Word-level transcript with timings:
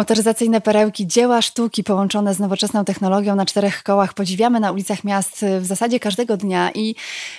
Motoryzacyjne 0.00 0.60
perełki, 0.60 1.06
dzieła 1.06 1.42
sztuki 1.42 1.84
połączone 1.84 2.34
z 2.34 2.38
nowoczesną 2.38 2.84
technologią 2.84 3.34
na 3.34 3.46
czterech 3.46 3.82
kołach. 3.82 4.14
Podziwiamy 4.14 4.60
na 4.60 4.72
ulicach 4.72 5.04
miast 5.04 5.44
w 5.60 5.66
zasadzie 5.66 6.00
każdego 6.00 6.36
dnia 6.36 6.70
i 6.74 6.94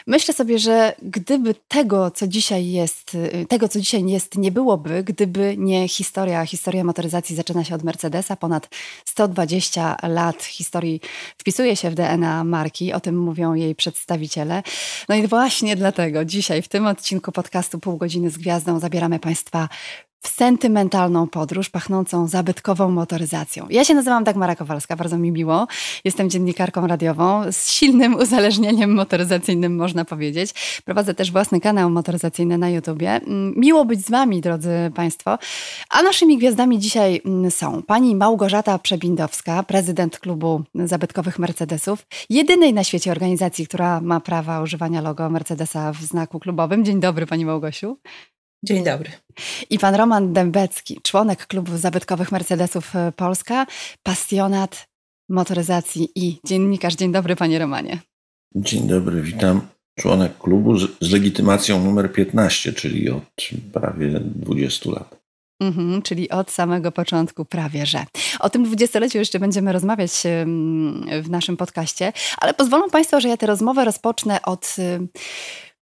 myślę 0.08 0.34
sobie, 0.34 0.60
że 0.60 0.96
gdyby 1.02 1.56
tego, 1.68 2.12
co 2.12 2.28
dzisiaj 2.28 2.68
jest, 2.68 3.18
tego, 3.50 3.68
co 3.68 3.80
dzisiaj 3.80 4.06
jest, 4.06 4.38
nie 4.38 4.52
byłoby, 4.52 5.04
gdyby 5.04 5.56
nie 5.58 5.88
historia, 5.88 6.46
historia 6.46 6.84
motoryzacji 6.84 7.36
zaczyna 7.36 7.64
się 7.64 7.76
od 7.76 7.84
Mercedesa, 7.84 8.36
ponad 8.36 8.70
120 9.06 9.98
lat 10.04 10.44
historii 10.44 11.02
wpisuje 11.38 11.76
się 11.76 11.90
w 11.90 11.96
DNA 11.96 12.44
marki, 12.44 12.94
o 12.94 13.00
tym 13.00 13.18
mówią 13.20 13.54
jej 13.54 13.76
przedstawiciele. 13.76 14.64
No 15.10 15.16
i 15.16 15.28
właśnie 15.28 15.76
dlatego 15.76 16.26
dzisiaj 16.26 16.62
w 16.62 16.68
tym 16.68 16.88
odcinku 16.88 17.32
podcastu 17.32 17.80
Pół 17.80 17.98
godziny 17.98 18.30
z 18.30 18.38
gwiazdą 18.38 18.80
zabieramy 18.80 19.20
Państwa 19.20 19.70
w 20.22 20.28
sentymentalną 20.28 21.28
podróż 21.28 21.70
pachnącą 21.70 22.28
zabytkową 22.28 22.92
motoryzacją. 22.92 23.68
Ja 23.70 23.84
się 23.84 23.94
nazywam 23.94 24.24
Dagmara 24.24 24.56
Kowalska, 24.56 24.96
bardzo 24.96 25.18
mi 25.18 25.32
miło. 25.32 25.68
Jestem 26.04 26.30
dziennikarką 26.30 26.88
radiową 26.88 27.52
z 27.52 27.70
silnym 27.70 28.16
uzależnieniem 28.16 28.94
motoryzacyjnym, 28.94 29.76
można 29.76 30.06
powiedzieć. 30.06 30.82
Prowadzę 30.86 31.14
też 31.14 31.32
własny 31.32 31.62
kanał 31.62 31.90
motoryzacyjny 31.90 32.58
na 32.58 32.70
YouTubie. 32.70 33.10
Mm, 33.10 33.54
miło 33.58 33.86
być 33.86 34.06
z 34.06 34.10
Wami, 34.10 34.42
drodzy 34.42 34.92
Państwo. 34.96 35.38
A 35.90 36.02
naszymi 36.02 36.38
gwiazdami 36.38 36.80
dzisiaj 36.80 37.22
mm, 37.26 37.52
są 37.52 37.82
pani 37.84 38.16
Małgorzata 38.16 38.80
Przebindowska, 38.80 39.64
prezydent 39.64 40.20
klubu 40.20 40.64
zabytkowych 40.76 41.40
Mercedesów, 41.40 42.06
jedynej 42.30 42.74
na 42.74 42.84
świecie 42.84 43.12
organizacji, 43.12 43.68
która 43.68 44.02
ma 44.02 44.20
prawa 44.20 44.62
używania 44.62 45.02
logo 45.02 45.30
Mercedesa 45.30 45.94
w 45.94 46.02
znaku 46.02 46.40
klubowym. 46.40 46.86
Dzień 46.86 47.00
dobry, 47.00 47.26
pani 47.26 47.46
Małgosiu. 47.46 47.98
Dzień 48.64 48.84
dobry. 48.84 49.10
I 49.70 49.80
pan 49.80 49.96
Roman 49.96 50.34
Dębecki, 50.34 51.00
członek 51.04 51.48
klubu 51.48 51.78
zabytkowych 51.78 52.32
Mercedesów 52.32 52.96
e, 52.96 53.12
Polska, 53.16 53.66
pasjonat 54.04 54.88
motoryzacji 55.30 56.10
i 56.16 56.40
dziennikarz. 56.46 56.96
Dzień 56.96 57.12
dobry, 57.12 57.36
panie 57.36 57.60
Romanie. 57.60 58.00
Dzień 58.56 58.88
dobry, 58.88 59.22
witam. 59.22 59.62
Członek 60.00 60.38
klubu 60.38 60.78
z, 60.78 60.90
z 61.02 61.12
legitymacją 61.12 61.84
numer 61.84 62.14
15, 62.14 62.74
czyli 62.74 63.10
od 63.10 63.24
prawie 63.74 64.20
20 64.20 64.92
lat. 64.92 65.22
Mhm, 65.62 66.02
czyli 66.02 66.30
od 66.30 66.52
samego 66.52 66.92
początku 66.92 67.46
prawie 67.46 67.86
że. 67.86 68.06
O 68.40 68.50
tym 68.50 68.64
dwudziestoleciu 68.64 69.18
jeszcze 69.18 69.40
będziemy 69.40 69.72
rozmawiać 69.74 70.12
w 71.22 71.30
naszym 71.30 71.58
podcaście, 71.58 72.14
ale 72.38 72.54
pozwolą 72.54 72.90
Państwo, 72.90 73.22
że 73.22 73.30
ja 73.30 73.38
tę 73.38 73.46
rozmowę 73.46 73.86
rozpocznę 73.86 74.42
od 74.42 74.76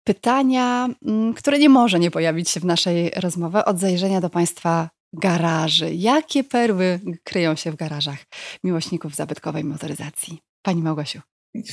pytania, 0.09 0.89
mm, 1.05 1.33
które 1.33 1.59
nie 1.59 1.69
może 1.69 1.99
nie 1.99 2.11
pojawić 2.11 2.49
się 2.49 2.59
w 2.59 2.65
naszej 2.65 3.09
rozmowie, 3.09 3.65
od 3.65 3.79
zajrzenia 3.79 4.21
do 4.21 4.29
Państwa 4.29 4.89
garaży. 5.13 5.93
Jakie 5.93 6.43
perły 6.43 6.99
kryją 7.23 7.55
się 7.55 7.71
w 7.71 7.75
garażach 7.75 8.19
miłośników 8.63 9.15
zabytkowej 9.15 9.63
motoryzacji? 9.63 10.39
Pani 10.61 10.81
Małgosiu. 10.81 11.21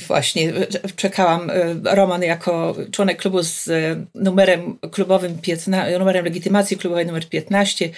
Właśnie, 0.07 0.53
czekałam. 0.95 1.51
Roman 1.83 2.23
jako 2.23 2.75
członek 2.91 3.17
klubu 3.21 3.43
z 3.43 3.69
numerem 4.15 4.79
klubowym 4.91 5.37
15, 5.41 5.99
numerem 5.99 6.25
legitymacji 6.25 6.77
klubowej 6.77 7.05
numer 7.05 7.29
15, 7.29 7.89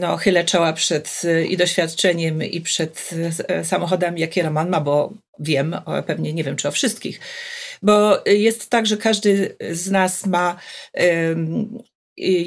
no 0.00 0.16
chylę 0.16 0.44
czoła 0.44 0.72
przed 0.72 1.22
i 1.48 1.56
doświadczeniem 1.56 2.42
i 2.42 2.60
przed 2.60 3.10
samochodami, 3.62 4.20
jakie 4.20 4.42
Roman 4.42 4.70
ma, 4.70 4.80
bo 4.80 5.12
wiem, 5.38 5.76
pewnie 6.06 6.32
nie 6.32 6.44
wiem 6.44 6.56
czy 6.56 6.68
o 6.68 6.70
wszystkich, 6.70 7.20
bo 7.82 8.22
jest 8.26 8.70
tak, 8.70 8.86
że 8.86 8.96
każdy 8.96 9.56
z 9.70 9.90
nas 9.90 10.26
ma 10.26 10.56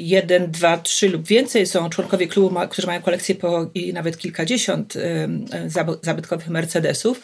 jeden, 0.00 0.50
dwa, 0.50 0.78
trzy 0.78 1.08
lub 1.08 1.26
więcej. 1.26 1.66
Są 1.66 1.90
członkowie 1.90 2.26
klubu, 2.26 2.60
którzy 2.70 2.86
mają 2.86 3.02
kolekcję 3.02 3.34
po 3.34 3.70
i 3.74 3.92
nawet 3.92 4.18
kilkadziesiąt 4.18 4.94
zabytkowych 6.02 6.48
Mercedesów. 6.48 7.20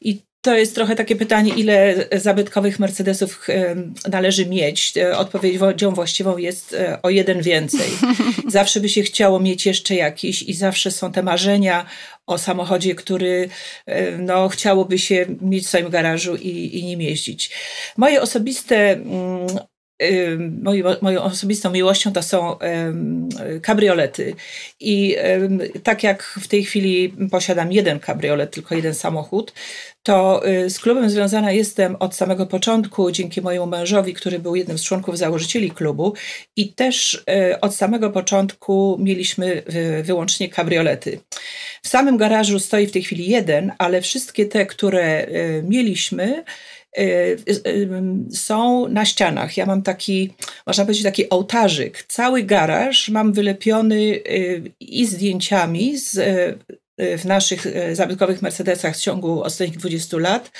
I 0.00 0.22
to 0.44 0.56
jest 0.56 0.74
trochę 0.74 0.96
takie 0.96 1.16
pytanie, 1.16 1.54
ile 1.54 1.94
zabytkowych 2.12 2.78
Mercedesów 2.78 3.48
należy 4.10 4.46
mieć. 4.46 4.96
E, 4.96 5.16
odpowiedzią 5.18 5.90
właściwą 5.90 6.36
jest 6.36 6.72
e, 6.74 7.02
o 7.02 7.10
jeden 7.10 7.42
więcej. 7.42 7.88
Zawsze 8.48 8.80
by 8.80 8.88
się 8.88 9.02
chciało 9.02 9.40
mieć 9.40 9.66
jeszcze 9.66 9.94
jakiś 9.94 10.42
i 10.42 10.54
zawsze 10.54 10.90
są 10.90 11.12
te 11.12 11.22
marzenia 11.22 11.86
o 12.26 12.38
samochodzie, 12.38 12.94
który 12.94 13.48
e, 13.86 14.18
no, 14.18 14.48
chciałoby 14.48 14.98
się 14.98 15.26
mieć 15.40 15.64
w 15.64 15.68
swoim 15.68 15.90
garażu 15.90 16.36
i, 16.36 16.78
i 16.78 16.84
nim 16.84 17.00
jeździć. 17.00 17.50
Moje 17.96 18.22
osobiste 18.22 18.92
mm, 18.92 19.46
Moją, 21.02 21.22
osobistą 21.22 21.70
miłością 21.70 22.12
to 22.12 22.22
są 22.22 22.56
kabriolety. 23.62 24.34
I 24.80 25.16
tak 25.82 26.02
jak 26.02 26.22
w 26.22 26.48
tej 26.48 26.64
chwili 26.64 27.14
posiadam 27.30 27.72
jeden 27.72 28.00
kabriolet, 28.00 28.50
tylko 28.50 28.74
jeden 28.74 28.94
samochód, 28.94 29.52
to 30.04 30.48
y, 30.48 30.70
z 30.70 30.78
klubem 30.78 31.10
związana 31.10 31.52
jestem 31.52 31.96
od 31.96 32.14
samego 32.14 32.46
początku 32.46 33.10
dzięki 33.10 33.40
mojemu 33.40 33.66
mężowi, 33.66 34.14
który 34.14 34.38
był 34.38 34.56
jednym 34.56 34.78
z 34.78 34.84
członków 34.84 35.18
założycieli 35.18 35.70
klubu 35.70 36.14
i 36.56 36.72
też 36.72 37.14
y, 37.14 37.60
od 37.60 37.74
samego 37.74 38.10
początku 38.10 38.96
mieliśmy 39.00 39.62
y, 39.98 40.02
wyłącznie 40.02 40.48
kabriolety. 40.48 41.20
W 41.82 41.88
samym 41.88 42.16
garażu 42.16 42.60
stoi 42.60 42.86
w 42.86 42.92
tej 42.92 43.02
chwili 43.02 43.26
jeden, 43.28 43.72
ale 43.78 44.00
wszystkie 44.00 44.46
te, 44.46 44.66
które 44.66 45.26
mieliśmy, 45.62 46.44
są 48.32 48.88
na 48.88 49.04
ścianach. 49.04 49.56
Ja 49.56 49.66
mam 49.66 49.82
taki, 49.82 50.34
można 50.66 50.84
powiedzieć, 50.84 51.04
taki 51.04 51.30
ołtarzyk. 51.30 52.04
Cały 52.08 52.42
garaż 52.42 53.08
mam 53.08 53.32
wylepiony 53.32 54.20
i 54.80 55.06
zdjęciami 55.06 55.98
z 55.98 56.18
w 56.98 57.24
naszych 57.24 57.66
zabytkowych 57.92 58.42
Mercedesach 58.42 58.96
w 58.96 59.00
ciągu 59.00 59.42
ostatnich 59.42 59.78
20 59.78 60.16
lat, 60.18 60.50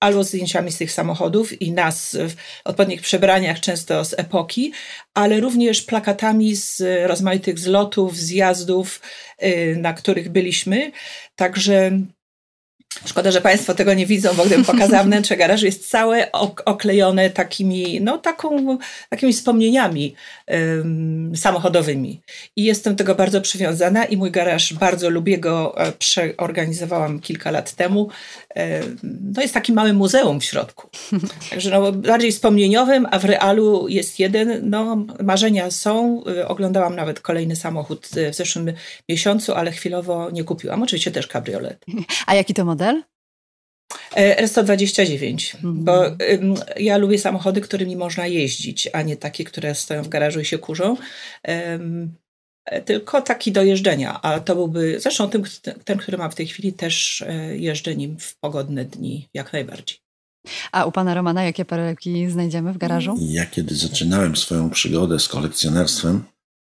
albo 0.00 0.24
zdjęciami 0.24 0.72
z 0.72 0.78
tych 0.78 0.92
samochodów 0.92 1.62
i 1.62 1.72
nas 1.72 2.16
w 2.28 2.34
odpowiednich 2.64 3.02
przebraniach, 3.02 3.60
często 3.60 4.04
z 4.04 4.18
epoki, 4.18 4.72
ale 5.14 5.40
również 5.40 5.82
plakatami 5.82 6.56
z 6.56 6.82
rozmaitych 7.06 7.58
zlotów, 7.58 8.16
zjazdów, 8.16 9.00
na 9.76 9.92
których 9.92 10.28
byliśmy. 10.28 10.92
Także 11.36 12.00
Szkoda, 13.04 13.30
że 13.30 13.40
Państwo 13.40 13.74
tego 13.74 13.94
nie 13.94 14.06
widzą, 14.06 14.34
bo 14.34 14.44
gdybym 14.44 14.64
pokazała 14.74 15.04
wnętrze 15.04 15.36
garażu, 15.36 15.66
jest 15.66 15.90
całe 15.90 16.32
oklejone 16.64 17.30
takimi, 17.30 18.00
no 18.00 18.18
taką, 18.18 18.78
takimi 19.08 19.32
wspomnieniami 19.32 20.14
um, 20.48 21.32
samochodowymi. 21.36 22.20
I 22.56 22.64
jestem 22.64 22.96
tego 22.96 23.14
bardzo 23.14 23.40
przywiązana 23.40 24.04
i 24.04 24.16
mój 24.16 24.30
garaż 24.30 24.74
bardzo 24.74 25.10
lubię 25.10 25.38
go, 25.38 25.74
e, 25.78 25.92
przeorganizowałam 25.92 27.20
kilka 27.20 27.50
lat 27.50 27.72
temu. 27.72 28.08
No 29.02 29.42
jest 29.42 29.54
taki 29.54 29.72
mały 29.72 29.92
muzeum 29.92 30.40
w 30.40 30.44
środku. 30.44 30.88
Także 31.50 31.70
no, 31.70 31.92
bardziej 31.92 32.32
wspomnieniowym, 32.32 33.06
a 33.10 33.18
w 33.18 33.24
realu 33.24 33.88
jest 33.88 34.18
jeden. 34.18 34.70
No, 34.70 35.06
marzenia 35.22 35.70
są. 35.70 36.24
E, 36.26 36.48
oglądałam 36.48 36.96
nawet 36.96 37.20
kolejny 37.20 37.56
samochód 37.56 38.08
e, 38.16 38.32
w 38.32 38.34
zeszłym 38.34 38.72
miesiącu, 39.08 39.54
ale 39.54 39.72
chwilowo 39.72 40.30
nie 40.30 40.44
kupiłam. 40.44 40.82
Oczywiście 40.82 41.10
też 41.10 41.26
kabriolet. 41.26 41.84
A 42.26 42.34
jaki 42.34 42.54
to 42.54 42.64
model? 42.64 42.81
R129, 44.16 45.54
mhm. 45.54 45.84
bo 45.84 46.06
ym, 46.06 46.54
ja 46.76 46.96
lubię 46.96 47.18
samochody, 47.18 47.60
którymi 47.60 47.96
można 47.96 48.26
jeździć, 48.26 48.88
a 48.92 49.02
nie 49.02 49.16
takie, 49.16 49.44
które 49.44 49.74
stoją 49.74 50.02
w 50.02 50.08
garażu 50.08 50.40
i 50.40 50.44
się 50.44 50.58
kurzą. 50.58 50.96
Ym, 51.74 52.14
tylko 52.84 53.22
taki 53.22 53.52
do 53.52 53.62
jeżdżenia, 53.62 54.22
a 54.22 54.40
to 54.40 54.54
byłby, 54.54 55.00
zresztą 55.00 55.30
tym, 55.30 55.42
ten, 55.84 55.98
który 55.98 56.18
mam 56.18 56.30
w 56.30 56.34
tej 56.34 56.46
chwili, 56.46 56.72
też 56.72 57.22
e, 57.22 57.56
jeżdżę 57.56 57.96
nim 57.96 58.16
w 58.18 58.38
pogodne 58.38 58.84
dni, 58.84 59.28
jak 59.34 59.52
najbardziej. 59.52 59.98
A 60.72 60.84
u 60.84 60.92
pana 60.92 61.14
Romana 61.14 61.44
jakie 61.44 61.64
perełki 61.64 62.30
znajdziemy 62.30 62.72
w 62.72 62.78
garażu? 62.78 63.16
Ja 63.20 63.46
kiedy 63.46 63.74
zaczynałem 63.74 64.36
swoją 64.36 64.70
przygodę 64.70 65.18
z 65.18 65.28
kolekcjonerstwem, 65.28 66.24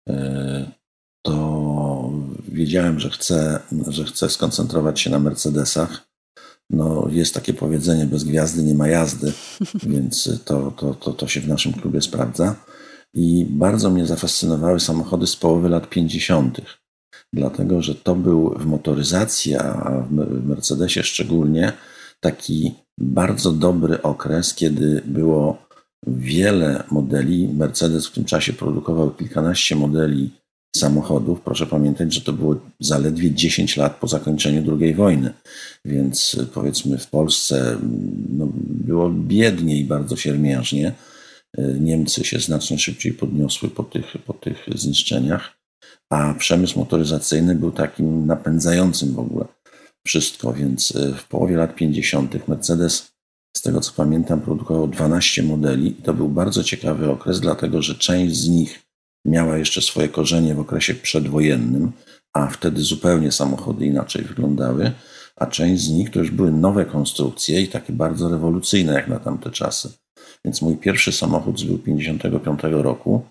e, 0.09 0.71
to 1.21 2.11
wiedziałem, 2.47 2.99
że 2.99 3.09
chcę, 3.09 3.59
że 3.87 4.05
chcę 4.05 4.29
skoncentrować 4.29 5.01
się 5.01 5.09
na 5.09 5.19
Mercedesach 5.19 6.08
no, 6.69 7.07
jest 7.11 7.33
takie 7.33 7.53
powiedzenie, 7.53 8.05
bez 8.05 8.23
gwiazdy 8.23 8.63
nie 8.63 8.75
ma 8.75 8.87
jazdy, 8.87 9.33
więc 9.83 10.29
to, 10.45 10.71
to, 10.71 10.93
to, 10.93 11.13
to 11.13 11.27
się 11.27 11.41
w 11.41 11.47
naszym 11.47 11.73
klubie 11.73 12.01
sprawdza. 12.01 12.55
I 13.13 13.45
bardzo 13.49 13.89
mnie 13.89 14.05
zafascynowały 14.05 14.79
samochody 14.79 15.27
z 15.27 15.35
połowy 15.35 15.69
lat 15.69 15.89
50., 15.89 16.61
dlatego 17.33 17.81
że 17.81 17.95
to 17.95 18.15
był 18.15 18.49
w 18.49 18.65
motoryzacji, 18.65 19.55
a 19.55 20.03
w 20.09 20.47
Mercedesie 20.47 21.03
szczególnie, 21.03 21.73
taki 22.19 22.75
bardzo 22.97 23.51
dobry 23.51 24.01
okres, 24.01 24.53
kiedy 24.53 25.01
było 25.05 25.57
wiele 26.07 26.83
modeli. 26.91 27.47
Mercedes 27.53 28.07
w 28.07 28.11
tym 28.11 28.25
czasie 28.25 28.53
produkował 28.53 29.11
kilkanaście 29.11 29.75
modeli 29.75 30.31
samochodów. 30.75 31.41
Proszę 31.41 31.65
pamiętać, 31.65 32.13
że 32.13 32.21
to 32.21 32.33
było 32.33 32.55
zaledwie 32.79 33.31
10 33.31 33.77
lat 33.77 33.95
po 33.95 34.07
zakończeniu 34.07 34.77
II 34.79 34.93
wojny, 34.93 35.33
więc 35.85 36.33
y, 36.33 36.45
powiedzmy 36.45 36.97
w 36.97 37.07
Polsce 37.07 37.71
mm, 37.71 38.27
no, 38.29 38.47
było 38.65 39.09
biednie 39.09 39.77
i 39.77 39.85
bardzo 39.85 40.15
siermiężnie. 40.15 40.93
Y, 41.59 41.77
Niemcy 41.79 42.23
się 42.23 42.39
znacznie 42.39 42.79
szybciej 42.79 43.13
podniosły 43.13 43.69
po 43.69 43.83
tych, 43.83 44.13
po 44.25 44.33
tych 44.33 44.65
zniszczeniach. 44.75 45.59
a 46.09 46.33
przemysł 46.33 46.79
motoryzacyjny 46.79 47.55
był 47.55 47.71
takim 47.71 48.25
napędzającym 48.25 49.13
w 49.13 49.19
ogóle 49.19 49.45
wszystko, 50.05 50.53
więc 50.53 50.95
e, 50.95 51.13
w 51.13 51.27
połowie 51.27 51.57
lat 51.57 51.75
50. 51.75 52.47
Mercedes, 52.47 53.11
z 53.57 53.61
tego 53.61 53.81
co 53.81 53.91
pamiętam, 53.95 54.41
produkował 54.41 54.87
12 54.87 55.43
modeli 55.43 55.87
i 55.87 56.03
to 56.03 56.13
był 56.13 56.29
bardzo 56.29 56.63
ciekawy 56.63 57.11
okres, 57.11 57.39
dlatego 57.39 57.81
że 57.81 57.95
część 57.95 58.35
z 58.35 58.49
nich 58.49 58.88
miała 59.25 59.57
jeszcze 59.57 59.81
swoje 59.81 60.09
korzenie 60.09 60.55
w 60.55 60.59
okresie 60.59 60.95
przedwojennym, 60.95 61.91
a 62.33 62.47
wtedy 62.47 62.81
zupełnie 62.81 63.31
samochody 63.31 63.85
inaczej 63.85 64.23
wyglądały, 64.23 64.91
a 65.35 65.45
część 65.45 65.83
z 65.83 65.89
nich 65.89 66.11
to 66.11 66.19
już 66.19 66.31
były 66.31 66.51
nowe 66.51 66.85
konstrukcje 66.85 67.61
i 67.61 67.67
takie 67.67 67.93
bardzo 67.93 68.29
rewolucyjne 68.29 68.93
jak 68.93 69.07
na 69.07 69.19
tamte 69.19 69.51
czasy. 69.51 69.93
Więc 70.45 70.61
mój 70.61 70.77
pierwszy 70.77 71.11
samochód 71.11 71.63
był 71.65 71.77
55 71.77 72.59
roku 72.63 73.25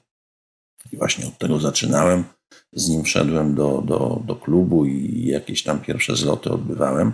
i 0.93 0.96
właśnie 0.96 1.26
od 1.26 1.38
tego 1.38 1.58
zaczynałem. 1.58 2.25
Z 2.73 2.88
nim 2.88 3.05
wszedłem 3.05 3.55
do, 3.55 3.82
do, 3.87 4.23
do 4.26 4.37
klubu 4.37 4.85
i 4.87 5.26
jakieś 5.26 5.62
tam 5.62 5.81
pierwsze 5.81 6.17
zloty 6.17 6.50
odbywałem. 6.50 7.12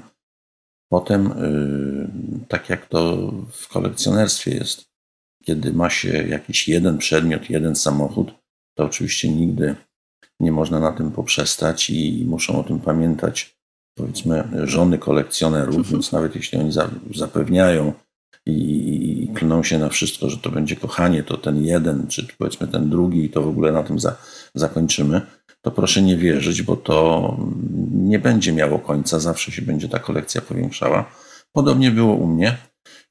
Potem, 0.88 1.24
yy, 1.24 2.46
tak 2.48 2.68
jak 2.68 2.86
to 2.86 3.16
w 3.52 3.68
kolekcjonerstwie 3.68 4.54
jest, 4.54 4.84
kiedy 5.44 5.72
ma 5.72 5.90
się 5.90 6.08
jakiś 6.08 6.68
jeden 6.68 6.98
przedmiot, 6.98 7.50
jeden 7.50 7.76
samochód, 7.76 8.43
to 8.74 8.84
oczywiście 8.84 9.28
nigdy 9.28 9.74
nie 10.40 10.52
można 10.52 10.80
na 10.80 10.92
tym 10.92 11.10
poprzestać 11.10 11.90
i 11.90 12.24
muszą 12.28 12.60
o 12.60 12.64
tym 12.64 12.80
pamiętać, 12.80 13.56
powiedzmy, 13.98 14.48
żony 14.64 14.98
kolekcjonerów, 14.98 15.86
więc 15.90 16.12
nawet 16.12 16.36
jeśli 16.36 16.58
oni 16.58 16.72
zapewniają 17.14 17.92
i, 18.46 19.30
klną 19.34 19.62
się 19.62 19.78
na 19.78 19.88
wszystko, 19.88 20.30
że 20.30 20.36
to 20.36 20.50
będzie 20.50 20.76
kochanie, 20.76 21.22
to 21.22 21.36
ten 21.36 21.64
jeden, 21.64 22.06
czy 22.06 22.26
powiedzmy 22.38 22.68
ten 22.68 22.90
drugi, 22.90 23.24
i 23.24 23.30
to 23.30 23.42
w 23.42 23.48
ogóle 23.48 23.72
na 23.72 23.82
tym 23.82 24.00
za, 24.00 24.16
zakończymy, 24.54 25.20
to 25.62 25.70
proszę 25.70 26.02
nie 26.02 26.16
wierzyć, 26.16 26.62
bo 26.62 26.76
to 26.76 27.36
nie 27.92 28.18
będzie 28.18 28.52
miało 28.52 28.78
końca, 28.78 29.20
zawsze 29.20 29.52
się 29.52 29.62
będzie 29.62 29.88
ta 29.88 29.98
kolekcja 29.98 30.40
powiększała. 30.40 31.10
Podobnie 31.52 31.90
było 31.90 32.14
u 32.14 32.26
mnie. 32.26 32.56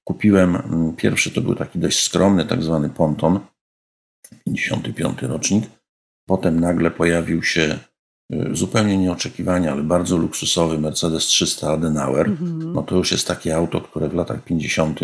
Kupiłem, 0.04 0.56
mm, 0.56 0.96
pierwszy 0.96 1.32
to 1.32 1.42
był 1.42 1.56
taki 1.56 1.80
dość 1.80 2.04
skromny, 2.04 2.46
tak 2.46 2.64
zwany 2.64 2.90
ponton, 2.90 3.40
55 4.46 5.22
rocznik. 5.22 5.66
Potem 6.28 6.60
nagle 6.60 6.92
pojawił 6.92 7.44
się 7.44 7.80
y, 8.34 8.56
zupełnie 8.56 8.98
nieoczekiwanie, 8.98 9.72
ale 9.72 9.84
bardzo 9.84 10.18
luksusowy 10.18 10.78
Mercedes 10.78 11.26
300 11.26 11.72
Adenauer. 11.72 12.28
Mhm. 12.28 12.74
No 12.74 12.84
to 12.84 12.96
już 12.96 13.12
jest 13.12 13.28
takie 13.28 13.56
auto, 13.56 13.82
które 13.82 14.10
w 14.10 14.14
latach 14.14 14.44
50. 14.44 15.00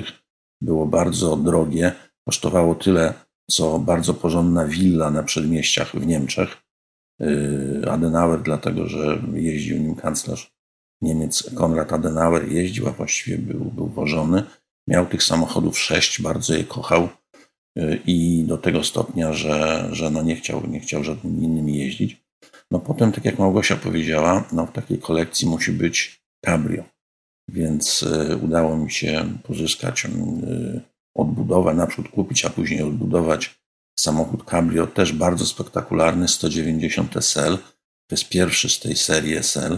było 0.61 0.85
bardzo 0.85 1.35
drogie. 1.35 1.91
Kosztowało 2.25 2.75
tyle, 2.75 3.13
co 3.51 3.79
bardzo 3.79 4.13
porządna 4.13 4.65
willa 4.65 5.11
na 5.11 5.23
przedmieściach 5.23 5.95
w 5.95 6.07
Niemczech. 6.07 6.57
Y, 7.21 7.91
Adenauer, 7.91 8.41
dlatego 8.41 8.87
że 8.87 9.21
jeździł 9.33 9.77
nim 9.77 9.95
kanclerz 9.95 10.59
Niemiec 11.01 11.55
Konrad 11.55 11.93
Adenauer, 11.93 12.51
jeździł, 12.51 12.87
a 12.87 12.91
właściwie 12.91 13.37
był, 13.37 13.59
był 13.59 13.87
wożony. 13.87 14.43
Miał 14.87 15.05
tych 15.05 15.23
samochodów 15.23 15.79
sześć, 15.79 16.21
bardzo 16.21 16.53
je 16.53 16.63
kochał 16.63 17.09
i 18.05 18.43
do 18.47 18.57
tego 18.57 18.83
stopnia, 18.83 19.33
że, 19.33 19.89
że 19.91 20.09
no 20.09 20.21
nie, 20.21 20.35
chciał, 20.35 20.67
nie 20.67 20.79
chciał 20.79 21.03
żadnym 21.03 21.43
innym 21.43 21.69
jeździć. 21.69 22.21
No 22.71 22.79
potem, 22.79 23.11
tak 23.11 23.25
jak 23.25 23.39
Małgosia 23.39 23.75
powiedziała, 23.75 24.47
no 24.51 24.65
w 24.65 24.71
takiej 24.71 24.99
kolekcji 24.99 25.47
musi 25.47 25.71
być 25.71 26.21
cabrio, 26.45 26.83
więc 27.47 28.03
y, 28.03 28.37
udało 28.37 28.77
mi 28.77 28.91
się 28.91 29.37
pozyskać 29.43 30.05
y, 30.05 30.09
odbudowę, 31.15 31.73
naprzód 31.73 32.09
kupić, 32.09 32.45
a 32.45 32.49
później 32.49 32.81
odbudować 32.81 33.59
samochód 33.99 34.43
cabrio, 34.49 34.87
też 34.87 35.13
bardzo 35.13 35.45
spektakularny, 35.45 36.27
190 36.27 37.17
SL. 37.17 37.57
To 38.07 38.15
jest 38.15 38.29
pierwszy 38.29 38.69
z 38.69 38.79
tej 38.79 38.95
serii 38.95 39.35
SL. 39.35 39.77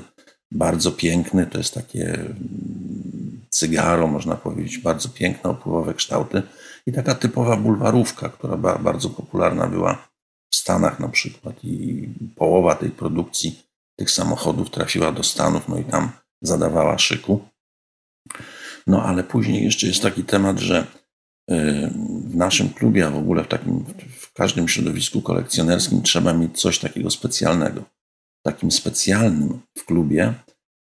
Bardzo 0.52 0.92
piękny, 0.92 1.46
to 1.46 1.58
jest 1.58 1.74
takie 1.74 2.14
mm, 2.14 3.42
cygaro, 3.50 4.08
można 4.08 4.36
powiedzieć, 4.36 4.78
bardzo 4.78 5.10
piękne, 5.10 5.50
opływowe 5.50 5.94
kształty 5.94 6.44
i 6.86 6.92
taka 6.92 7.16
typowa 7.16 7.58
bulwarówka, 7.58 8.30
która 8.30 8.58
bardzo 8.58 9.10
popularna 9.10 9.68
była 9.68 10.08
w 10.52 10.56
Stanach 10.56 11.00
na 11.00 11.10
przykład 11.10 11.64
i 11.64 12.08
połowa 12.36 12.76
tej 12.76 12.90
produkcji 12.90 13.64
tych 14.00 14.12
samochodów 14.12 14.70
trafiła 14.70 15.12
do 15.12 15.24
Stanów, 15.24 15.68
no 15.68 15.78
i 15.78 15.84
tam 15.84 16.12
zadawała 16.42 16.98
szyku. 16.98 17.48
No 18.88 19.04
ale 19.04 19.24
później 19.24 19.64
jeszcze 19.64 19.88
jest 19.88 20.02
taki 20.02 20.24
temat, 20.24 20.60
że 20.60 20.88
y, 21.52 21.92
w 22.26 22.36
naszym 22.36 22.70
klubie, 22.70 23.08
a 23.08 23.10
w 23.10 23.18
ogóle 23.18 23.44
w 23.44 23.48
takim, 23.48 23.86
w 24.20 24.34
każdym 24.34 24.68
środowisku 24.68 25.22
kolekcjonerskim 25.22 26.02
trzeba 26.02 26.34
mieć 26.34 26.62
coś 26.62 26.80
takiego 26.80 27.10
specjalnego. 27.10 27.84
Takim 28.46 28.72
specjalnym 28.72 29.60
w 29.78 29.86
klubie 29.86 30.34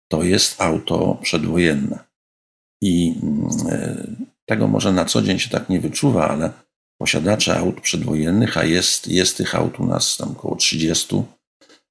to 0.08 0.22
jest 0.22 0.60
auto 0.60 1.18
przedwojenne. 1.22 1.98
I 2.82 3.14
y, 3.72 4.33
tego 4.46 4.68
może 4.68 4.92
na 4.92 5.04
co 5.04 5.22
dzień 5.22 5.38
się 5.38 5.50
tak 5.50 5.68
nie 5.68 5.80
wyczuwa, 5.80 6.28
ale 6.28 6.50
posiadacze 6.98 7.58
aut 7.58 7.80
przedwojennych, 7.80 8.58
a 8.58 8.64
jest, 8.64 9.08
jest 9.08 9.36
tych 9.36 9.54
aut 9.54 9.80
u 9.80 9.86
nas 9.86 10.16
tam 10.16 10.30
około 10.30 10.56
30, 10.56 11.22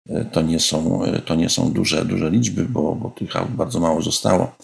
e, 0.09 0.25
to 0.25 0.41
nie 0.41 0.59
są, 0.59 1.03
e, 1.03 1.19
to 1.19 1.35
nie 1.35 1.49
są 1.49 1.71
duże, 1.71 2.05
duże 2.05 2.29
liczby, 2.29 2.65
bo, 2.65 2.95
bo 2.95 3.09
tych 3.09 3.35
aut 3.35 3.51
bardzo 3.51 3.79
mało 3.79 4.01
zostało. 4.01 4.55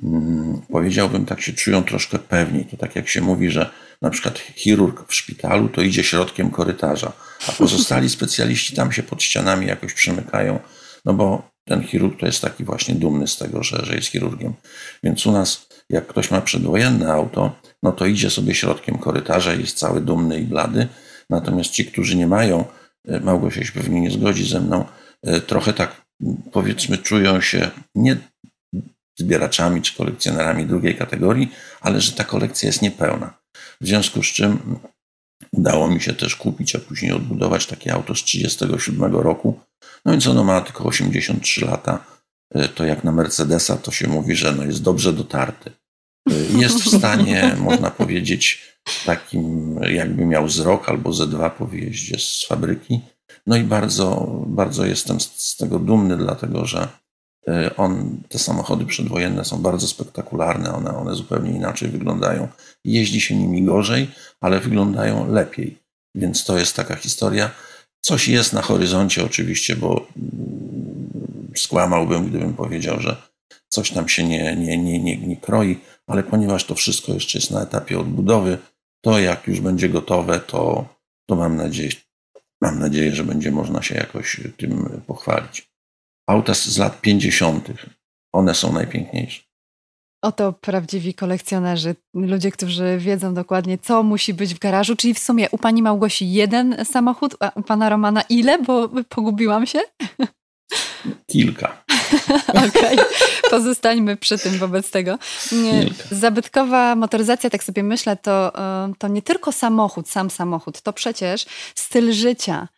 Hmm, 0.00 0.62
powiedziałbym, 0.72 1.26
tak 1.26 1.40
się 1.40 1.52
czują 1.52 1.84
troszkę 1.84 2.18
pewniej. 2.18 2.64
To 2.64 2.76
tak 2.76 2.96
jak 2.96 3.08
się 3.08 3.20
mówi, 3.20 3.50
że 3.50 3.70
na 4.02 4.10
przykład 4.10 4.38
chirurg 4.38 5.08
w 5.08 5.14
szpitalu 5.14 5.68
to 5.68 5.82
idzie 5.82 6.04
środkiem 6.04 6.50
korytarza, 6.50 7.12
a 7.48 7.52
pozostali 7.52 8.08
specjaliści 8.16 8.76
tam 8.76 8.92
się 8.92 9.02
pod 9.02 9.22
ścianami 9.22 9.66
jakoś 9.66 9.94
przemykają, 9.94 10.58
no 11.04 11.14
bo 11.14 11.50
ten 11.68 11.82
chirurg 11.82 12.20
to 12.20 12.26
jest 12.26 12.40
taki 12.40 12.64
właśnie 12.64 12.94
dumny 12.94 13.26
z 13.26 13.36
tego, 13.36 13.62
że, 13.62 13.84
że 13.84 13.94
jest 13.94 14.08
chirurgiem. 14.08 14.54
Więc 15.02 15.26
u 15.26 15.32
nas 15.32 15.66
jak 15.90 16.06
ktoś 16.06 16.30
ma 16.30 16.40
przedwojenne 16.40 17.12
auto, 17.12 17.60
no 17.82 17.92
to 17.92 18.06
idzie 18.06 18.30
sobie 18.30 18.54
środkiem 18.54 18.98
korytarza 18.98 19.54
jest 19.54 19.78
cały 19.78 20.00
dumny 20.00 20.40
i 20.40 20.44
blady. 20.44 20.88
Natomiast 21.30 21.70
ci, 21.70 21.86
którzy 21.86 22.16
nie 22.16 22.26
mają, 22.26 22.64
e, 23.08 23.20
Małgosia 23.20 23.64
się 23.64 23.72
pewnie 23.72 24.00
nie 24.00 24.10
zgodzi 24.10 24.48
ze 24.48 24.60
mną, 24.60 24.84
e, 25.22 25.40
trochę 25.40 25.72
tak 25.72 26.06
powiedzmy 26.52 26.98
czują 26.98 27.40
się 27.40 27.70
nie 27.94 28.16
zbieraczami 29.18 29.82
czy 29.82 29.96
kolekcjonerami 29.96 30.66
drugiej 30.66 30.96
kategorii, 30.96 31.52
ale 31.80 32.00
że 32.00 32.12
ta 32.12 32.24
kolekcja 32.24 32.66
jest 32.66 32.82
niepełna. 32.82 33.38
W 33.80 33.86
związku 33.86 34.22
z 34.22 34.26
czym 34.26 34.78
udało 35.52 35.88
mi 35.88 36.00
się 36.00 36.12
też 36.12 36.36
kupić, 36.36 36.76
a 36.76 36.78
później 36.78 37.12
odbudować 37.12 37.66
takie 37.66 37.94
auto 37.94 38.14
z 38.14 38.24
1937 38.24 39.16
roku. 39.22 39.60
No 40.04 40.12
więc 40.12 40.26
ono 40.26 40.44
ma 40.44 40.60
tylko 40.60 40.84
83 40.84 41.64
lata 41.64 42.16
E, 42.50 42.68
to 42.68 42.84
jak 42.84 43.04
na 43.04 43.12
Mercedesa 43.12 43.76
to 43.76 43.90
się 43.90 44.08
mówi, 44.08 44.36
że 44.36 44.52
no 44.52 44.64
jest 44.64 44.82
dobrze 44.82 45.12
dotarty. 45.12 45.72
E, 46.30 46.58
jest 46.58 46.82
w 46.82 46.98
stanie, 46.98 47.54
można 47.58 47.90
powiedzieć, 47.90 48.76
takim 49.06 49.76
jakby 49.82 50.24
miał 50.24 50.48
z 50.48 50.58
rok 50.58 50.88
albo 50.88 51.12
ze 51.12 51.26
dwa 51.26 51.50
po 51.50 51.66
wyjeździe 51.66 52.18
z 52.18 52.46
fabryki. 52.48 53.00
No 53.46 53.56
i 53.56 53.62
bardzo, 53.64 54.26
bardzo 54.46 54.84
jestem 54.84 55.20
z, 55.20 55.56
tego 55.56 55.78
dumny, 55.78 56.16
dlatego 56.16 56.66
że 56.66 56.88
e, 57.48 57.76
on, 57.76 58.22
te 58.28 58.38
samochody 58.38 58.86
przedwojenne 58.86 59.44
są 59.44 59.62
bardzo 59.62 59.88
spektakularne, 59.88 60.74
one, 60.74 60.96
one 60.96 61.14
zupełnie 61.14 61.50
inaczej 61.50 61.88
wyglądają. 61.88 62.48
Jeździ 62.84 63.20
się 63.20 63.36
nimi 63.36 63.62
gorzej, 63.62 64.10
ale 64.40 64.60
wyglądają 64.60 65.32
lepiej. 65.32 65.78
Więc 66.14 66.44
to 66.44 66.58
jest 66.58 66.76
taka 66.76 66.96
historia. 66.96 67.50
Coś 68.06 68.28
jest 68.28 68.52
na 68.52 68.62
horyzoncie 68.62 69.24
oczywiście, 69.24 69.76
bo 69.76 70.06
skłamałbym, 71.56 72.28
gdybym 72.28 72.54
powiedział, 72.54 73.00
że 73.00 73.16
coś 73.68 73.90
tam 73.90 74.08
się 74.08 74.24
nie, 74.24 74.56
nie, 74.56 74.78
nie, 74.78 74.98
nie, 74.98 75.16
nie 75.16 75.36
kroi, 75.36 75.78
ale 76.06 76.22
ponieważ 76.22 76.64
to 76.64 76.74
wszystko 76.74 77.12
jeszcze 77.12 77.38
jest 77.38 77.50
na 77.50 77.62
etapie 77.62 77.98
odbudowy, 77.98 78.58
to 79.04 79.18
jak 79.18 79.46
już 79.46 79.60
będzie 79.60 79.88
gotowe, 79.88 80.40
to, 80.40 80.88
to 81.28 81.36
mam, 81.36 81.56
nadzieję, 81.56 81.90
mam 82.60 82.78
nadzieję, 82.78 83.14
że 83.14 83.24
będzie 83.24 83.50
można 83.50 83.82
się 83.82 83.94
jakoś 83.94 84.40
tym 84.56 85.02
pochwalić. 85.06 85.70
Auta 86.28 86.54
z 86.54 86.78
lat 86.78 87.00
50., 87.00 87.68
one 88.32 88.54
są 88.54 88.72
najpiękniejsze. 88.72 89.42
Oto 90.26 90.52
prawdziwi 90.52 91.14
kolekcjonerzy, 91.14 91.94
ludzie, 92.14 92.50
którzy 92.50 92.98
wiedzą 92.98 93.34
dokładnie, 93.34 93.78
co 93.78 94.02
musi 94.02 94.34
być 94.34 94.54
w 94.54 94.58
garażu. 94.58 94.96
Czyli 94.96 95.14
w 95.14 95.18
sumie 95.18 95.48
u 95.50 95.58
pani 95.58 95.82
Małgosi 95.82 96.32
jeden 96.32 96.84
samochód, 96.84 97.36
a 97.40 97.52
u 97.54 97.62
pana 97.62 97.88
Romana 97.88 98.22
ile? 98.28 98.58
Bo 98.58 98.88
pogubiłam 99.08 99.66
się. 99.66 99.78
Kilka. 101.30 101.84
Okej, 102.68 102.98
pozostańmy 103.50 104.16
przy 104.16 104.38
tym 104.38 104.58
wobec 104.58 104.90
tego. 104.90 105.18
Zabytkowa 106.10 106.96
motoryzacja, 106.96 107.50
tak 107.50 107.64
sobie 107.64 107.82
myślę, 107.82 108.16
to, 108.16 108.52
to 108.98 109.08
nie 109.08 109.22
tylko 109.22 109.52
samochód, 109.52 110.08
sam 110.08 110.30
samochód, 110.30 110.80
to 110.82 110.92
przecież 110.92 111.46
styl 111.74 112.12
życia. 112.12 112.68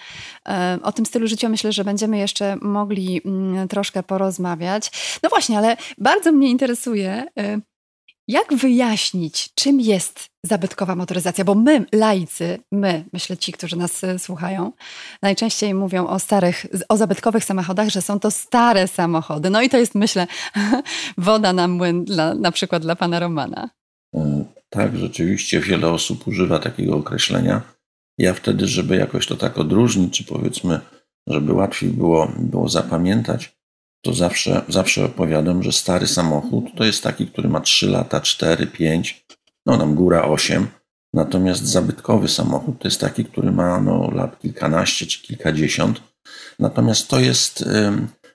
O 0.82 0.92
tym 0.92 1.06
stylu 1.06 1.26
życia 1.26 1.48
myślę, 1.48 1.72
że 1.72 1.84
będziemy 1.84 2.18
jeszcze 2.18 2.56
mogli 2.62 3.20
mm, 3.24 3.68
troszkę 3.68 4.02
porozmawiać. 4.02 4.90
No 5.22 5.28
właśnie, 5.28 5.58
ale 5.58 5.76
bardzo 5.98 6.32
mnie 6.32 6.50
interesuje, 6.50 7.26
e, 7.38 7.60
Jak 8.28 8.54
wyjaśnić, 8.54 9.50
czym 9.54 9.80
jest 9.80 10.26
zabytkowa 10.44 10.96
motoryzacja? 10.96 11.44
Bo 11.44 11.54
my, 11.54 11.86
laicy, 11.92 12.58
my, 12.72 13.04
myślę 13.12 13.36
ci, 13.36 13.52
którzy 13.52 13.76
nas 13.76 14.04
e, 14.04 14.18
słuchają, 14.18 14.72
najczęściej 15.22 15.74
mówią 15.74 16.06
o 16.06 16.18
starych, 16.18 16.66
o 16.88 16.96
zabytkowych 16.96 17.44
samochodach, 17.44 17.88
że 17.88 18.02
są 18.02 18.20
to 18.20 18.30
stare 18.30 18.88
samochody. 18.88 19.50
No 19.50 19.62
i 19.62 19.68
to 19.68 19.78
jest, 19.78 19.94
myślę, 19.94 20.26
woda 21.18 21.52
na 21.52 21.68
młyn 21.68 22.04
dla, 22.04 22.34
na 22.34 22.52
przykład 22.52 22.82
dla 22.82 22.96
pana 22.96 23.20
Romana. 23.20 23.70
Tak, 24.70 24.96
rzeczywiście 24.96 25.60
wiele 25.60 25.88
osób 25.88 26.26
używa 26.26 26.58
takiego 26.58 26.96
określenia. 26.96 27.62
Ja 28.18 28.34
wtedy, 28.34 28.66
żeby 28.66 28.96
jakoś 28.96 29.26
to 29.26 29.36
tak 29.36 29.58
odróżnić, 29.58 30.18
czy 30.18 30.24
powiedzmy, 30.24 30.80
żeby 31.26 31.52
łatwiej 31.52 31.90
było, 31.90 32.32
było 32.38 32.68
zapamiętać, 32.68 33.57
to 34.02 34.14
zawsze, 34.14 34.62
zawsze 34.68 35.04
opowiadam, 35.04 35.62
że 35.62 35.72
stary 35.72 36.06
samochód 36.06 36.64
to 36.76 36.84
jest 36.84 37.02
taki, 37.02 37.26
który 37.26 37.48
ma 37.48 37.60
3 37.60 37.90
lata, 37.90 38.20
4, 38.20 38.66
5, 38.66 39.26
no 39.66 39.78
tam 39.78 39.94
góra 39.94 40.22
8. 40.22 40.66
Natomiast 41.14 41.66
zabytkowy 41.66 42.28
samochód 42.28 42.78
to 42.78 42.88
jest 42.88 43.00
taki, 43.00 43.24
który 43.24 43.52
ma 43.52 43.80
no, 43.80 44.10
lat 44.10 44.38
kilkanaście 44.40 45.06
czy 45.06 45.22
kilkadziesiąt. 45.22 46.00
Natomiast 46.58 47.08
to 47.08 47.20
jest 47.20 47.64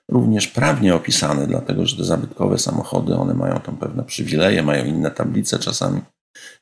również 0.08 0.48
prawnie 0.48 0.94
opisane, 0.94 1.46
dlatego 1.46 1.86
że 1.86 1.96
te 1.96 2.04
zabytkowe 2.04 2.58
samochody, 2.58 3.14
one 3.14 3.34
mają 3.34 3.60
tam 3.60 3.76
pewne 3.76 4.04
przywileje, 4.04 4.62
mają 4.62 4.84
inne 4.84 5.10
tablice 5.10 5.58
czasami. 5.58 6.00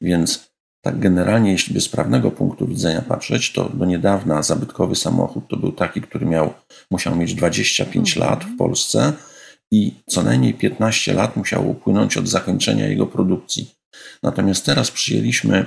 Więc 0.00 0.51
tak 0.82 0.98
generalnie, 0.98 1.52
jeśli 1.52 1.74
by 1.74 1.80
z 1.80 1.88
prawnego 1.88 2.30
punktu 2.30 2.66
widzenia 2.66 3.02
patrzeć, 3.02 3.52
to 3.52 3.68
do 3.68 3.84
niedawna 3.84 4.42
zabytkowy 4.42 4.96
samochód 4.96 5.48
to 5.48 5.56
był 5.56 5.72
taki, 5.72 6.00
który 6.00 6.26
miał, 6.26 6.54
musiał 6.90 7.16
mieć 7.16 7.34
25 7.34 8.16
mhm. 8.16 8.30
lat 8.30 8.44
w 8.44 8.56
Polsce 8.56 9.12
i 9.70 9.94
co 10.06 10.22
najmniej 10.22 10.54
15 10.54 11.14
lat 11.14 11.36
musiało 11.36 11.64
upłynąć 11.64 12.16
od 12.16 12.28
zakończenia 12.28 12.86
jego 12.86 13.06
produkcji. 13.06 13.70
Natomiast 14.22 14.66
teraz 14.66 14.90
przyjęliśmy 14.90 15.66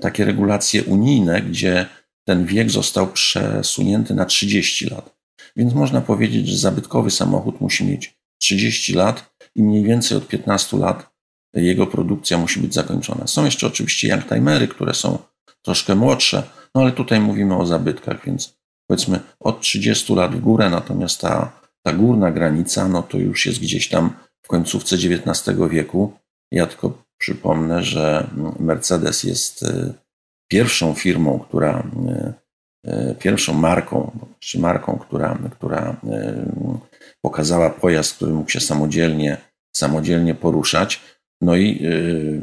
takie 0.00 0.24
regulacje 0.24 0.84
unijne, 0.84 1.42
gdzie 1.42 1.86
ten 2.24 2.46
wiek 2.46 2.70
został 2.70 3.12
przesunięty 3.12 4.14
na 4.14 4.24
30 4.24 4.86
lat. 4.86 5.16
Więc 5.56 5.74
można 5.74 6.00
powiedzieć, 6.00 6.48
że 6.48 6.56
zabytkowy 6.56 7.10
samochód 7.10 7.60
musi 7.60 7.84
mieć 7.84 8.14
30 8.40 8.94
lat 8.94 9.34
i 9.54 9.62
mniej 9.62 9.84
więcej 9.84 10.18
od 10.18 10.28
15 10.28 10.76
lat 10.76 11.11
jego 11.54 11.86
produkcja 11.86 12.38
musi 12.38 12.60
być 12.60 12.74
zakończona. 12.74 13.26
Są 13.26 13.44
jeszcze 13.44 13.66
oczywiście 13.66 14.08
youngtimery, 14.08 14.68
które 14.68 14.94
są 14.94 15.18
troszkę 15.62 15.94
młodsze, 15.94 16.42
no 16.74 16.80
ale 16.80 16.92
tutaj 16.92 17.20
mówimy 17.20 17.56
o 17.56 17.66
zabytkach, 17.66 18.26
więc 18.26 18.54
powiedzmy 18.86 19.20
od 19.40 19.60
30 19.60 20.14
lat 20.14 20.36
w 20.36 20.40
górę, 20.40 20.70
natomiast 20.70 21.20
ta, 21.20 21.52
ta 21.82 21.92
górna 21.92 22.30
granica, 22.30 22.88
no 22.88 23.02
to 23.02 23.18
już 23.18 23.46
jest 23.46 23.60
gdzieś 23.60 23.88
tam 23.88 24.14
w 24.42 24.48
końcówce 24.48 24.96
XIX 24.96 25.58
wieku. 25.70 26.12
Ja 26.52 26.66
tylko 26.66 27.02
przypomnę, 27.18 27.82
że 27.82 28.30
Mercedes 28.58 29.24
jest 29.24 29.62
y, 29.62 29.94
pierwszą 30.48 30.94
firmą, 30.94 31.38
która, 31.38 31.86
y, 32.86 32.90
y, 32.90 33.14
pierwszą 33.14 33.54
marką, 33.54 34.10
czy 34.38 34.58
marką, 34.58 34.98
która, 34.98 35.38
która 35.50 35.96
pokazała 37.20 37.70
pojazd, 37.70 38.16
który 38.16 38.32
mógł 38.32 38.50
się 38.50 38.60
samodzielnie, 38.60 39.36
samodzielnie 39.76 40.34
poruszać. 40.34 41.00
No 41.42 41.56
i 41.56 41.84
y, 41.84 42.40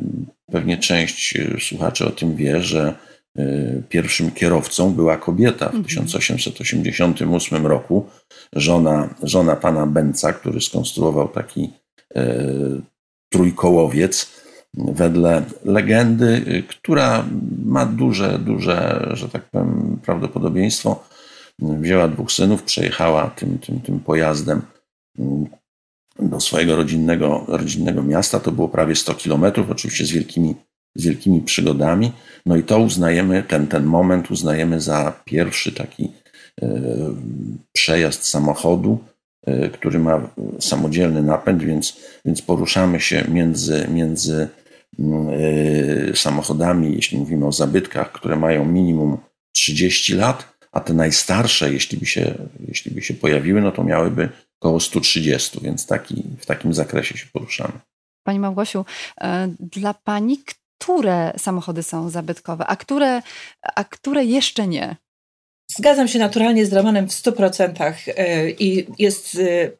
pewnie 0.51 0.77
część 0.77 1.35
y, 1.35 1.57
słuchaczy 1.59 2.05
o 2.05 2.09
tym 2.09 2.35
wie, 2.35 2.61
że 2.61 2.93
y, 3.39 3.83
pierwszym 3.89 4.31
kierowcą 4.31 4.93
była 4.93 5.17
kobieta 5.17 5.69
w 5.69 5.83
1888 5.83 7.57
mhm. 7.57 7.71
roku, 7.71 8.05
żona, 8.53 9.15
żona 9.23 9.55
pana 9.55 9.87
Benca, 9.87 10.33
który 10.33 10.61
skonstruował 10.61 11.27
taki 11.27 11.69
trójkołowiec. 13.31 14.39
Wedle 14.73 15.43
legendy, 15.65 16.63
która 16.69 17.25
ma 17.65 17.85
duże, 17.85 18.39
duże, 18.39 19.09
że 19.13 19.29
tak 19.29 19.49
powiem, 19.49 19.99
prawdopodobieństwo, 20.03 21.03
wzięła 21.59 22.07
dwóch 22.07 22.31
synów, 22.31 22.63
przejechała 22.63 23.27
tym, 23.27 23.57
tym, 23.57 23.81
tym 23.81 23.99
pojazdem 23.99 24.61
do 26.21 26.39
swojego 26.39 26.75
rodzinnego, 26.75 27.45
rodzinnego 27.47 28.03
miasta. 28.03 28.39
To 28.39 28.51
było 28.51 28.69
prawie 28.69 28.95
100 28.95 29.13
kilometrów, 29.13 29.69
oczywiście 29.69 30.05
z 30.05 30.11
wielkimi, 30.11 30.55
z 30.95 31.05
wielkimi 31.05 31.41
przygodami. 31.41 32.11
No 32.45 32.57
i 32.57 32.63
to 32.63 32.79
uznajemy, 32.79 33.43
ten, 33.43 33.67
ten 33.67 33.83
moment 33.83 34.31
uznajemy 34.31 34.81
za 34.81 35.21
pierwszy 35.25 35.71
taki 35.71 36.11
e, 36.61 36.69
przejazd 37.73 38.25
samochodu, 38.25 38.99
e, 39.45 39.69
który 39.69 39.99
ma 39.99 40.29
samodzielny 40.59 41.23
napęd, 41.23 41.63
więc, 41.63 41.97
więc 42.25 42.41
poruszamy 42.41 42.99
się 42.99 43.25
między, 43.27 43.87
między 43.91 44.47
mm, 44.99 45.29
e, 45.29 46.15
samochodami, 46.15 46.95
jeśli 46.95 47.17
mówimy 47.17 47.47
o 47.47 47.51
zabytkach, 47.51 48.11
które 48.11 48.35
mają 48.35 48.65
minimum 48.65 49.17
30 49.51 50.13
lat, 50.13 50.59
a 50.71 50.79
te 50.79 50.93
najstarsze, 50.93 51.73
jeśli 51.73 51.97
by 51.97 52.05
się, 52.05 52.33
jeśli 52.67 52.91
by 52.91 53.01
się 53.01 53.13
pojawiły, 53.13 53.61
no 53.61 53.71
to 53.71 53.83
miałyby 53.83 54.29
około 54.59 54.79
130, 54.79 55.59
więc 55.61 55.85
taki, 55.85 56.23
w 56.39 56.45
takim 56.45 56.73
zakresie 56.73 57.17
się 57.17 57.27
poruszamy. 57.33 57.79
Pani 58.23 58.39
Małgosiu, 58.39 58.85
e, 59.21 59.49
dla 59.59 59.93
Pani 59.93 60.39
które 60.79 61.33
samochody 61.37 61.83
są 61.83 62.09
zabytkowe, 62.09 62.67
a 62.67 62.75
które, 62.75 63.21
a 63.75 63.83
które 63.83 64.25
jeszcze 64.25 64.67
nie? 64.67 64.95
Zgadzam 65.77 66.07
się 66.07 66.19
naturalnie 66.19 66.65
z 66.65 66.73
Romanem 66.73 67.09
w 67.09 67.11
100% 67.11 67.93
e, 68.17 68.49
i 68.49 68.87
jest 68.97 69.35
e, 69.35 69.71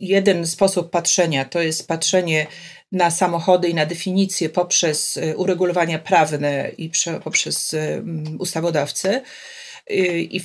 jeden 0.00 0.46
sposób 0.46 0.90
patrzenia, 0.90 1.44
to 1.44 1.62
jest 1.62 1.88
patrzenie 1.88 2.46
na 2.92 3.10
samochody 3.10 3.68
i 3.68 3.74
na 3.74 3.86
definicje 3.86 4.48
poprzez 4.48 5.18
uregulowania 5.36 5.98
prawne 5.98 6.70
i 6.78 6.90
poprzez 7.24 7.74
ustawodawcę. 8.38 9.22
I 10.16 10.40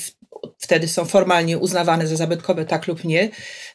wtedy 0.58 0.88
są 0.88 1.06
formalnie 1.06 1.58
uznawane 1.58 2.08
za 2.08 2.16
zabytkowe, 2.16 2.66
tak 2.66 2.88
lub 2.88 3.04
nie. 3.04 3.30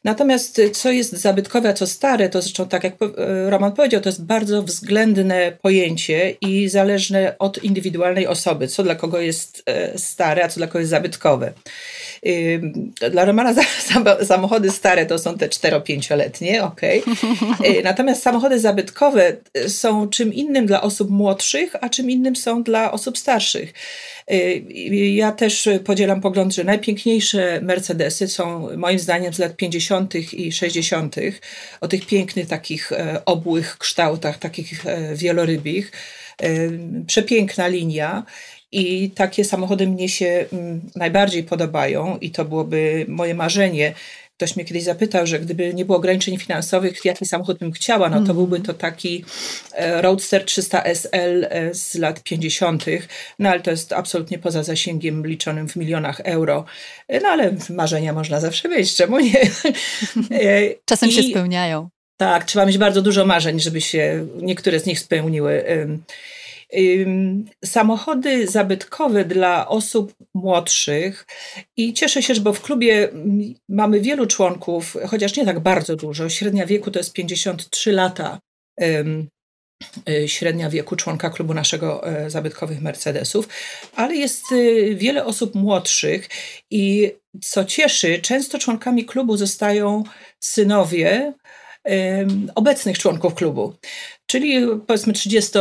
Natomiast 0.05 0.61
co 0.73 0.91
jest 0.93 1.13
zabytkowe, 1.13 1.69
a 1.69 1.73
co 1.73 1.87
stare, 1.87 2.29
to 2.29 2.43
zresztą 2.43 2.69
tak 2.69 2.85
jak 2.85 2.95
e, 3.03 3.51
Roman 3.51 3.73
powiedział, 3.73 4.01
to 4.01 4.09
jest 4.09 4.25
bardzo 4.25 4.63
względne 4.63 5.53
pojęcie 5.63 6.31
i 6.41 6.69
zależne 6.69 7.35
od 7.39 7.65
indywidualnej 7.65 8.27
osoby, 8.27 8.69
co 8.69 8.83
dla 8.83 8.95
kogo 8.95 9.21
jest 9.21 9.63
e, 9.67 9.99
stare, 9.99 10.45
a 10.45 10.49
co 10.49 10.61
dla 10.61 10.67
kogo 10.67 10.79
jest 10.79 10.91
zabytkowe. 10.91 11.53
Dla 13.11 13.25
Romana 13.25 13.55
samochody 14.25 14.71
stare 14.71 15.07
to 15.07 15.19
są 15.19 15.39
te 15.39 15.49
4-5-letnie, 15.49 16.65
ok. 16.65 16.81
Natomiast 17.85 18.23
samochody 18.23 18.61
zabytkowe 18.61 19.37
są 19.69 20.09
czym 20.09 20.35
innym 20.35 20.67
dla 20.67 20.83
osób 20.83 21.11
młodszych, 21.11 21.77
a 21.81 21.89
czym 21.89 22.11
innym 22.11 22.37
są 22.37 22.63
dla 22.63 22.93
osób 22.93 23.19
starszych. 23.19 23.73
Ja 25.15 25.33
też 25.33 25.69
podzielam 25.85 26.21
pogląd, 26.21 26.55
że 26.55 26.65
najpiękniejsze 26.65 27.61
Mercedesy 27.63 28.29
są 28.29 28.77
moim 28.77 28.99
zdaniem 28.99 29.35
z 29.35 29.39
lat 29.39 29.57
50. 29.57 30.15
i 30.33 30.53
60. 30.53 31.17
o 31.81 31.89
tych 31.89 32.07
pięknych 32.07 32.49
takich 32.49 32.93
e, 32.93 33.25
obłych 33.25 33.79
kształtach, 33.79 34.39
takich 34.39 34.87
e, 34.87 35.15
wielorybich. 35.17 35.93
E, 36.43 36.49
przepiękna 37.07 37.67
linia. 37.69 38.25
I 38.73 39.11
takie 39.11 39.45
samochody 39.45 39.87
mnie 39.87 40.09
się 40.09 40.47
mm, 40.53 40.81
najbardziej 40.97 41.43
podobają, 41.45 42.19
i 42.21 42.31
to 42.31 42.45
byłoby 42.45 43.05
moje 43.09 43.35
marzenie. 43.35 43.95
Ktoś 44.37 44.57
mnie 44.57 44.65
kiedyś 44.65 44.83
zapytał, 44.83 45.27
że 45.27 45.41
gdyby 45.41 45.75
nie 45.75 45.85
było 45.85 45.99
ograniczeń 45.99 46.39
finansowych, 46.39 47.05
jaki 47.05 47.27
samochód 47.27 47.59
bym 47.59 47.73
chciała, 47.73 48.09
no 48.09 48.17
to 48.17 48.23
mm. 48.23 48.37
byłby 48.37 48.61
to 48.61 48.75
taki 48.75 49.25
e, 49.73 50.03
Roadster 50.03 50.45
300 50.45 50.83
SL 50.83 51.47
e, 51.51 51.75
z 51.75 51.95
lat 51.95 52.23
50., 52.23 52.85
no 53.39 53.49
ale 53.51 53.61
to 53.61 53.71
jest 53.71 53.93
absolutnie 53.93 54.39
poza 54.39 54.63
zasięgiem 54.63 55.27
liczonym 55.27 55.69
w 55.69 55.77
milionach 55.77 56.21
euro. 56.21 56.65
E, 57.09 57.21
no 57.21 57.29
ale 57.29 57.55
marzenia 57.71 58.13
można 58.13 58.41
zawsze 58.41 58.69
mieć, 58.69 58.97
czemu 58.97 59.19
nie? 59.19 59.41
Czasem 60.85 61.09
I, 61.09 61.13
się 61.13 61.23
spełniają. 61.23 61.89
Tak, 62.17 62.45
trzeba 62.45 62.67
mieć 62.67 62.79
bardzo 62.79 63.03
dużo 63.03 63.27
marzeń, 63.27 63.61
żeby 63.61 63.81
się 63.81 64.27
niektóre 64.43 64.81
z 64.81 64.87
nich 64.87 65.01
spełniły 65.01 65.65
samochody 67.65 68.47
zabytkowe 68.47 69.25
dla 69.25 69.69
osób 69.69 70.15
młodszych 70.35 71.27
i 71.77 71.93
cieszę 71.93 72.23
się, 72.23 72.35
bo 72.35 72.53
w 72.53 72.63
klubie 72.63 73.09
mamy 73.69 74.01
wielu 74.01 74.27
członków, 74.27 74.97
chociaż 75.07 75.37
nie 75.37 75.45
tak 75.45 75.61
bardzo 75.61 75.97
dużo. 75.97 76.29
Średnia 76.29 76.67
wieku 76.67 76.91
to 76.91 76.99
jest 76.99 77.13
53 77.13 77.93
lata. 77.93 78.41
Y, 80.09 80.29
średnia 80.29 80.71
wieku 80.71 80.97
członka 80.97 81.31
klubu 81.31 81.55
naszego 81.55 82.07
e, 82.07 82.31
zabytkowych 82.31 82.81
Mercedesów, 82.81 83.49
ale 83.97 84.15
jest 84.15 84.53
y, 84.53 84.95
wiele 84.95 85.25
osób 85.25 85.55
młodszych 85.55 86.29
i 86.71 87.13
co 87.43 87.65
cieszy, 87.65 88.19
często 88.19 88.59
członkami 88.59 89.05
klubu 89.05 89.37
zostają 89.37 90.03
synowie 90.41 91.33
obecnych 92.55 92.99
członków 92.99 93.35
klubu. 93.35 93.75
Czyli 94.35 94.67
powiedzmy 94.87 95.13
30, 95.13 95.59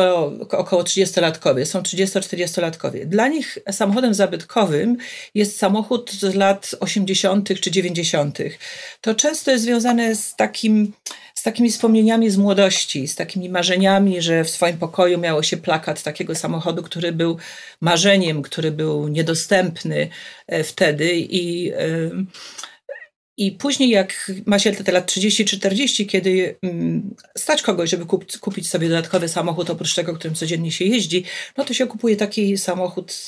około 0.49 0.83
30-latkowie, 0.83 1.65
są 1.65 1.81
30-40-latkowie. 1.81 3.05
Dla 3.05 3.27
nich 3.27 3.57
samochodem 3.71 4.13
zabytkowym 4.13 4.97
jest 5.35 5.57
samochód 5.57 6.11
z 6.11 6.35
lat 6.35 6.75
80. 6.79 7.59
czy 7.59 7.71
90. 7.71 8.37
To 9.01 9.15
często 9.15 9.51
jest 9.51 9.63
związane 9.63 10.15
z 10.15 10.35
takim 10.35 10.93
z 11.33 11.43
takimi 11.43 11.71
wspomnieniami 11.71 12.29
z 12.29 12.37
młodości, 12.37 13.07
z 13.07 13.15
takimi 13.15 13.49
marzeniami, 13.49 14.21
że 14.21 14.43
w 14.43 14.49
swoim 14.49 14.77
pokoju 14.77 15.17
miało 15.17 15.43
się 15.43 15.57
plakat 15.57 16.03
takiego 16.03 16.35
samochodu, 16.35 16.83
który 16.83 17.11
był 17.11 17.37
marzeniem, 17.81 18.41
który 18.41 18.71
był 18.71 19.07
niedostępny 19.07 20.09
e, 20.47 20.63
wtedy 20.63 21.11
i 21.15 21.71
i 23.37 23.51
później, 23.51 23.89
jak 23.89 24.31
ma 24.45 24.59
się 24.59 24.71
te 24.71 24.91
lat 24.91 25.05
30 25.05 25.45
czy 25.45 25.57
40, 25.57 26.07
kiedy 26.07 26.55
mm, 26.61 27.15
stać 27.37 27.61
kogoś, 27.61 27.89
żeby 27.89 28.05
kupić 28.41 28.69
sobie 28.69 28.89
dodatkowy 28.89 29.29
samochód 29.29 29.69
oprócz 29.69 29.95
tego, 29.95 30.13
którym 30.13 30.35
codziennie 30.35 30.71
się 30.71 30.85
jeździ, 30.85 31.23
no 31.57 31.65
to 31.65 31.73
się 31.73 31.87
kupuje 31.87 32.15
taki 32.15 32.57
samochód 32.57 33.11
z, 33.11 33.25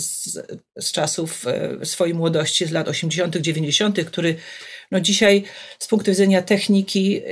z, 0.00 0.38
z 0.76 0.92
czasów 0.92 1.46
e, 1.46 1.86
swojej 1.86 2.14
młodości, 2.14 2.66
z 2.66 2.70
lat 2.70 2.88
80., 2.88 3.36
90., 3.36 4.04
który 4.04 4.36
no 4.90 5.00
dzisiaj 5.00 5.42
z 5.78 5.88
punktu 5.88 6.10
widzenia 6.10 6.42
techniki 6.42 7.16
e, 7.16 7.22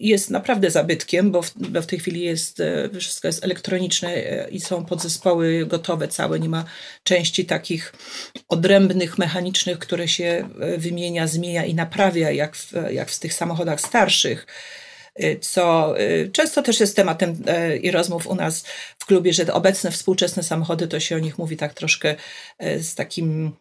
jest 0.00 0.30
naprawdę 0.30 0.70
zabytkiem, 0.70 1.30
bo 1.30 1.42
w, 1.42 1.52
bo 1.56 1.82
w 1.82 1.86
tej 1.86 1.98
chwili 1.98 2.20
jest, 2.20 2.60
e, 2.60 2.90
wszystko 3.00 3.28
jest 3.28 3.44
elektroniczne 3.44 4.08
e, 4.14 4.48
i 4.50 4.60
są 4.60 4.84
podzespoły 4.84 5.66
gotowe 5.66 6.08
całe, 6.08 6.40
nie 6.40 6.48
ma 6.48 6.64
części 7.02 7.44
takich 7.44 7.92
odrębnych, 8.48 9.18
mechanicznych, 9.18 9.78
które 9.78 10.08
się 10.08 10.48
wymienia, 10.78 11.26
zmienia 11.26 11.64
i 11.64 11.74
naprawia, 11.74 12.30
jak 12.30 12.56
w, 12.56 12.72
jak 12.90 13.10
w 13.10 13.18
tych 13.18 13.34
samochodach 13.34 13.80
starszych 13.80 14.46
co 15.40 15.94
często 16.32 16.62
też 16.62 16.80
jest 16.80 16.96
tematem 16.96 17.42
i 17.82 17.90
rozmów 17.90 18.26
u 18.26 18.34
nas 18.34 18.64
w 18.98 19.06
klubie, 19.06 19.32
że 19.32 19.52
obecne 19.52 19.90
współczesne 19.90 20.42
samochody, 20.42 20.88
to 20.88 21.00
się 21.00 21.16
o 21.16 21.18
nich 21.18 21.38
mówi 21.38 21.56
tak 21.56 21.74
troszkę 21.74 22.14
z 22.60 22.94
takim 22.94 23.52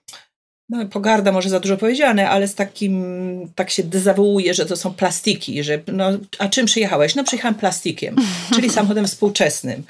no, 0.70 0.86
pogarda 0.86 1.32
może 1.32 1.50
za 1.50 1.60
dużo 1.60 1.78
powiedziane, 1.78 2.30
ale 2.30 2.48
z 2.48 2.56
takim, 2.56 3.54
tak 3.56 3.70
się 3.70 3.84
dezawuuje, 3.84 4.54
że 4.54 4.66
to 4.66 4.78
są 4.78 4.94
plastiki, 4.94 5.64
że 5.64 5.80
no, 5.88 6.10
a 6.40 6.48
czym 6.48 6.66
przyjechałeś? 6.66 7.16
No 7.16 7.24
przyjechałem 7.24 7.56
plastikiem, 7.56 8.16
czyli 8.56 8.70
samochodem 8.70 9.08
współczesnym. 9.08 9.84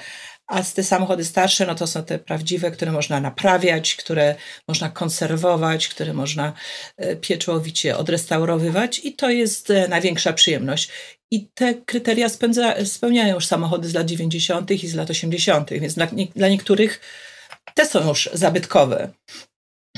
A 0.46 0.62
te 0.62 0.84
samochody 0.84 1.24
starsze, 1.24 1.66
no 1.66 1.74
to 1.74 1.86
są 1.86 2.04
te 2.04 2.18
prawdziwe, 2.18 2.70
które 2.70 2.92
można 2.92 3.20
naprawiać, 3.20 3.94
które 3.94 4.34
można 4.68 4.88
konserwować, 4.88 5.88
które 5.88 6.14
można 6.14 6.52
e, 6.96 7.16
pieczołowicie 7.16 7.96
odrestaurowywać 7.96 9.00
i 9.04 9.12
to 9.12 9.30
jest 9.30 9.70
e, 9.70 9.88
największa 9.88 10.32
przyjemność. 10.32 10.88
I 11.30 11.48
te 11.54 11.74
kryteria 11.74 12.28
spędza, 12.28 12.84
spełniają 12.84 13.34
już 13.34 13.46
samochody 13.46 13.88
z 13.88 13.94
lat 13.94 14.06
90. 14.06 14.70
i 14.70 14.88
z 14.88 14.94
lat 14.94 15.10
80., 15.10 15.70
więc 15.70 15.94
dla, 15.94 16.06
dla 16.36 16.48
niektórych 16.48 17.00
te 17.74 17.86
są 17.86 18.08
już 18.08 18.30
zabytkowe 18.32 19.10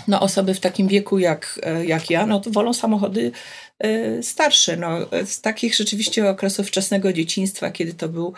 no, 0.09 0.21
osoby 0.21 0.55
w 0.55 0.61
takim 0.61 0.89
wieku 0.89 1.19
jak, 1.19 1.61
e, 1.63 1.85
jak 1.85 2.11
ja, 2.11 2.27
no 2.27 2.41
wolą 2.47 2.73
samochody 2.73 3.33
e, 3.81 4.23
starsze. 4.23 4.77
No, 4.77 4.99
z 5.25 5.41
takich 5.41 5.75
rzeczywiście 5.75 6.31
okresów 6.31 6.69
wczesnego 6.69 7.13
dzieciństwa, 7.13 7.71
kiedy 7.71 7.95
to 7.95 8.09
było 8.09 8.33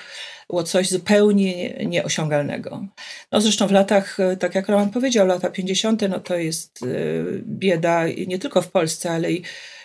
coś 0.64 0.88
zupełnie 0.88 1.68
nieosiągalnego. 1.86 2.84
No 3.32 3.40
zresztą 3.40 3.66
w 3.66 3.72
latach, 3.72 4.20
e, 4.20 4.36
tak 4.36 4.54
jak 4.54 4.68
Roman 4.68 4.90
powiedział, 4.90 5.26
lata 5.26 5.50
50., 5.50 6.02
no 6.08 6.20
to 6.20 6.36
jest 6.36 6.80
bieda 7.42 8.06
nie 8.26 8.38
tylko 8.38 8.62
w 8.62 8.70
Polsce, 8.70 9.10
ale 9.10 9.32
i 9.32 9.42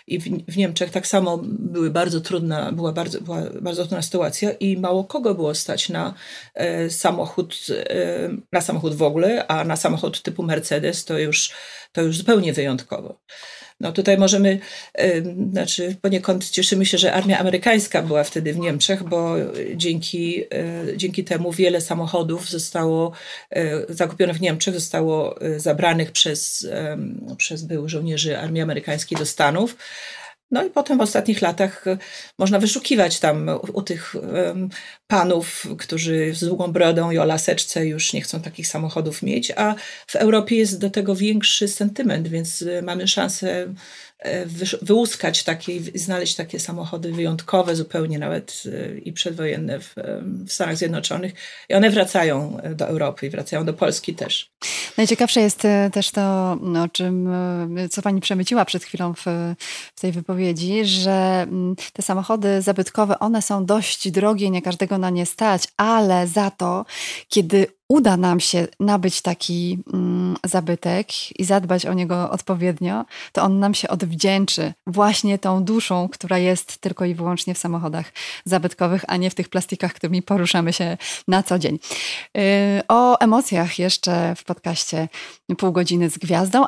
i 0.08 0.18
w, 0.48 0.56
Niemczech 0.56 0.90
tak 0.90 1.06
samo 1.06 1.38
były 1.42 1.90
bardzo 1.90 2.20
trudna, 2.20 2.72
była 2.72 2.92
bardzo, 2.92 3.20
była 3.20 3.42
bardzo 3.60 3.82
trudna 3.82 4.02
sytuacja 4.02 4.52
i 4.52 4.76
mało 4.76 5.04
kogo 5.04 5.34
było 5.34 5.54
stać 5.54 5.88
na 5.88 6.14
samochód, 6.88 7.66
na 8.52 8.60
samochód 8.60 8.94
w 8.94 9.02
ogóle, 9.02 9.46
a 9.46 9.64
na 9.64 9.76
samochód 9.76 10.22
typu 10.22 10.42
Mercedes 10.42 11.04
to 11.04 11.18
już, 11.18 11.52
to 11.92 12.02
już 12.02 12.18
zupełnie 12.18 12.52
wyjątkowo. 12.52 13.20
No 13.80 13.92
tutaj 13.92 14.18
możemy, 14.18 14.58
znaczy 15.52 15.96
poniekąd 16.02 16.50
cieszymy 16.50 16.86
się, 16.86 16.98
że 16.98 17.12
armia 17.12 17.38
amerykańska 17.38 18.02
była 18.02 18.24
wtedy 18.24 18.52
w 18.52 18.58
Niemczech, 18.58 19.02
bo 19.02 19.34
dzięki, 19.74 20.44
e, 20.54 20.96
dzięki 20.96 21.24
temu 21.24 21.52
wiele 21.52 21.80
samochodów 21.80 22.50
zostało 22.50 23.12
e, 23.50 23.94
zakupionych 23.94 24.36
w 24.36 24.40
Niemczech, 24.40 24.74
zostało 24.74 25.40
e, 25.40 25.60
zabranych 25.60 26.12
przez, 26.12 26.68
przez 27.36 27.62
byłych 27.62 27.90
żołnierzy 27.90 28.38
armii 28.38 28.62
amerykańskiej 28.62 29.18
do 29.18 29.26
Stanów. 29.26 29.76
No 30.50 30.64
i 30.64 30.70
potem 30.70 30.98
w 30.98 31.00
ostatnich 31.00 31.42
latach 31.42 31.86
e, 31.86 31.98
można 32.38 32.58
wyszukiwać 32.58 33.20
tam 33.20 33.50
u, 33.72 33.82
tych 33.82 34.14
um, 34.14 34.68
panów, 35.06 35.66
którzy 35.78 36.34
z 36.34 36.44
długą 36.44 36.72
brodą 36.72 37.10
i 37.10 37.18
o 37.18 37.24
laseczce 37.24 37.86
już 37.86 38.12
nie 38.12 38.20
chcą 38.20 38.40
takich 38.40 38.66
samochodów 38.66 39.22
mieć, 39.22 39.52
a 39.56 39.74
w 40.06 40.16
Europie 40.16 40.56
jest 40.56 40.80
do 40.80 40.90
tego 40.90 41.14
większy 41.14 41.68
sentyment, 41.68 42.28
więc 42.28 42.62
e, 42.62 42.82
mamy 42.82 43.08
szansę 43.08 43.74
wyłuskać 44.82 45.44
takie 45.44 45.76
i 45.76 45.98
znaleźć 45.98 46.34
takie 46.34 46.60
samochody 46.60 47.12
wyjątkowe, 47.12 47.76
zupełnie 47.76 48.18
nawet 48.18 48.62
e, 48.66 48.98
i 48.98 49.12
przedwojenne 49.12 49.80
w, 49.80 49.94
w 50.46 50.52
Stanach 50.52 50.76
Zjednoczonych. 50.76 51.32
I 51.68 51.74
one 51.74 51.90
wracają 51.90 52.60
e, 52.60 52.74
do 52.74 52.86
Europy 52.86 53.26
i 53.26 53.30
wracają 53.30 53.64
do 53.64 53.74
Polski 53.74 54.14
też. 54.14 54.50
Najciekawsze 54.96 55.40
jest 55.40 55.62
też 55.92 56.10
to, 56.10 56.52
o 56.84 56.88
czym, 56.92 57.28
co 57.90 58.02
pani 58.02 58.20
przemyciła 58.20 58.64
przed 58.64 58.84
chwilą 58.84 59.14
w, 59.14 59.24
w 59.94 60.00
tej 60.00 60.12
wypowiedzi, 60.12 60.84
że 60.84 61.42
mm, 61.42 61.76
te 61.92 62.02
samochody 62.02 62.62
zabytkowe, 62.62 63.18
one 63.18 63.42
są 63.42 63.66
dość 63.66 64.10
drogie, 64.10 64.50
nie 64.50 64.62
każdego 64.62 64.98
na 64.98 65.10
nie 65.10 65.26
stać, 65.26 65.62
ale 65.76 66.26
za 66.26 66.50
to, 66.50 66.84
kiedy 67.28 67.77
uda 67.88 68.16
nam 68.16 68.40
się 68.40 68.66
nabyć 68.80 69.22
taki 69.22 69.78
mm, 69.92 70.36
zabytek 70.44 71.38
i 71.40 71.44
zadbać 71.44 71.86
o 71.86 71.92
niego 71.92 72.30
odpowiednio, 72.30 73.04
to 73.32 73.42
on 73.42 73.58
nam 73.58 73.74
się 73.74 73.88
odwdzięczy 73.88 74.72
właśnie 74.86 75.38
tą 75.38 75.64
duszą, 75.64 76.08
która 76.08 76.38
jest 76.38 76.78
tylko 76.78 77.04
i 77.04 77.14
wyłącznie 77.14 77.54
w 77.54 77.58
samochodach 77.58 78.12
zabytkowych, 78.44 79.04
a 79.08 79.16
nie 79.16 79.30
w 79.30 79.34
tych 79.34 79.48
plastikach, 79.48 79.92
którymi 79.92 80.22
poruszamy 80.22 80.72
się 80.72 80.96
na 81.28 81.42
co 81.42 81.58
dzień. 81.58 81.78
Yy, 82.34 82.42
o 82.88 83.18
emocjach 83.18 83.78
jeszcze 83.78 84.34
w 84.36 84.44
podcaście 84.44 85.08
pół 85.58 85.72
godziny 85.72 86.10
z 86.10 86.18
gwiazdą. 86.18 86.64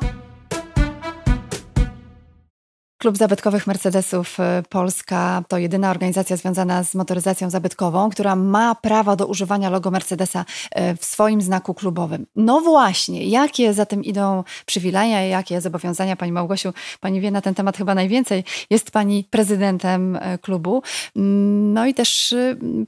Klub 3.01 3.17
Zabytkowych 3.17 3.67
Mercedesów 3.67 4.39
y, 4.39 4.43
Polska 4.69 5.43
to 5.47 5.57
jedyna 5.57 5.91
organizacja 5.91 6.37
związana 6.37 6.83
z 6.83 6.95
motoryzacją 6.95 7.49
zabytkową, 7.49 8.09
która 8.09 8.35
ma 8.35 8.75
prawo 8.75 9.15
do 9.15 9.27
używania 9.27 9.69
logo 9.69 9.91
Mercedesa 9.91 10.45
y, 10.79 10.97
w 10.97 11.05
swoim 11.05 11.41
znaku 11.41 11.73
klubowym. 11.73 12.25
No 12.35 12.61
właśnie, 12.61 13.25
jakie 13.25 13.73
za 13.73 13.85
tym 13.85 14.03
idą 14.03 14.43
przywileje, 14.65 15.29
jakie 15.29 15.61
zobowiązania, 15.61 16.15
Pani 16.15 16.31
Małgosiu, 16.31 16.73
Pani 16.99 17.21
wie 17.21 17.31
na 17.31 17.41
ten 17.41 17.55
temat 17.55 17.77
chyba 17.77 17.95
najwięcej. 17.95 18.43
Jest 18.69 18.91
Pani 18.91 19.27
prezydentem 19.29 20.15
y, 20.15 20.37
klubu. 20.41 20.83
Mm, 21.15 21.73
no 21.73 21.85
i 21.85 21.93
też 21.93 22.35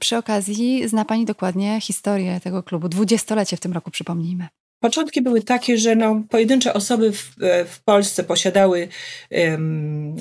przy 0.00 0.16
okazji 0.16 0.88
zna 0.88 1.04
Pani 1.04 1.24
dokładnie 1.24 1.80
historię 1.80 2.40
tego 2.40 2.62
klubu. 2.62 2.88
Dwudziestolecie 2.88 3.56
w 3.56 3.60
tym 3.60 3.72
roku 3.72 3.90
przypomnijmy. 3.90 4.48
Początki 4.84 5.22
były 5.22 5.42
takie, 5.42 5.78
że 5.78 5.96
no, 5.96 6.22
pojedyncze 6.30 6.74
osoby 6.74 7.12
w, 7.12 7.34
w 7.66 7.82
Polsce 7.84 8.24
posiadały 8.24 8.88
um, 9.30 10.16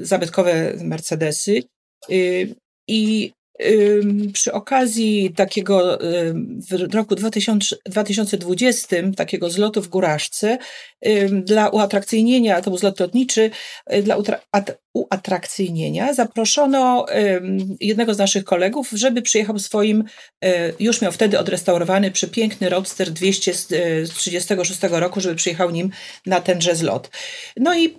zabytkowe 0.00 0.74
Mercedesy 0.84 1.62
y, 2.10 2.54
i 2.88 3.32
przy 4.32 4.52
okazji 4.52 5.32
takiego 5.36 5.98
w 6.70 6.94
roku 6.94 7.14
2000, 7.14 7.76
2020, 7.86 8.96
takiego 9.16 9.50
zlotu 9.50 9.82
w 9.82 9.88
Góraszce, 9.88 10.58
dla 11.30 11.68
uatrakcyjnienia, 11.68 12.60
to 12.60 12.70
był 12.70 12.78
zlot 12.78 13.00
lotniczy, 13.00 13.50
y, 13.92 14.02
dla 14.02 14.16
uatrakcyjnienia 14.92 16.14
zaproszono 16.14 17.06
jednego 17.80 18.14
z 18.14 18.18
naszych 18.18 18.44
kolegów, 18.44 18.90
żeby 18.92 19.22
przyjechał 19.22 19.58
swoim, 19.58 20.04
y, 20.44 20.48
już 20.80 21.00
miał 21.00 21.12
wtedy 21.12 21.38
odrestaurowany 21.38 22.10
przepiękny 22.10 22.68
Roadster 22.68 23.10
200 23.10 23.54
z 23.54 23.66
1936 23.66 25.00
roku, 25.00 25.20
żeby 25.20 25.34
przyjechał 25.34 25.70
nim 25.70 25.90
na 26.26 26.40
tenże 26.40 26.76
zlot. 26.76 27.10
No 27.56 27.74
i 27.74 27.94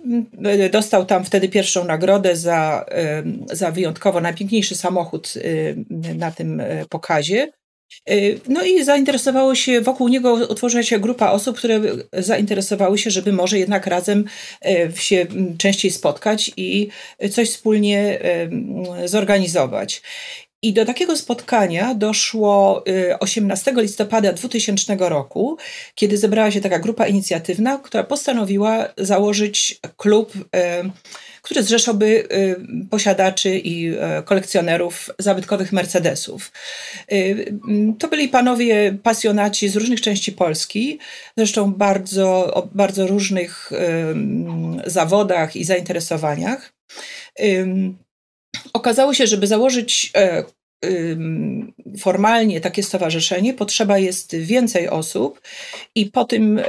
y, 0.66 0.70
dostał 0.70 1.06
tam 1.06 1.24
wtedy 1.24 1.48
pierwszą 1.48 1.84
nagrodę 1.84 2.36
za, 2.36 2.86
za 3.52 3.70
wyjątkowo 3.70 4.20
najpiękniejszy 4.20 4.76
samochód 4.76 5.34
na 6.14 6.30
tym 6.30 6.62
pokazie. 6.88 7.52
Y, 8.10 8.40
no 8.48 8.64
i 8.64 8.84
zainteresowało 8.84 9.54
się, 9.54 9.80
wokół 9.80 10.08
niego 10.08 10.34
utworzyła 10.34 10.82
się 10.82 10.98
grupa 10.98 11.30
osób, 11.30 11.58
które 11.58 11.80
zainteresowały 12.12 12.98
się, 12.98 13.10
żeby 13.10 13.32
może 13.32 13.58
jednak 13.58 13.86
razem 13.86 14.24
y, 14.66 14.92
się 14.96 15.26
częściej 15.58 15.90
spotkać 15.90 16.50
i 16.56 16.88
coś 17.30 17.50
wspólnie 17.50 18.20
y, 19.04 19.08
zorganizować. 19.08 20.02
I 20.62 20.72
do 20.72 20.84
takiego 20.84 21.16
spotkania 21.16 21.94
doszło 21.94 22.84
18 23.20 23.72
listopada 23.76 24.32
2000 24.32 24.96
roku, 24.98 25.56
kiedy 25.94 26.18
zebrała 26.18 26.50
się 26.50 26.60
taka 26.60 26.78
grupa 26.78 27.06
inicjatywna, 27.06 27.78
która 27.78 28.04
postanowiła 28.04 28.88
założyć 28.96 29.80
klub 29.96 30.32
który 31.42 31.62
zrzeszałby 31.62 32.06
y, 32.06 32.88
posiadaczy 32.90 33.58
i 33.58 33.88
y, 33.88 33.98
kolekcjonerów 34.24 35.10
zabytkowych 35.18 35.72
Mercedesów. 35.72 36.52
Y, 37.12 37.54
to 37.98 38.08
byli 38.08 38.28
panowie 38.28 38.98
pasjonaci 39.02 39.68
z 39.68 39.76
różnych 39.76 40.00
części 40.00 40.32
Polski, 40.32 40.98
zresztą 41.36 41.72
bardzo, 41.72 42.54
o 42.54 42.68
bardzo 42.74 43.06
różnych 43.06 43.72
zawodach 44.86 45.56
i 45.56 45.64
zainteresowaniach. 45.64 46.72
Okazało 48.72 49.14
się, 49.14 49.26
żeby 49.26 49.46
założyć 49.46 50.12
formalnie 51.98 52.60
takie 52.60 52.82
stowarzyszenie 52.82 53.54
potrzeba 53.54 53.98
jest 53.98 54.36
więcej 54.36 54.88
osób 54.88 55.40
i 55.94 56.06
po 56.06 56.24
tym 56.24 56.60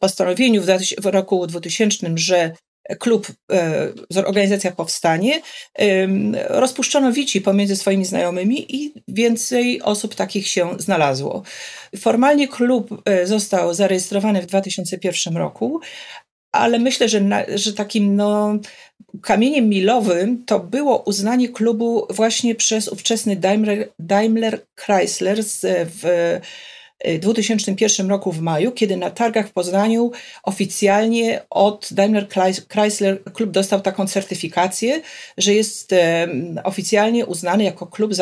postanowieniu 0.00 0.62
w 1.02 1.06
roku 1.06 1.46
2000, 1.46 2.06
że 2.14 2.52
klub, 2.98 3.26
e, 3.52 3.92
organizacja 4.26 4.72
powstanie, 4.72 5.40
rozpuszczono 6.48 7.12
wici 7.12 7.40
pomiędzy 7.40 7.76
swoimi 7.76 8.04
znajomymi 8.04 8.76
i 8.76 8.92
więcej 9.08 9.82
osób 9.82 10.14
takich 10.14 10.46
się 10.46 10.70
znalazło. 10.78 11.42
Formalnie 11.96 12.48
klub 12.48 13.02
e, 13.04 13.26
został 13.26 13.74
zarejestrowany 13.74 14.42
w 14.42 14.46
2001 14.46 15.36
roku, 15.36 15.80
ale 16.54 16.78
myślę, 16.78 17.08
że, 17.08 17.20
na, 17.20 17.42
że 17.54 17.72
takim 17.72 18.16
no, 18.16 18.58
kamieniem 19.22 19.68
milowym 19.68 20.44
to 20.44 20.60
było 20.60 21.02
uznanie 21.02 21.48
klubu 21.48 22.06
właśnie 22.10 22.54
przez 22.54 22.88
ówczesny 22.88 23.36
Daimler, 23.36 23.88
Daimler 23.98 24.60
Chrysler 24.76 25.38
w 26.02 26.40
2001 27.18 28.08
roku 28.08 28.32
w 28.32 28.40
maju, 28.40 28.72
kiedy 28.72 28.96
na 28.96 29.10
targach 29.10 29.48
w 29.48 29.52
Poznaniu 29.52 30.10
oficjalnie 30.42 31.42
od 31.50 31.88
Daimler 31.92 32.28
Chrysler 32.68 33.24
klub 33.24 33.50
dostał 33.50 33.80
taką 33.80 34.06
certyfikację, 34.06 35.00
że 35.38 35.54
jest 35.54 35.94
oficjalnie 36.64 37.26
uznany 37.26 37.64
jako 37.64 37.86
klub, 37.86 38.12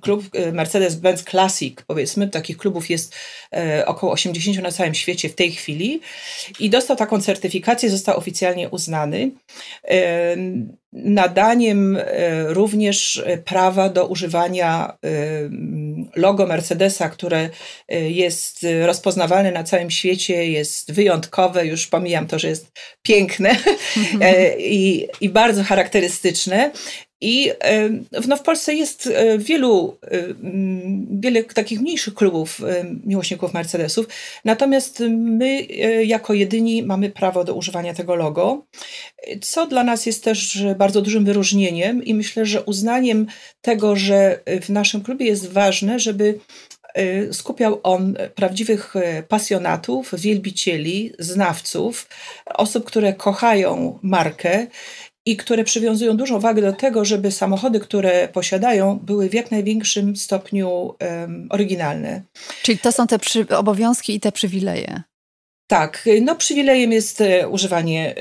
klub 0.00 0.24
e, 0.32 0.52
Mercedes-Benz 0.52 1.30
Classic, 1.30 1.74
powiedzmy. 1.86 2.28
Takich 2.28 2.56
klubów 2.56 2.90
jest 2.90 3.14
e, 3.52 3.86
około 3.86 4.12
80 4.12 4.62
na 4.62 4.72
całym 4.72 4.94
świecie 4.94 5.28
w 5.28 5.34
tej 5.34 5.52
chwili. 5.52 6.00
I 6.58 6.70
dostał 6.70 6.96
taką 6.96 7.20
certyfikację, 7.20 7.90
został 7.90 8.18
oficjalnie 8.18 8.68
uznany 8.68 9.30
nadaniem 10.92 11.96
e, 11.96 12.04
również 12.54 13.22
prawa 13.44 13.88
do 13.88 14.06
używania 14.06 14.98
logo 16.16 16.46
Mercedesa, 16.46 17.08
które 17.08 17.50
e, 17.88 18.10
jest 18.10 18.66
rozpoznawalne 18.86 19.52
na 19.52 19.64
całym 19.64 19.90
świecie, 19.90 20.50
jest 20.50 20.92
wyjątkowe, 20.92 21.66
już 21.66 21.86
pomijam 21.86 22.26
to, 22.26 22.38
że 22.38 22.48
jest 22.48 22.72
piękne 23.02 23.50
e, 24.20 24.58
i, 24.58 25.06
i 25.20 25.28
bardzo 25.28 25.64
charakterystyczne. 25.64 26.70
I 27.22 27.50
no, 28.28 28.36
w 28.36 28.42
Polsce 28.42 28.74
jest 28.74 29.06
e, 29.06 29.38
wielu, 29.38 29.96
wiele 31.10 31.44
takich 31.44 31.80
mniejszych 31.80 32.14
klubów 32.14 32.60
miłośników 33.04 33.54
Mercedesów, 33.54 34.06
natomiast 34.44 35.02
my 35.08 35.62
jako 36.04 36.34
jedyni 36.34 36.82
mamy 36.82 37.10
prawo 37.10 37.44
do 37.44 37.54
używania 37.54 37.94
tego 37.94 38.16
logo, 38.16 38.64
co 39.40 39.66
dla 39.66 39.84
nas 39.84 40.06
jest 40.06 40.24
też 40.24 40.64
bardzo 40.78 41.02
dużym 41.02 41.24
wyróżnieniem 41.24 42.04
i 42.04 42.14
myślę, 42.14 42.46
że 42.46 42.62
uznaniem 42.62 43.26
tego, 43.60 43.96
że 43.96 44.40
w 44.62 44.68
naszym 44.68 45.02
klubie 45.02 45.26
jest 45.26 45.52
ważne, 45.52 45.98
żeby 45.98 46.38
e, 46.94 47.32
skupiał 47.32 47.80
on 47.82 48.14
prawdziwych 48.34 48.96
e, 48.96 49.22
pasjonatów, 49.22 50.10
wielbicieli, 50.18 51.12
znawców, 51.18 52.08
osób, 52.46 52.84
które 52.84 53.12
kochają 53.12 53.98
markę 54.02 54.66
i 55.26 55.36
które 55.36 55.64
przywiązują 55.64 56.16
dużą 56.16 56.40
wagę 56.40 56.62
do 56.62 56.72
tego, 56.72 57.04
żeby 57.04 57.30
samochody, 57.30 57.80
które 57.80 58.28
posiadają, 58.28 58.98
były 58.98 59.28
w 59.28 59.34
jak 59.34 59.50
największym 59.50 60.16
stopniu 60.16 60.68
um, 60.68 61.46
oryginalne. 61.50 62.22
Czyli 62.62 62.78
to 62.78 62.92
są 62.92 63.06
te 63.06 63.18
przy, 63.18 63.48
obowiązki 63.48 64.14
i 64.14 64.20
te 64.20 64.32
przywileje. 64.32 65.02
Tak, 65.72 66.08
no 66.22 66.34
przywilejem 66.36 66.92
jest 66.92 67.20
e, 67.20 67.48
używanie, 67.48 68.14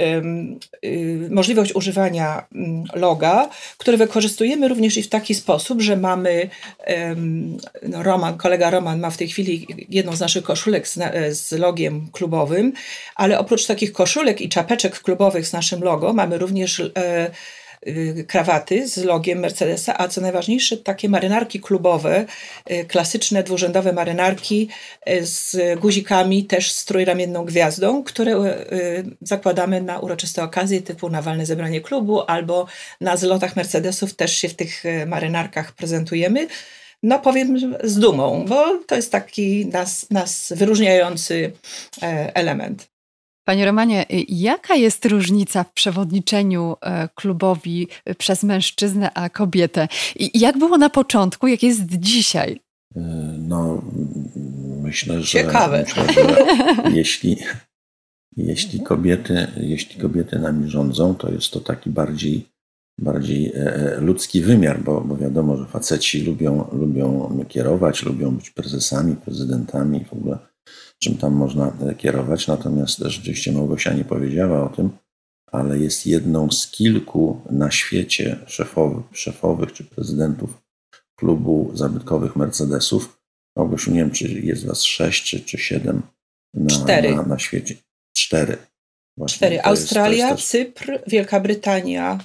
y, 0.83 1.29
możliwość 1.29 1.75
używania 1.75 2.47
loga, 2.95 3.49
które 3.77 3.97
wykorzystujemy 3.97 4.67
również 4.67 4.97
i 4.97 5.03
w 5.03 5.09
taki 5.09 5.35
sposób, 5.35 5.81
że 5.81 5.97
mamy, 5.97 6.49
no 7.83 8.03
Roman, 8.03 8.37
kolega 8.37 8.69
Roman 8.69 8.99
ma 8.99 9.09
w 9.09 9.17
tej 9.17 9.27
chwili 9.27 9.67
jedną 9.89 10.15
z 10.15 10.19
naszych 10.19 10.43
koszulek 10.43 10.87
z, 10.87 10.99
z 11.37 11.51
logiem 11.51 12.07
klubowym, 12.11 12.73
ale 13.15 13.39
oprócz 13.39 13.65
takich 13.65 13.91
koszulek 13.91 14.41
i 14.41 14.49
czapeczek 14.49 14.99
klubowych 14.99 15.47
z 15.47 15.53
naszym 15.53 15.83
logo 15.83 16.13
mamy 16.13 16.37
również 16.37 16.79
Y, 16.79 16.91
krawaty 18.28 18.88
z 18.88 18.98
logiem 18.98 19.39
Mercedesa, 19.39 19.98
a 19.98 20.08
co 20.08 20.22
najważniejsze, 20.22 20.78
takie 20.78 21.10
marynarki 21.10 21.60
klubowe, 21.60 22.26
y, 22.72 22.86
klasyczne 22.86 23.44
dwurzędowe 23.44 23.94
marynarki 23.94 24.70
y, 25.10 25.26
z 25.26 25.58
guzikami, 25.80 26.46
też 26.46 26.72
z 26.72 26.86
trójramienną 26.86 27.46
gwiazdą, 27.46 28.04
które 28.04 28.32
zakładamy 29.22 29.82
na 29.82 30.00
uroczyste 30.00 30.44
okazje 30.44 30.82
typu 30.82 31.10
na 31.10 31.22
walne 31.22 31.46
zebranie 31.46 31.82
klubu 31.82 32.22
albo 32.22 32.67
na 33.02 33.17
zlotach 33.17 33.56
Mercedesów 33.56 34.13
też 34.13 34.38
się 34.38 34.50
w 34.50 34.54
tych 34.54 34.84
marynarkach 35.08 35.72
prezentujemy. 35.72 36.48
No 37.04 37.20
powiem 37.20 37.78
z 37.84 38.00
dumą, 38.00 38.46
bo 38.48 38.80
to 38.88 38.96
jest 38.96 39.12
taki 39.12 39.65
nas, 39.65 40.10
nas 40.10 40.54
wyróżniający 40.56 41.52
e, 42.02 42.36
element. 42.36 42.90
Panie 43.45 43.65
Romanie, 43.65 44.06
y, 44.12 44.25
jaka 44.30 44.75
jest 44.75 45.06
różnica 45.06 45.63
w 45.63 45.73
przewodniczeniu 45.73 46.75
e, 46.82 47.10
klubowi 47.15 47.88
y, 48.10 48.15
przez 48.15 48.43
mężczyznę 48.43 49.13
a 49.13 49.30
kobietę? 49.30 49.88
I 50.15 50.39
jak 50.39 50.58
było 50.58 50.77
na 50.77 50.89
początku, 50.89 51.47
jak 51.47 51.63
jest 51.63 51.82
dzisiaj? 51.86 52.60
E, 52.95 53.01
no, 53.39 53.82
myślę, 54.82 55.21
że, 55.21 55.27
Ciekawe. 55.27 55.82
Myślę, 55.84 56.13
że 56.13 56.45
jeśli, 56.99 57.38
jeśli, 58.38 58.80
kobiety, 58.80 59.47
jeśli 59.58 60.01
kobiety 60.01 60.39
nami 60.39 60.69
rządzą, 60.69 61.15
to 61.15 61.32
jest 61.32 61.51
to 61.51 61.60
taki 61.60 61.89
bardziej, 61.89 62.45
bardziej 62.97 63.51
e, 63.56 63.97
ludzki 64.01 64.41
wymiar, 64.41 64.84
bo, 64.84 65.01
bo 65.01 65.17
wiadomo, 65.17 65.58
że 65.58 65.65
faceci 65.65 66.23
lubią, 66.23 66.69
lubią 66.71 67.38
kierować, 67.49 68.04
lubią 68.04 68.32
być 68.32 68.49
prezesami, 68.49 69.15
prezydentami, 69.15 70.06
w 70.06 70.13
ogóle 70.13 70.50
czym 71.03 71.17
tam 71.17 71.33
można 71.33 71.73
kierować. 71.97 72.47
Natomiast 72.47 72.99
rzeczywiście 72.99 73.51
Małgosia 73.51 73.93
nie 73.93 74.05
powiedziała 74.05 74.63
o 74.63 74.75
tym, 74.75 74.89
ale 75.51 75.79
jest 75.79 76.07
jedną 76.07 76.51
z 76.51 76.71
kilku 76.71 77.41
na 77.49 77.71
świecie 77.71 78.39
szefowych, 78.47 79.05
szefowych 79.11 79.73
czy 79.73 79.83
prezydentów 79.83 80.61
klubu 81.15 81.71
zabytkowych 81.73 82.35
Mercedesów. 82.35 83.21
Małgosiu, 83.55 83.91
nie 83.91 83.99
wiem, 83.99 84.11
czy 84.11 84.27
jest 84.27 84.65
was 84.65 84.83
sześć 84.83 85.23
czy, 85.23 85.39
czy 85.39 85.57
siedem 85.57 86.01
na, 86.53 86.69
Cztery. 86.69 87.15
na, 87.15 87.23
na 87.23 87.39
świecie. 87.39 87.75
Cztery. 88.15 88.57
Właśnie, 89.17 89.37
Cztery. 89.37 89.61
Australia, 89.61 90.29
jest, 90.29 90.53
jest 90.53 90.75
też... 90.75 90.85
Cypr, 90.85 90.99
Wielka 91.07 91.39
Brytania, 91.39 92.19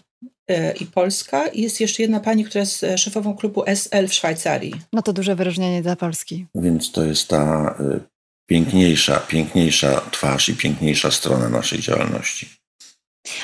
e, 0.48 0.72
i 0.76 0.86
Polska. 0.86 1.46
I 1.46 1.62
jest 1.62 1.80
jeszcze 1.80 2.02
jedna 2.02 2.20
pani, 2.20 2.44
która 2.44 2.60
jest 2.60 2.84
e, 2.84 2.98
szefową 2.98 3.36
klubu 3.36 3.62
SL 3.66 4.08
w 4.08 4.14
Szwajcarii. 4.14 4.74
No 4.92 5.02
to 5.02 5.12
duże 5.12 5.36
wyróżnienie 5.36 5.82
dla 5.82 5.96
Polski. 5.96 6.46
Więc 6.54 6.92
to 6.92 7.04
jest 7.04 7.28
ta 7.28 7.74
e, 7.80 8.15
piękniejsza, 8.46 9.20
piękniejsza 9.20 10.00
twarz 10.10 10.48
i 10.48 10.54
piękniejsza 10.54 11.10
strona 11.10 11.48
naszej 11.48 11.80
działalności. 11.80 12.48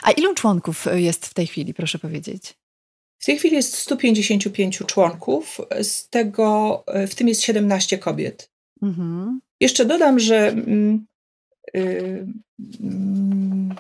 A 0.03 0.11
ilu 0.11 0.35
członków 0.35 0.87
jest 0.95 1.27
w 1.27 1.35
tej 1.35 1.47
chwili, 1.47 1.75
proszę 1.75 1.99
powiedzieć? 1.99 2.55
W 3.19 3.25
tej 3.25 3.39
chwili 3.39 3.57
jest 3.57 3.77
155 3.77 4.83
członków, 4.87 5.61
z 5.83 6.09
tego 6.09 6.85
w 7.09 7.15
tym 7.15 7.29
jest 7.29 7.43
17 7.43 7.99
kobiet. 7.99 8.51
Mhm. 8.83 9.41
Jeszcze 9.61 9.85
dodam, 9.85 10.19
że 10.19 10.49
mm, 10.49 11.07
y, 11.77 12.27
mm, 12.81 13.75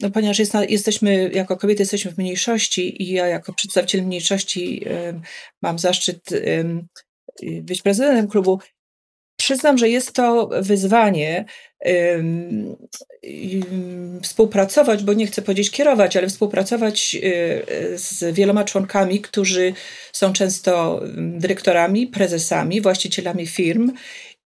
no 0.00 0.10
ponieważ 0.10 0.38
jest, 0.38 0.52
jesteśmy, 0.68 1.30
jako 1.34 1.56
kobiety 1.56 1.82
jesteśmy 1.82 2.10
w 2.12 2.18
mniejszości 2.18 3.02
i 3.02 3.08
ja 3.08 3.26
jako 3.26 3.52
przedstawiciel 3.52 4.02
mniejszości 4.02 4.88
y, 4.88 5.20
mam 5.62 5.78
zaszczyt 5.78 6.32
y, 6.32 6.64
być 7.62 7.82
prezydentem 7.82 8.28
klubu, 8.28 8.60
Przyznam, 9.46 9.78
że 9.78 9.88
jest 9.88 10.12
to 10.12 10.50
wyzwanie 10.60 11.44
współpracować, 14.22 15.02
bo 15.02 15.12
nie 15.12 15.26
chcę 15.26 15.42
powiedzieć 15.42 15.70
kierować, 15.70 16.16
ale 16.16 16.28
współpracować 16.28 17.16
y, 17.22 17.98
z 17.98 18.34
wieloma 18.34 18.64
członkami, 18.64 19.20
którzy 19.20 19.72
są 20.12 20.32
często 20.32 21.00
dyrektorami, 21.16 22.06
prezesami, 22.06 22.80
właścicielami 22.80 23.46
firm 23.46 23.92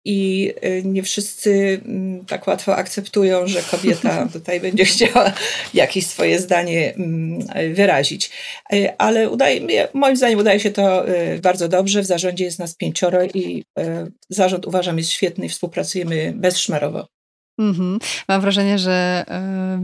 i 0.05 0.51
y, 0.65 0.83
nie 0.85 1.03
wszyscy 1.03 1.81
mm, 1.85 2.25
tak 2.25 2.47
łatwo 2.47 2.75
akceptują, 2.75 3.47
że 3.47 3.61
kobieta 3.61 4.27
tutaj 4.33 4.59
będzie 4.59 4.85
chciała 4.85 5.33
jakieś 5.73 6.07
swoje 6.07 6.39
zdanie 6.39 6.93
mm, 6.93 7.73
wyrazić. 7.73 8.31
Y, 8.73 8.97
ale 8.97 9.29
udaje, 9.29 9.87
moim 9.93 10.17
zdaniem 10.17 10.39
udaje 10.39 10.59
się 10.59 10.71
to 10.71 11.09
y, 11.09 11.39
bardzo 11.41 11.67
dobrze. 11.67 12.01
W 12.01 12.05
zarządzie 12.05 12.45
jest 12.45 12.59
nas 12.59 12.75
pięcioro 12.75 13.23
i 13.23 13.63
zarząd 14.29 14.65
uważam 14.65 14.97
jest 14.97 15.09
świetny 15.09 15.45
i 15.45 15.49
współpracujemy 15.49 16.33
bezszmarowo. 16.35 17.07
Mm-hmm. 17.61 17.99
Mam 18.27 18.41
wrażenie, 18.41 18.79
że 18.79 19.25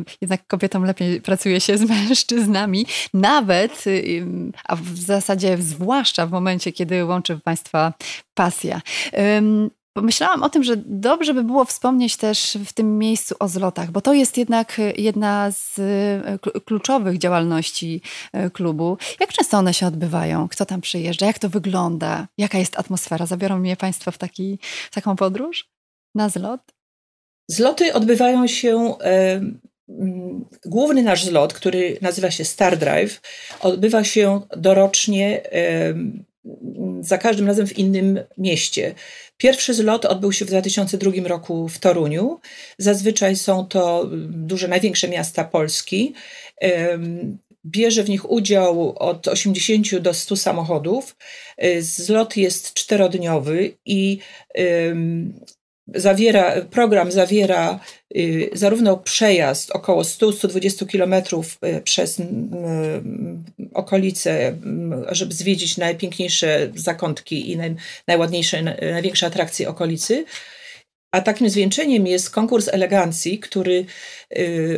y, 0.02 0.16
jednak 0.22 0.48
kobietom 0.48 0.86
lepiej 0.86 1.22
pracuje 1.22 1.62
się 1.62 1.78
z 1.78 1.82
mężczyznami, 1.90 2.86
nawet, 3.14 3.88
y, 3.88 4.26
a 4.66 4.76
w 4.76 4.98
zasadzie 4.98 5.58
zwłaszcza 5.58 6.28
w 6.28 6.32
momencie, 6.32 6.72
kiedy 6.72 7.06
łączy 7.06 7.40
Państwa 7.44 7.94
pasja. 8.34 8.82
Y, 9.14 9.81
Pomyślałam 9.93 10.43
o 10.43 10.49
tym, 10.49 10.63
że 10.63 10.73
dobrze 10.86 11.34
by 11.34 11.43
było 11.43 11.65
wspomnieć 11.65 12.17
też 12.17 12.58
w 12.65 12.73
tym 12.73 12.97
miejscu 12.97 13.36
o 13.39 13.47
zlotach, 13.47 13.91
bo 13.91 14.01
to 14.01 14.13
jest 14.13 14.38
jednak 14.38 14.82
jedna 14.97 15.51
z 15.51 15.80
kluczowych 16.65 17.17
działalności 17.17 18.01
klubu. 18.54 18.97
Jak 19.19 19.34
często 19.34 19.58
one 19.58 19.73
się 19.73 19.88
odbywają? 19.88 20.47
Kto 20.47 20.65
tam 20.65 20.82
przyjeżdża? 20.82 21.25
Jak 21.25 21.39
to 21.39 21.49
wygląda? 21.49 22.27
Jaka 22.38 22.58
jest 22.58 22.80
atmosfera? 22.80 23.25
Zabiorą 23.25 23.60
mnie 23.60 23.75
Państwo 23.75 24.12
w, 24.12 24.17
taki, 24.17 24.60
w 24.91 24.95
taką 24.95 25.15
podróż 25.15 25.69
na 26.15 26.30
zlot? 26.30 26.62
Zloty 27.47 27.93
odbywają 27.93 28.47
się. 28.47 28.95
Główny 30.65 31.04
nasz 31.04 31.25
zlot, 31.25 31.54
który 31.54 31.97
nazywa 32.01 32.32
się 32.32 32.45
Star 32.45 32.77
Drive, 32.77 33.21
odbywa 33.62 34.04
się 34.04 34.41
dorocznie 34.58 35.41
za 37.01 37.17
każdym 37.17 37.47
razem 37.47 37.67
w 37.67 37.77
innym 37.77 38.19
mieście. 38.38 38.95
Pierwszy 39.38 39.73
zlot 39.73 40.06
odbył 40.06 40.32
się 40.32 40.45
w 40.45 40.47
2002 40.47 41.12
roku 41.25 41.67
w 41.67 41.80
Toruniu. 41.80 42.39
Zazwyczaj 42.77 43.36
są 43.36 43.65
to 43.65 44.10
duże, 44.30 44.67
największe 44.67 45.08
miasta 45.08 45.43
Polski. 45.43 46.13
Bierze 47.65 48.04
w 48.04 48.10
nich 48.10 48.32
udział 48.32 48.95
od 48.97 49.27
80 49.27 49.97
do 49.97 50.13
100 50.13 50.38
samochodów. 50.38 51.15
Zlot 51.80 52.38
jest 52.38 52.73
czterodniowy 52.73 53.77
i 53.86 54.19
zawiera, 55.95 56.62
program 56.62 57.12
zawiera 57.12 57.80
y, 58.15 58.49
zarówno 58.54 58.97
przejazd 58.97 59.71
około 59.71 60.01
100-120 60.01 60.88
kilometrów 60.88 61.58
y, 61.77 61.82
przez 61.82 62.19
y, 62.19 62.23
okolice, 63.73 64.58
żeby 65.10 65.34
zwiedzić 65.34 65.77
najpiękniejsze 65.77 66.69
zakątki 66.75 67.51
i 67.51 67.58
naj, 67.58 67.75
najładniejsze, 68.08 68.63
największe 68.91 69.25
atrakcje 69.27 69.69
okolicy, 69.69 70.25
a 71.12 71.21
takim 71.21 71.49
zwieńczeniem 71.49 72.08
jest 72.08 72.30
konkurs 72.30 72.67
elegancji, 72.67 73.39
który 73.39 73.86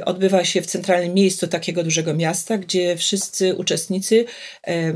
odbywa 0.06 0.46
się 0.46 0.62
w 0.62 0.66
centralnym 0.66 1.14
miejscu 1.14 1.48
takiego 1.48 1.84
dużego 1.84 2.14
miasta, 2.14 2.58
gdzie 2.58 2.98
wszyscy 2.98 3.56
uczestnicy 3.56 4.26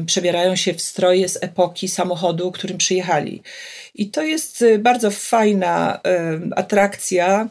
przebierają 0.06 0.56
się 0.56 0.74
w 0.74 0.82
stroje 0.82 1.30
z 1.30 1.44
epoki 1.44 1.88
samochodu, 1.88 2.52
którym 2.52 2.78
przyjechali. 2.78 3.42
I 3.98 4.10
to 4.12 4.24
jest 4.24 4.62
y, 4.62 4.80
bardzo 4.80 5.12
fajna 5.12 6.00
atrakcja 6.56 7.50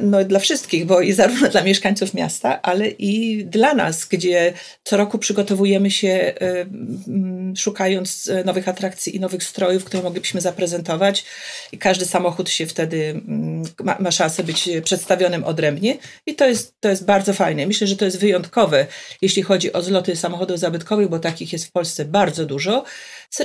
no, 0.00 0.24
dla 0.24 0.38
wszystkich, 0.38 0.86
bo 0.86 1.00
i 1.00 1.12
zarówno 1.12 1.48
dla 1.48 1.62
mieszkańców 1.62 2.14
miasta, 2.14 2.62
ale 2.62 2.88
i 2.88 3.44
dla 3.44 3.74
nas, 3.74 4.04
gdzie 4.04 4.52
co 4.84 4.96
roku 4.96 5.18
przygotowujemy 5.18 5.90
się 5.90 6.34
szukając 7.56 8.28
e, 8.28 8.44
nowych 8.44 8.68
atrakcji 8.68 9.16
i 9.16 9.20
nowych 9.20 9.44
strojów, 9.44 9.84
które 9.84 10.02
moglibyśmy 10.02 10.40
zaprezentować. 10.40 11.24
I 11.72 11.78
każdy 11.78 12.04
samochód 12.04 12.50
się 12.50 12.66
wtedy 12.66 13.20
ma, 13.84 13.96
ma 14.00 14.10
szansę 14.10 14.44
być 14.44 14.68
przedstawionym 14.84 15.44
odrębnie 15.44 15.96
i 16.26 16.34
to 16.34 16.46
jest, 16.46 16.74
to 16.80 16.88
jest 16.88 17.04
bardzo 17.04 17.32
fajne. 17.34 17.66
Myślę, 17.66 17.86
że 17.86 17.96
to 17.96 18.04
jest 18.04 18.20
wyjątkowe, 18.20 18.86
jeśli 19.22 19.42
chodzi 19.42 19.72
o 19.72 19.82
zloty 19.82 20.16
samochodów 20.16 20.58
zabytkowych, 20.58 21.08
bo 21.08 21.18
takich 21.18 21.52
jest 21.52 21.64
w 21.64 21.72
Polsce 21.72 22.04
bardzo 22.04 22.46
dużo. 22.46 22.84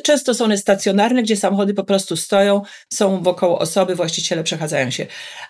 Często 0.04 0.34
są 0.34 0.46
one 0.46 0.58
stacjonarne, 0.58 1.24
gdzie 1.24 1.38
samochody 1.38 1.74
po 1.74 1.84
prostu 1.84 2.18
stoją, 2.18 2.62
są 2.94 3.24
wokoło 3.24 3.60
osoby, 3.60 3.96
właściciele 3.96 4.44
przechadzają 4.44 4.92
się. 4.92 5.06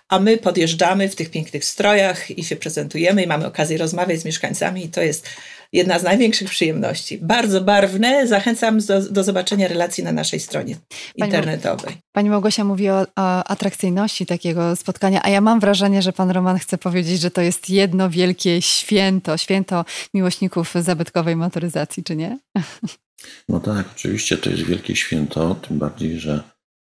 A 0.08 0.18
my 0.18 0.36
podjeżdżamy 0.36 1.08
w 1.08 1.16
tych 1.16 1.30
pięknych 1.30 1.64
strojach 1.64 2.30
i 2.30 2.44
się 2.44 2.56
prezentujemy 2.56 3.22
i 3.22 3.26
mamy 3.26 3.46
okazję 3.46 3.78
rozmawiać 3.78 4.20
z 4.20 4.24
mieszkańcami 4.24 4.84
i 4.84 4.88
to 4.88 5.02
jest 5.02 5.28
jedna 5.72 5.98
z 5.98 6.02
największych 6.02 6.50
przyjemności. 6.50 7.18
Bardzo 7.18 7.60
barwne. 7.60 8.26
Zachęcam 8.26 8.78
do, 8.78 9.02
do 9.10 9.24
zobaczenia 9.24 9.68
relacji 9.68 10.04
na 10.04 10.12
naszej 10.12 10.40
stronie 10.40 10.76
Pani, 11.18 11.30
internetowej. 11.30 11.96
Pani 12.12 12.30
Małgosia 12.30 12.64
mówi 12.64 12.90
o, 12.90 13.06
o, 13.16 13.44
atrakcyjności 13.44 14.26
takiego 14.26 14.76
spotkania, 14.76 15.20
a 15.22 15.28
ja 15.28 15.40
mam 15.40 15.60
wrażenie, 15.60 16.02
że 16.02 16.12
pan 16.12 16.30
Roman 16.30 16.58
chce 16.58 16.78
powiedzieć, 16.78 17.20
że 17.20 17.30
to 17.30 17.40
jest 17.40 17.70
jedno 17.70 18.10
wielkie 18.10 18.62
święto, 18.62 19.36
święto 19.36 19.84
miłośników 20.14 20.74
zabytkowej 20.74 21.36
motoryzacji, 21.36 22.04
czy 22.04 22.16
nie? 22.16 22.38
No 23.48 23.60
tak, 23.60 23.86
oczywiście 23.96 24.38
to 24.38 24.50
jest 24.50 24.62
wielkie 24.62 24.96
święto, 24.96 25.54
tym 25.54 25.78
bardziej, 25.78 26.20
że 26.20 26.42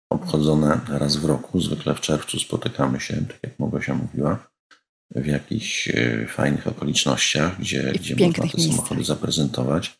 obchodzone 0.09 0.79
raz 0.89 1.15
w 1.15 1.25
roku, 1.25 1.61
zwykle 1.61 1.95
w 1.95 2.01
czerwcu 2.01 2.39
spotykamy 2.39 2.99
się, 2.99 3.13
tak 3.13 3.39
jak 3.43 3.59
Małgosia 3.59 3.95
mówiła, 3.95 4.47
w 5.15 5.25
jakichś 5.25 5.87
e, 5.87 6.27
fajnych 6.27 6.67
okolicznościach, 6.67 7.59
gdzie, 7.59 7.91
gdzie 7.95 8.27
można 8.27 8.47
te 8.47 8.61
samochody 8.61 9.03
zaprezentować. 9.03 9.97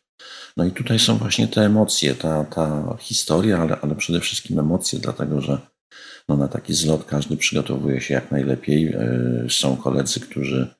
No 0.56 0.64
i 0.64 0.70
tutaj 0.70 0.98
są 0.98 1.16
właśnie 1.18 1.48
te 1.48 1.62
emocje, 1.62 2.14
ta, 2.14 2.44
ta 2.44 2.96
historia, 3.00 3.58
ale, 3.58 3.80
ale 3.80 3.94
przede 3.94 4.20
wszystkim 4.20 4.58
emocje, 4.58 4.98
dlatego 4.98 5.40
że 5.40 5.58
no 6.28 6.36
na 6.36 6.48
taki 6.48 6.74
zlot 6.74 7.04
każdy 7.04 7.36
przygotowuje 7.36 8.00
się 8.00 8.14
jak 8.14 8.30
najlepiej. 8.30 8.86
E, 8.86 9.46
są 9.48 9.76
koledzy, 9.76 10.20
którzy 10.20 10.74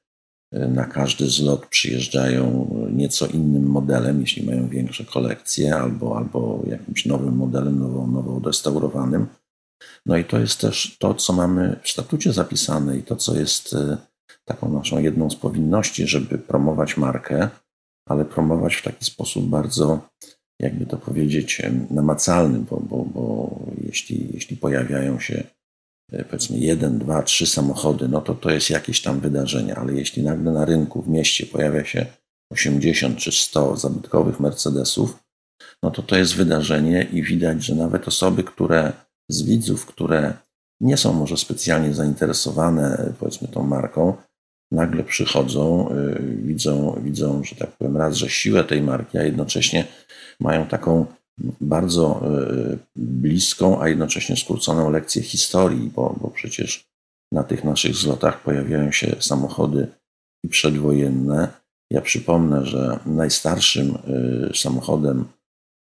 na 0.69 0.85
każdy 0.85 1.27
zlot 1.27 1.67
przyjeżdżają 1.67 2.69
nieco 2.93 3.27
innym 3.27 3.67
modelem, 3.67 4.21
jeśli 4.21 4.47
mają 4.47 4.69
większe 4.69 5.05
kolekcje, 5.05 5.77
albo, 5.77 6.17
albo 6.17 6.63
jakimś 6.67 7.07
nowym 7.07 7.37
modelem, 7.37 7.79
nowo, 7.79 8.07
nowo 8.07 8.37
odrestaurowanym. 8.37 9.27
No 10.07 10.17
i 10.17 10.25
to 10.25 10.39
jest 10.39 10.61
też 10.61 10.97
to, 11.01 11.15
co 11.15 11.33
mamy 11.33 11.81
w 11.83 11.91
statucie 11.91 12.33
zapisane 12.33 12.99
i 12.99 13.03
to, 13.03 13.17
co 13.17 13.39
jest 13.39 13.75
e, 13.75 13.97
taką 14.45 14.73
naszą 14.73 14.99
jedną 14.99 15.31
z 15.31 15.37
powinności, 15.37 16.07
żeby 16.07 16.39
promować 16.39 16.97
markę, 16.97 17.49
ale 18.09 18.25
promować 18.25 18.75
w 18.75 18.83
taki 18.83 19.05
sposób 19.05 19.45
bardzo, 19.45 20.09
jakby 20.61 20.87
to 20.87 20.97
powiedzieć, 20.97 21.63
namacalny, 21.91 22.59
bo, 22.59 22.81
bo, 22.81 23.05
bo 23.05 23.57
jeśli, 23.85 24.29
jeśli 24.35 24.57
pojawiają 24.57 25.21
się 25.21 25.45
E, 25.45 25.56
powiedzmy 26.11 26.59
jeden, 26.59 26.99
dwa, 26.99 27.23
trzy 27.23 27.47
samochody, 27.47 28.09
no 28.09 28.21
to 28.21 28.35
to 28.35 28.51
jest 28.51 28.71
jakieś 28.71 29.03
tam 29.03 29.21
wydarzenie, 29.21 29.75
ale 29.75 29.95
jeśli 29.95 30.23
nagle 30.23 30.53
na 30.53 30.65
rynku 30.65 31.03
w 31.03 31.09
mieście 31.09 31.47
pojawia 31.47 31.85
się 31.85 32.07
80 32.51 33.19
czy 33.19 33.33
100 33.33 33.77
zabytkowych 33.77 34.41
Mercedesów, 34.41 35.19
no 35.83 35.91
to 35.91 36.03
to 36.03 36.17
jest 36.17 36.35
wydarzenie 36.35 37.03
i 37.13 37.23
widać, 37.23 37.65
że 37.65 37.75
nawet 37.75 38.09
osoby, 38.09 38.45
które 38.45 38.93
z 39.31 39.43
widzów, 39.43 39.87
które 39.87 40.35
nie 40.81 40.97
są 40.97 41.13
może 41.13 41.37
specjalnie 41.37 41.95
zainteresowane 41.95 43.13
powiedzmy 43.19 43.49
tą 43.49 43.63
marką, 43.63 44.17
nagle 44.73 45.05
przychodzą, 45.05 45.89
yy, 45.95 46.37
widzą, 46.37 47.01
widzą, 47.05 47.45
że 47.45 47.57
tak 47.57 47.71
powiem, 47.71 47.97
raz, 47.97 48.17
że 48.17 48.31
siłę 48.31 48.65
tej 48.65 48.83
marki, 48.83 49.19
a 49.19 49.23
jednocześnie 49.23 49.85
mają 50.41 50.67
taką 50.67 51.07
bardzo 51.61 52.21
e, 52.25 52.79
bliską, 52.97 53.83
a 53.83 53.89
jednocześnie 53.89 54.37
skróconą 54.37 54.91
lekcję 54.91 55.23
historii, 55.23 55.91
bo, 55.95 56.17
bo 56.21 56.31
przecież 56.31 56.85
na 57.33 57.43
tych 57.43 57.65
naszych 57.65 57.95
zlotach 57.95 58.43
pojawiają 58.43 58.93
się 58.93 59.17
samochody 59.21 59.89
przedwojenne. 60.51 61.49
Ja 61.91 62.01
przypomnę, 62.01 62.67
że 62.67 62.99
najstarszym 63.07 63.95
e, 63.95 64.55
samochodem, 64.55 65.25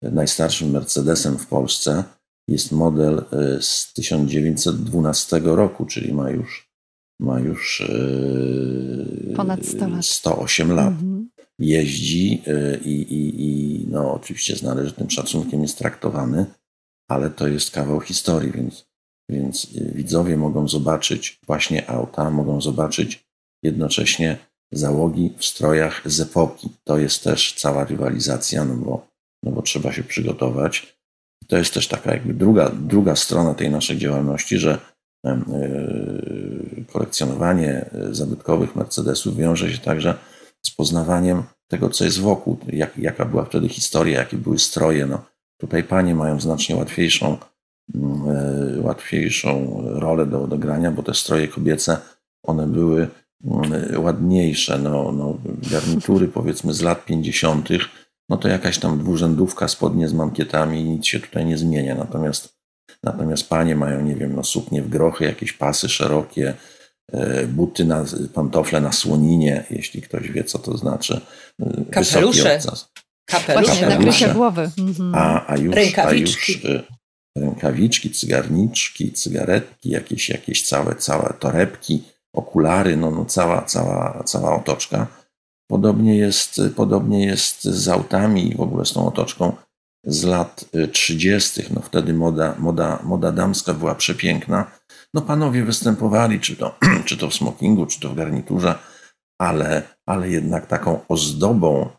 najstarszym 0.01 0.69
Mercedesem 0.69 1.37
w 1.37 1.47
Polsce 1.47 2.03
jest 2.49 2.71
model 2.71 3.25
e, 3.31 3.61
z 3.61 3.93
1912 3.93 5.41
roku, 5.43 5.85
czyli 5.85 6.13
ma 6.13 6.29
już, 6.29 6.69
ma 7.19 7.39
już 7.39 7.83
ponad 9.35 9.65
100 9.65 9.87
lat. 9.87 10.05
108 10.05 10.71
lat. 10.71 10.87
Mhm 10.87 11.14
jeździ 11.59 12.41
y, 12.47 12.79
i, 12.85 13.01
i, 13.01 13.41
i 13.41 13.87
no, 13.87 14.13
oczywiście 14.13 14.55
z 14.55 14.63
należytym 14.63 15.09
szacunkiem 15.09 15.61
jest 15.61 15.77
traktowany, 15.77 16.45
ale 17.09 17.29
to 17.29 17.47
jest 17.47 17.71
kawał 17.71 17.99
historii, 17.99 18.51
więc, 18.51 18.85
więc 19.29 19.65
y, 19.75 19.91
widzowie 19.95 20.37
mogą 20.37 20.67
zobaczyć 20.67 21.39
właśnie 21.47 21.89
auta, 21.89 22.31
mogą 22.31 22.61
zobaczyć 22.61 23.25
jednocześnie 23.63 24.37
załogi 24.71 25.33
w 25.37 25.45
strojach 25.45 26.01
z 26.05 26.19
epoki. 26.19 26.69
To 26.83 26.97
jest 26.97 27.23
też 27.23 27.53
cała 27.53 27.85
rywalizacja, 27.85 28.65
no 28.65 28.75
bo, 28.75 29.07
no 29.43 29.51
bo 29.51 29.61
trzeba 29.61 29.93
się 29.93 30.03
przygotować. 30.03 30.95
To 31.47 31.57
jest 31.57 31.73
też 31.73 31.87
taka 31.87 32.13
jakby 32.13 32.33
druga, 32.33 32.69
druga 32.69 33.15
strona 33.15 33.53
tej 33.53 33.69
naszej 33.69 33.97
działalności, 33.97 34.57
że 34.57 34.79
y, 35.27 36.85
kolekcjonowanie 36.93 37.89
zabytkowych 38.11 38.75
Mercedesów 38.75 39.37
wiąże 39.37 39.71
się 39.71 39.77
także 39.77 40.17
z 40.65 40.71
poznawaniem 40.71 41.43
tego, 41.67 41.89
co 41.89 42.05
jest 42.05 42.19
wokół, 42.19 42.57
jak, 42.67 42.97
jaka 42.97 43.25
była 43.25 43.45
wtedy 43.45 43.69
historia, 43.69 44.19
jakie 44.19 44.37
były 44.37 44.59
stroje. 44.59 45.05
No, 45.05 45.25
tutaj 45.57 45.83
panie 45.83 46.15
mają 46.15 46.39
znacznie 46.39 46.75
łatwiejszą, 46.75 47.37
e, 47.95 48.81
łatwiejszą 48.81 49.81
rolę 49.85 50.25
do 50.25 50.43
odegrania, 50.43 50.91
bo 50.91 51.03
te 51.03 51.13
stroje 51.13 51.47
kobiece, 51.47 51.97
one 52.43 52.67
były 52.67 53.07
mm, 53.45 54.03
ładniejsze. 54.03 54.79
No, 54.79 55.11
no, 55.11 55.37
garnitury 55.71 56.27
powiedzmy 56.27 56.73
z 56.73 56.81
lat 56.81 57.05
50., 57.05 57.69
no 58.29 58.37
to 58.37 58.47
jakaś 58.47 58.77
tam 58.79 58.99
dwurzędówka, 58.99 59.67
spodnie 59.67 60.07
z 60.07 60.13
mankietami, 60.13 60.83
nic 60.83 61.05
się 61.05 61.19
tutaj 61.19 61.45
nie 61.45 61.57
zmienia. 61.57 61.95
Natomiast, 61.95 62.55
natomiast 63.03 63.49
panie 63.49 63.75
mają, 63.75 64.01
nie 64.01 64.15
wiem, 64.15 64.35
no, 64.35 64.43
suknie 64.43 64.81
w 64.81 64.89
grochy, 64.89 65.23
jakieś 65.23 65.53
pasy 65.53 65.89
szerokie, 65.89 66.53
buty, 67.47 67.85
na, 67.85 68.05
pantofle 68.33 68.81
na 68.81 68.91
słoninie, 68.91 69.63
jeśli 69.71 70.01
ktoś 70.01 70.31
wie, 70.31 70.43
co 70.43 70.59
to 70.59 70.77
znaczy. 70.77 71.21
E, 71.61 71.85
Kapelusze. 71.91 72.59
Kapelusze, 73.25 73.89
nakrycie 73.89 74.33
głowy. 74.33 74.71
Mhm. 74.77 75.15
A, 75.15 75.47
a, 75.47 75.57
już, 75.57 75.75
a 75.97 76.13
już 76.13 76.59
rękawiczki, 77.37 78.11
cygarniczki, 78.11 79.11
cygaretki, 79.11 79.89
jakieś, 79.89 80.29
jakieś 80.29 80.63
całe, 80.63 80.95
całe 80.95 81.33
torebki, 81.39 82.03
okulary, 82.33 82.97
no, 82.97 83.11
no 83.11 83.25
cała, 83.25 83.61
cała, 83.61 84.23
cała 84.25 84.55
otoczka. 84.55 85.07
Podobnie 85.67 86.17
jest, 86.17 86.61
podobnie 86.75 87.25
jest 87.25 87.63
z 87.63 87.87
autami 87.87 88.51
i 88.51 88.55
w 88.55 88.61
ogóle 88.61 88.85
z 88.85 88.93
tą 88.93 89.07
otoczką 89.07 89.55
z 90.05 90.23
lat 90.23 90.65
30. 90.91 91.61
No 91.73 91.81
wtedy 91.81 92.13
moda, 92.13 92.55
moda, 92.59 92.99
moda 93.03 93.31
damska 93.31 93.73
była 93.73 93.95
przepiękna. 93.95 94.71
No 95.15 95.21
panowie 95.21 95.63
występowali, 95.63 96.39
czy 96.39 96.55
to, 96.55 96.77
czy 97.05 97.17
to 97.17 97.29
w 97.29 97.33
smokingu, 97.33 97.85
czy 97.85 97.99
to 97.99 98.09
w 98.09 98.15
garniturze, 98.15 98.75
ale, 99.41 99.83
ale 100.05 100.29
jednak 100.29 100.67
taką 100.67 100.99
ozdobą 101.07 101.89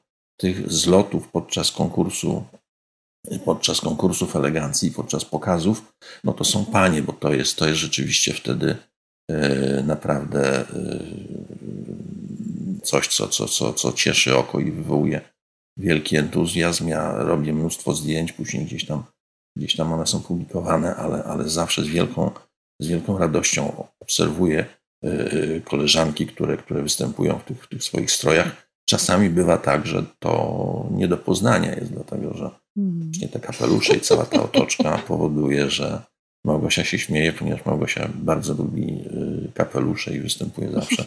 tych 0.41 0.73
zlotów 0.73 1.29
podczas 1.29 1.73
konkursu, 1.73 2.45
podczas 3.45 3.81
konkursów 3.81 4.37
elegancji, 4.37 4.91
podczas 4.91 5.25
pokazów, 5.25 5.93
no 6.25 6.33
to 6.33 6.45
są 6.45 6.65
panie, 6.65 7.03
bo 7.03 7.13
to 7.13 7.33
jest, 7.33 7.57
to 7.57 7.69
jest 7.69 7.81
rzeczywiście 7.81 8.35
wtedy 8.35 8.77
e, 9.31 9.83
naprawdę 9.83 10.61
e, 10.61 10.99
coś, 12.83 13.09
co, 13.09 13.29
co, 13.29 13.49
co, 13.49 13.73
co 13.73 13.93
cieszy 13.93 14.37
oko 14.37 14.61
i 14.61 14.73
wywołuje 14.73 15.21
wielki 15.77 16.17
entuzjazm. 16.17 16.89
Ja 16.89 17.13
robię 17.13 17.53
mnóstwo 17.53 17.95
zdjęć, 17.95 18.33
później 18.33 18.65
gdzieś 18.65 18.87
tam, 18.87 19.03
gdzieś 19.57 19.77
tam 19.77 19.93
one 19.93 20.07
są 20.07 20.21
publikowane, 20.21 20.97
ale, 20.97 21.25
ale 21.25 21.49
zawsze 21.49 21.85
z 21.85 21.89
wielką, 21.89 22.31
z 22.81 22.87
wielką 22.87 23.19
radością 23.19 23.87
obserwuję 24.01 24.67
e, 25.03 25.61
koleżanki, 25.61 26.27
które, 26.27 26.57
które 26.57 26.83
występują 26.83 27.39
w 27.39 27.45
tych, 27.45 27.65
w 27.65 27.69
tych 27.69 27.85
swoich 27.85 28.11
strojach 28.11 28.67
Czasami 28.89 29.31
bywa 29.31 29.59
tak, 29.59 29.87
że 29.87 30.05
to 30.19 30.87
nie 30.91 31.09
do 31.09 31.17
poznania 31.17 31.75
jest, 31.75 31.93
dlatego 31.93 32.35
że 32.35 32.51
hmm. 32.75 33.03
właśnie 33.03 33.29
te 33.29 33.41
kapelusze 33.41 33.97
i 33.97 34.01
cała 34.01 34.25
ta 34.25 34.43
otoczka 34.43 34.99
powoduje, 35.09 35.71
że 35.71 36.03
Małgosia 36.45 36.85
się 36.85 36.99
śmieje, 36.99 37.33
ponieważ 37.33 37.65
Małgosia 37.65 38.09
bardzo 38.15 38.55
lubi 38.55 39.05
y, 39.47 39.53
kapelusze 39.55 40.17
i 40.17 40.21
występuje 40.21 40.71
zawsze 40.73 41.05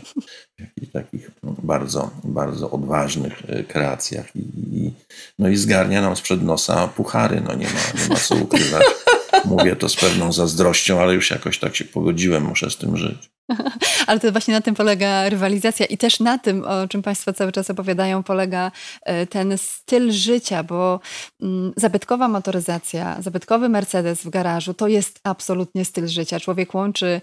w 0.57 0.61
jakichś 0.61 0.91
takich 0.91 1.31
bardzo, 1.43 2.11
bardzo 2.23 2.71
odważnych 2.71 3.41
kreacjach. 3.67 4.35
I, 4.35 4.39
i, 4.39 4.93
no 5.39 5.49
i 5.49 5.55
zgarnia 5.55 6.01
nam 6.01 6.15
sprzed 6.15 6.43
nosa 6.43 6.87
puchary, 6.87 7.41
no 7.41 7.55
nie 7.55 7.65
ma, 7.65 8.01
nie 8.01 8.09
ma 8.09 8.15
co 8.15 8.35
ukrywać. 8.35 8.83
Mówię 9.45 9.75
to 9.75 9.89
z 9.89 9.95
pewną 9.95 10.33
zazdrością, 10.33 11.01
ale 11.01 11.13
już 11.13 11.31
jakoś 11.31 11.59
tak 11.59 11.75
się 11.75 11.85
pogodziłem, 11.85 12.43
muszę 12.43 12.71
z 12.71 12.77
tym 12.77 12.97
żyć. 12.97 13.29
Ale 14.07 14.19
to 14.19 14.31
właśnie 14.31 14.53
na 14.53 14.61
tym 14.61 14.75
polega 14.75 15.29
rywalizacja 15.29 15.85
i 15.85 15.97
też 15.97 16.19
na 16.19 16.37
tym, 16.37 16.63
o 16.63 16.87
czym 16.87 17.01
Państwo 17.01 17.33
cały 17.33 17.51
czas 17.51 17.69
opowiadają, 17.69 18.23
polega 18.23 18.71
e, 19.03 19.27
ten 19.27 19.57
styl 19.57 20.11
życia, 20.11 20.63
bo 20.63 20.99
mm, 21.41 21.73
zabytkowa 21.77 22.27
motoryzacja, 22.27 23.21
zabytkowy 23.21 23.69
Mercedes 23.69 24.23
w 24.23 24.29
garażu 24.29 24.73
to 24.73 24.87
jest 24.87 25.19
absolutnie 25.23 25.85
styl 25.85 26.07
życia. 26.07 26.39
Człowiek 26.39 26.73
łączy 26.73 27.21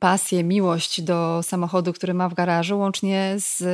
pasję, 0.00 0.44
miłość 0.44 1.02
do 1.02 1.40
samochodu, 1.42 1.92
który 1.92 2.14
ma 2.14 2.28
w 2.28 2.34
garażu, 2.34 2.78
łącznie 2.78 3.34
z 3.36 3.64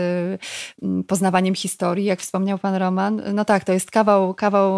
poznawaniem 1.07 1.55
historii, 1.55 2.05
jak 2.05 2.21
wspomniał 2.21 2.59
Pan 2.59 2.75
Roman. 2.75 3.23
No 3.35 3.45
tak, 3.45 3.65
to 3.65 3.73
jest 3.73 3.91
kawał, 3.91 4.35
kawał 4.35 4.73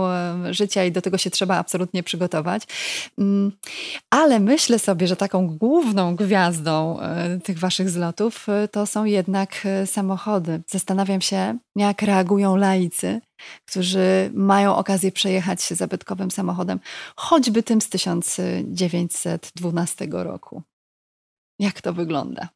życia 0.51 0.85
i 0.85 0.92
do 0.92 1.03
tego 1.03 1.18
się 1.18 1.31
trzeba 1.31 1.57
absolutnie 1.57 2.03
przygotować. 2.03 2.62
Mm, 3.18 3.53
ale 4.11 4.40
myślę 4.40 4.79
sobie, 4.79 5.07
że 5.07 5.16
taką 5.16 5.47
główną 5.47 6.16
gwiazdą, 6.16 6.48
gwiazdą 6.49 7.01
e, 7.01 7.41
tych 7.41 7.59
waszych 7.59 7.91
zlotów 7.91 8.49
e, 8.49 8.69
to 8.69 8.87
są 8.87 9.05
jednak 9.05 9.51
e, 9.65 9.87
samochody. 9.87 10.63
Zastanawiam 10.67 11.21
się, 11.21 11.59
jak 11.77 12.03
reagują 12.03 12.57
laicy, 12.57 13.21
którzy 13.67 14.31
mają 14.35 14.77
okazję 14.77 15.13
przejechać 15.13 15.63
się 15.63 15.75
zabytkowym 15.75 16.31
samochodem, 16.31 16.81
choćby 17.17 17.63
tym 17.63 17.81
z 17.81 17.89
1912 17.89 20.09
roku. 20.11 20.63
Jak 21.59 21.81
to 21.81 21.93
wygląda? 21.93 22.49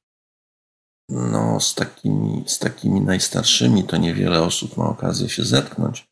No, 1.08 1.60
z 1.60 1.74
takimi, 1.74 2.44
z 2.46 2.58
takimi 2.58 3.00
najstarszymi 3.00 3.84
to 3.84 3.96
niewiele 3.96 4.42
osób 4.42 4.76
ma 4.76 4.84
okazję 4.84 5.28
się 5.28 5.44
zetknąć. 5.44 6.08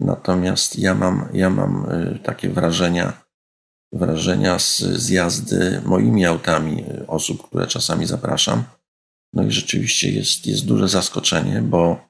Natomiast 0.00 0.78
ja 0.78 0.94
mam, 0.94 1.28
ja 1.32 1.50
mam 1.50 1.86
takie 2.22 2.48
wrażenia, 2.48 3.12
wrażenia 3.92 4.58
z, 4.58 4.78
z 4.78 5.08
jazdy 5.08 5.80
moimi 5.84 6.26
autami 6.26 6.84
osób, 7.06 7.48
które 7.48 7.66
czasami 7.66 8.06
zapraszam. 8.06 8.64
No 9.32 9.42
i 9.42 9.50
rzeczywiście 9.50 10.10
jest, 10.10 10.46
jest 10.46 10.66
duże 10.66 10.88
zaskoczenie, 10.88 11.62
bo 11.62 12.08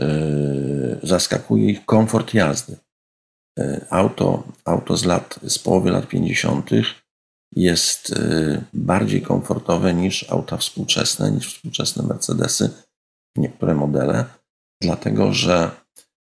yy, 0.00 1.00
zaskakuje 1.02 1.70
ich 1.70 1.84
komfort 1.84 2.34
jazdy. 2.34 2.76
Yy, 3.58 3.86
auto, 3.90 4.42
auto 4.64 4.96
z 4.96 5.04
lat, 5.04 5.40
z 5.42 5.58
połowy 5.58 5.90
lat 5.90 6.08
50. 6.08 6.70
jest 7.52 8.10
yy, 8.10 8.64
bardziej 8.74 9.22
komfortowe 9.22 9.94
niż 9.94 10.30
auta 10.30 10.56
współczesne, 10.56 11.30
niż 11.30 11.54
współczesne 11.54 12.02
Mercedesy, 12.02 12.70
niektóre 13.36 13.74
modele, 13.74 14.24
dlatego 14.82 15.32
że 15.32 15.70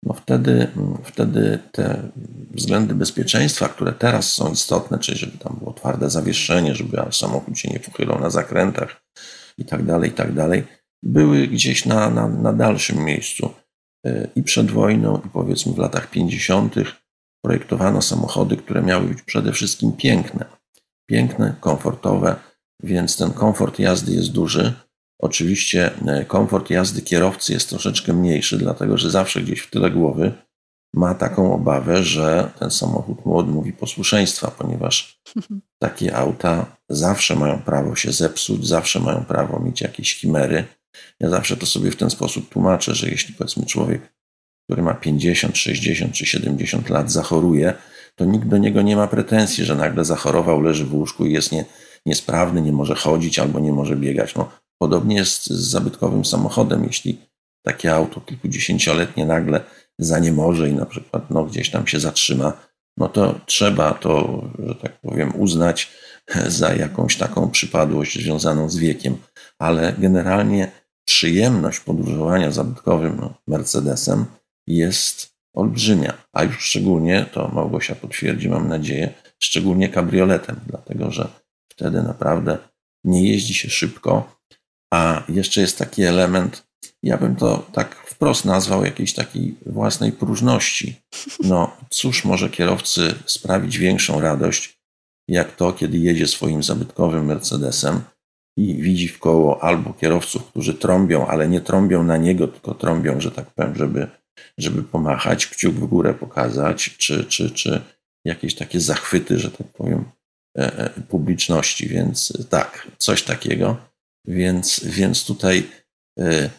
no 0.03 0.13
wtedy, 0.13 0.67
wtedy 1.03 1.59
te 1.71 2.11
względy 2.51 2.95
bezpieczeństwa, 2.95 3.69
które 3.69 3.93
teraz 3.93 4.33
są 4.33 4.51
istotne, 4.51 4.99
czyli 4.99 5.17
żeby 5.17 5.37
tam 5.37 5.55
było 5.59 5.73
twarde 5.73 6.09
zawieszenie, 6.09 6.75
żeby 6.75 6.97
samochód 7.11 7.59
się 7.59 7.69
nie 7.69 7.79
pochylał 7.79 8.19
na 8.19 8.29
zakrętach 8.29 9.01
i 9.57 9.65
tak 9.65 9.85
dalej, 9.85 10.09
i 10.09 10.13
tak 10.13 10.33
dalej, 10.33 10.63
były 11.03 11.47
gdzieś 11.47 11.85
na, 11.85 12.09
na, 12.09 12.27
na 12.27 12.53
dalszym 12.53 13.05
miejscu. 13.05 13.49
E, 14.05 14.27
I 14.35 14.43
przed 14.43 14.71
wojną, 14.71 15.21
i 15.25 15.29
powiedzmy 15.29 15.73
w 15.73 15.77
latach 15.77 16.09
50. 16.09 16.75
projektowano 17.45 18.01
samochody, 18.01 18.57
które 18.57 18.81
miały 18.81 19.07
być 19.07 19.21
przede 19.21 19.51
wszystkim 19.51 19.91
piękne. 19.91 20.45
Piękne, 21.09 21.55
komfortowe, 21.59 22.35
więc 22.83 23.17
ten 23.17 23.31
komfort 23.31 23.79
jazdy 23.79 24.11
jest 24.11 24.31
duży 24.31 24.73
Oczywiście 25.19 25.91
e, 26.07 26.25
komfort 26.25 26.69
jazdy 26.69 27.01
kierowcy 27.01 27.53
jest 27.53 27.69
troszeczkę 27.69 28.13
mniejszy, 28.13 28.57
dlatego 28.57 28.97
że 28.97 29.11
zawsze 29.11 29.41
gdzieś 29.41 29.59
w 29.59 29.69
tyle 29.69 29.91
głowy 29.91 30.33
ma 30.93 31.15
taką 31.15 31.53
obawę, 31.53 32.03
że 32.03 32.51
ten 32.59 32.71
samochód 32.71 33.25
mu 33.25 33.37
odmówi 33.37 33.73
posłuszeństwa, 33.73 34.51
ponieważ 34.51 35.21
takie 35.83 36.15
auta 36.15 36.77
zawsze 36.89 37.35
mają 37.35 37.59
prawo 37.59 37.95
się 37.95 38.11
zepsuć, 38.11 38.67
zawsze 38.67 38.99
mają 38.99 39.25
prawo 39.25 39.59
mieć 39.59 39.81
jakieś 39.81 40.15
chimery. 40.15 40.65
Ja 41.19 41.29
zawsze 41.29 41.57
to 41.57 41.65
sobie 41.65 41.91
w 41.91 41.95
ten 41.95 42.09
sposób 42.09 42.49
tłumaczę, 42.49 42.95
że 42.95 43.09
jeśli 43.09 43.33
powiedzmy 43.33 43.65
człowiek, 43.65 44.13
który 44.63 44.81
ma 44.81 44.93
50, 44.93 45.57
60 45.57 46.13
czy 46.13 46.25
70 46.25 46.89
lat, 46.89 47.11
zachoruje, 47.11 47.73
to 48.15 48.25
nikt 48.25 48.47
do 48.47 48.57
niego 48.57 48.81
nie 48.81 48.95
ma 48.95 49.07
pretensji, 49.07 49.65
że 49.65 49.75
nagle 49.75 50.05
zachorował, 50.05 50.61
leży 50.61 50.85
w 50.85 50.93
łóżku 50.93 51.25
i 51.25 51.33
jest 51.33 51.51
nie, 51.51 51.65
niesprawny, 52.05 52.61
nie 52.61 52.71
może 52.71 52.95
chodzić 52.95 53.39
albo 53.39 53.59
nie 53.59 53.71
może 53.71 53.95
biegać. 53.95 54.35
No, 54.35 54.49
Podobnie 54.81 55.15
jest 55.15 55.45
z 55.45 55.69
zabytkowym 55.69 56.25
samochodem. 56.25 56.83
Jeśli 56.83 57.21
takie 57.65 57.93
auto 57.93 58.21
kilkudziesięcioletnie 58.21 59.25
nagle 59.25 59.63
zaniemoże 59.99 60.69
i 60.69 60.73
na 60.73 60.85
przykład 60.85 61.29
no, 61.29 61.43
gdzieś 61.45 61.69
tam 61.71 61.87
się 61.87 61.99
zatrzyma, 61.99 62.53
no 62.97 63.09
to 63.09 63.39
trzeba 63.45 63.93
to, 63.93 64.43
że 64.67 64.75
tak 64.75 65.01
powiem, 65.01 65.41
uznać 65.41 65.91
za 66.47 66.73
jakąś 66.73 67.17
taką 67.17 67.49
przypadłość 67.49 68.23
związaną 68.23 68.69
z 68.69 68.77
wiekiem. 68.77 69.17
Ale 69.59 69.93
generalnie 69.97 70.71
przyjemność 71.05 71.79
podróżowania 71.79 72.51
zabytkowym 72.51 73.17
no, 73.21 73.33
Mercedesem 73.47 74.25
jest 74.67 75.35
olbrzymia, 75.53 76.13
a 76.33 76.43
już 76.43 76.59
szczególnie, 76.59 77.25
to 77.33 77.47
Małgosia 77.47 77.95
potwierdzi, 77.95 78.49
mam 78.49 78.67
nadzieję, 78.67 79.13
szczególnie 79.39 79.89
kabrioletem, 79.89 80.59
dlatego 80.67 81.11
że 81.11 81.27
wtedy 81.71 82.03
naprawdę 82.03 82.57
nie 83.03 83.31
jeździ 83.31 83.53
się 83.53 83.69
szybko, 83.69 84.38
a 84.93 85.23
jeszcze 85.29 85.61
jest 85.61 85.77
taki 85.77 86.03
element, 86.03 86.67
ja 87.03 87.17
bym 87.17 87.35
to 87.35 87.65
tak 87.73 87.95
wprost 87.95 88.45
nazwał 88.45 88.85
jakiejś 88.85 89.13
takiej 89.13 89.55
własnej 89.65 90.11
próżności. 90.11 91.01
No, 91.43 91.77
cóż 91.89 92.25
może 92.25 92.49
kierowcy 92.49 93.15
sprawić 93.25 93.77
większą 93.77 94.21
radość, 94.21 94.79
jak 95.27 95.55
to, 95.55 95.73
kiedy 95.73 95.97
jedzie 95.97 96.27
swoim 96.27 96.63
zabytkowym 96.63 97.25
Mercedesem 97.25 98.01
i 98.57 98.75
widzi 98.75 99.07
w 99.07 99.19
koło 99.19 99.63
albo 99.63 99.93
kierowców, 99.93 100.45
którzy 100.45 100.73
trąbią, 100.73 101.27
ale 101.27 101.49
nie 101.49 101.61
trąbią 101.61 102.03
na 102.03 102.17
niego, 102.17 102.47
tylko 102.47 102.73
trąbią, 102.73 103.21
że 103.21 103.31
tak 103.31 103.51
powiem, 103.51 103.75
żeby, 103.75 104.07
żeby 104.57 104.83
pomachać, 104.83 105.47
kciuk 105.47 105.75
w 105.75 105.85
górę 105.85 106.13
pokazać, 106.13 106.95
czy, 106.97 107.25
czy, 107.25 107.51
czy 107.51 107.81
jakieś 108.25 108.55
takie 108.55 108.79
zachwyty, 108.79 109.39
że 109.39 109.51
tak 109.51 109.67
powiem, 109.67 110.05
e, 110.57 110.77
e, 110.77 110.89
publiczności. 110.89 111.87
Więc 111.87 112.47
tak, 112.49 112.87
coś 112.97 113.23
takiego. 113.23 113.88
Więc, 114.25 114.81
więc 114.83 115.25
tutaj 115.25 115.69
y, 116.19 116.49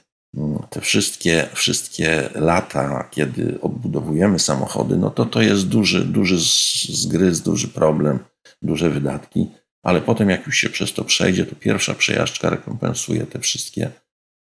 te 0.71 0.81
wszystkie, 0.81 1.49
wszystkie 1.55 2.31
lata, 2.35 3.09
kiedy 3.11 3.61
odbudowujemy 3.61 4.39
samochody, 4.39 4.97
no 4.97 5.11
to 5.11 5.27
to 5.27 5.43
jest 5.43 5.69
duży, 5.69 6.05
duży 6.05 6.37
zgryz, 6.89 7.41
duży 7.41 7.69
problem, 7.69 8.19
duże 8.63 8.91
wydatki, 8.91 9.47
ale 9.83 10.01
potem 10.01 10.31
jak 10.31 10.47
już 10.47 10.57
się 10.57 10.69
przez 10.69 10.93
to 10.93 11.05
przejdzie, 11.05 11.47
to 11.47 11.57
pierwsza 11.57 11.95
przejażdżka 11.95 12.51
rekompensuje 12.51 13.27
te 13.27 13.39
wszystkie 13.39 13.91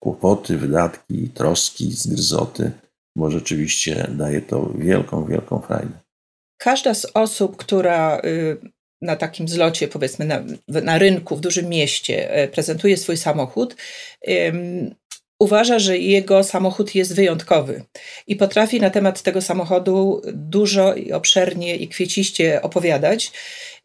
kłopoty, 0.03 0.59
wydatki, 0.59 1.29
troski, 1.29 1.93
zgryzoty, 1.93 2.73
bo 3.17 3.31
rzeczywiście 3.31 4.11
daje 4.11 4.43
to 4.43 4.73
wielką, 4.79 5.25
wielką 5.25 5.61
frajdę. 5.61 5.99
każda 6.59 6.95
z 6.95 7.07
osób, 7.15 7.57
która 7.57 8.21
y, 8.25 8.76
na 9.01 9.17
takim 9.17 9.49
zlocie, 9.49 9.89
powiedzmy 9.89 10.25
na, 10.25 10.45
na 10.69 10.99
rynku 10.99 11.37
w 11.37 11.41
dużym 11.41 11.69
mieście, 11.69 12.31
e, 12.31 12.49
prezentuje 12.49 12.97
swój 12.97 13.17
samochód, 13.17 13.77
uważa, 15.39 15.79
że 15.79 15.99
jego 15.99 16.45
samochód 16.45 16.95
jest 16.95 17.15
wyjątkowy 17.15 17.83
i 18.27 18.37
potrafi 18.37 18.81
na 18.81 18.91
temat 18.91 19.23
tego 19.23 19.43
samochodu 19.43 20.23
dużo 20.33 20.95
i 20.95 21.13
obszernie 21.13 21.77
i 21.77 21.89
kwieciście 21.89 22.63
opowiadać. 22.63 23.33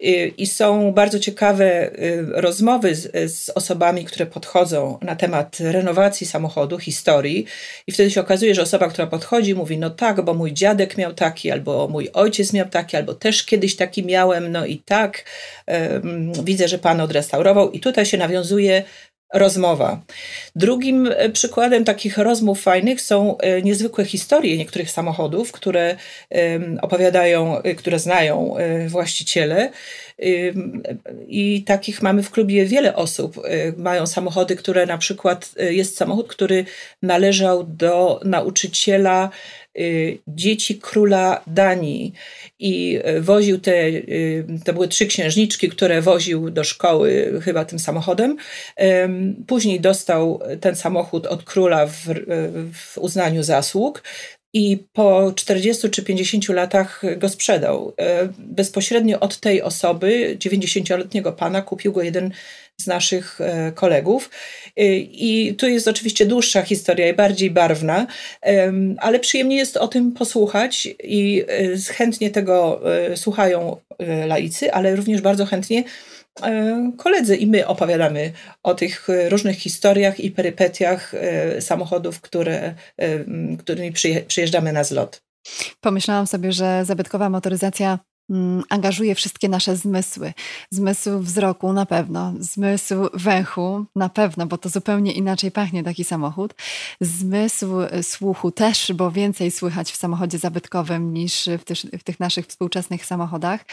Y, 0.03 0.33
I 0.37 0.47
są 0.47 0.91
bardzo 0.91 1.19
ciekawe 1.19 1.91
y, 1.99 2.25
rozmowy 2.31 2.95
z, 2.95 3.31
z, 3.33 3.49
osobami, 3.49 4.05
które 4.05 4.25
podchodzą 4.25 4.97
na 5.01 5.15
temat 5.15 5.57
renowacji 5.59 6.27
samochodu, 6.27 6.79
historii. 6.79 7.45
I 7.87 7.91
wtedy 7.91 8.11
się 8.11 8.21
okazuje, 8.21 8.55
że 8.55 8.61
osoba, 8.61 8.87
która 8.87 9.07
podchodzi, 9.07 9.55
mówi: 9.55 9.77
No 9.77 9.89
tak, 9.89 10.21
bo 10.21 10.33
mój 10.33 10.53
dziadek 10.53 10.97
miał 10.97 11.13
taki, 11.13 11.51
albo 11.51 11.87
mój 11.87 12.09
ojciec 12.13 12.53
miał 12.53 12.69
taki, 12.69 12.97
albo 12.97 13.13
też 13.13 13.43
kiedyś 13.43 13.75
taki 13.75 14.05
miałem. 14.05 14.51
No 14.51 14.65
i 14.65 14.77
tak, 14.77 15.25
widzę, 16.43 16.67
że 16.67 16.77
pan 16.77 17.01
odrestaurował. 17.01 17.71
I 17.71 17.79
tutaj 17.79 18.05
się 18.05 18.17
nawiązuje 18.17 18.83
rozmowa. 19.33 20.01
Drugim 20.55 21.09
e, 21.15 21.29
przykładem 21.29 21.85
takich 21.85 22.17
rozmów 22.17 22.61
fajnych 22.61 23.01
są 23.01 23.37
e, 23.37 23.61
niezwykłe 23.61 24.05
historie 24.05 24.57
niektórych 24.57 24.91
samochodów, 24.91 25.51
które 25.51 25.95
opowiadają, 26.81 27.61
e, 27.61 27.75
które 27.75 27.99
znają 27.99 28.55
właściciele. 28.87 29.71
I 31.27 31.63
takich 31.63 32.01
mamy 32.01 32.23
w 32.23 32.31
klubie 32.31 32.65
wiele 32.65 32.95
osób. 32.95 33.41
Mają 33.77 34.07
samochody, 34.07 34.55
które 34.55 34.85
na 34.85 34.97
przykład 34.97 35.49
jest 35.57 35.97
samochód, 35.97 36.27
który 36.27 36.65
należał 37.01 37.63
do 37.63 38.19
nauczyciela 38.25 39.29
dzieci 40.27 40.79
króla 40.79 41.43
Danii 41.47 42.13
i 42.59 42.99
y, 43.17 43.21
woził 43.21 43.59
te, 43.59 43.87
y, 43.87 44.45
to 44.65 44.73
były 44.73 44.87
trzy 44.87 45.05
księżniczki, 45.05 45.69
które 45.69 46.01
woził 46.01 46.49
do 46.49 46.63
szkoły 46.63 47.41
chyba 47.43 47.65
tym 47.65 47.79
samochodem. 47.79 48.37
Później 49.47 49.79
dostał 49.79 50.39
ten 50.61 50.75
samochód 50.75 51.27
od 51.27 51.43
króla 51.43 51.85
w, 51.85 52.05
w 52.73 52.97
uznaniu 52.97 53.43
zasług 53.43 54.03
i 54.53 54.77
po 54.93 55.33
40 55.35 55.89
czy 55.89 56.03
50 56.03 56.49
latach 56.49 57.01
go 57.17 57.29
sprzedał. 57.29 57.93
Bezpośrednio 58.37 59.19
od 59.19 59.39
tej 59.39 59.61
osoby, 59.61 60.37
90-letniego 60.39 61.33
pana, 61.33 61.61
kupił 61.61 61.93
go 61.93 62.01
jeden 62.01 62.31
z 62.83 62.87
naszych 62.87 63.41
e, 63.41 63.71
kolegów. 63.71 64.29
E, 64.77 64.95
I 64.97 65.55
tu 65.55 65.67
jest 65.67 65.87
oczywiście 65.87 66.25
dłuższa 66.25 66.61
historia 66.61 67.09
i 67.09 67.13
bardziej 67.13 67.51
barwna, 67.51 68.07
ale 68.97 69.19
przyjemnie 69.19 69.55
jest 69.55 69.77
o 69.77 69.87
tym 69.87 70.11
posłuchać 70.11 70.87
i 71.03 71.43
e, 71.47 71.93
chętnie 71.93 72.29
tego 72.29 72.81
słuchają 73.15 73.77
laicy, 74.27 74.73
ale 74.73 74.95
również 74.95 75.21
bardzo 75.21 75.45
chętnie 75.45 75.83
koledzy 76.97 77.35
i 77.35 77.47
my 77.47 77.67
opowiadamy 77.67 78.31
o 78.63 78.73
tych 78.73 79.07
różnych 79.29 79.57
historiach 79.57 80.19
i 80.19 80.31
perypetiach 80.31 81.13
samochodów, 81.59 82.21
które, 82.21 82.73
którymi 83.59 83.91
przyjeżdżamy 84.27 84.73
na 84.73 84.83
zlot. 84.83 85.21
Pomyślałam 85.81 86.27
sobie, 86.27 86.51
że 86.51 86.85
zabytkowa 86.85 87.29
motoryzacja 87.29 87.99
angażuje 88.69 89.15
wszystkie 89.15 89.49
nasze 89.49 89.75
zmysły. 89.75 90.33
Zmysł 90.71 91.19
wzroku 91.19 91.73
na 91.73 91.85
pewno, 91.85 92.33
zmysł 92.39 92.95
węchu 93.13 93.85
na 93.95 94.09
pewno, 94.09 94.45
bo 94.45 94.57
to 94.57 94.69
zupełnie 94.69 95.11
inaczej 95.11 95.51
pachnie 95.51 95.83
taki 95.83 96.03
samochód. 96.03 96.53
Zmysł 97.01 97.67
słuchu 98.01 98.51
też, 98.51 98.91
bo 98.93 99.11
więcej 99.11 99.51
słychać 99.51 99.91
w 99.91 99.95
samochodzie 99.95 100.37
zabytkowym 100.37 101.13
niż 101.13 101.49
w, 101.59 101.63
tych, 101.63 101.77
w 101.77 102.03
tych 102.03 102.19
naszych 102.19 102.47
współczesnych 102.47 103.05
samochodach. 103.05 103.65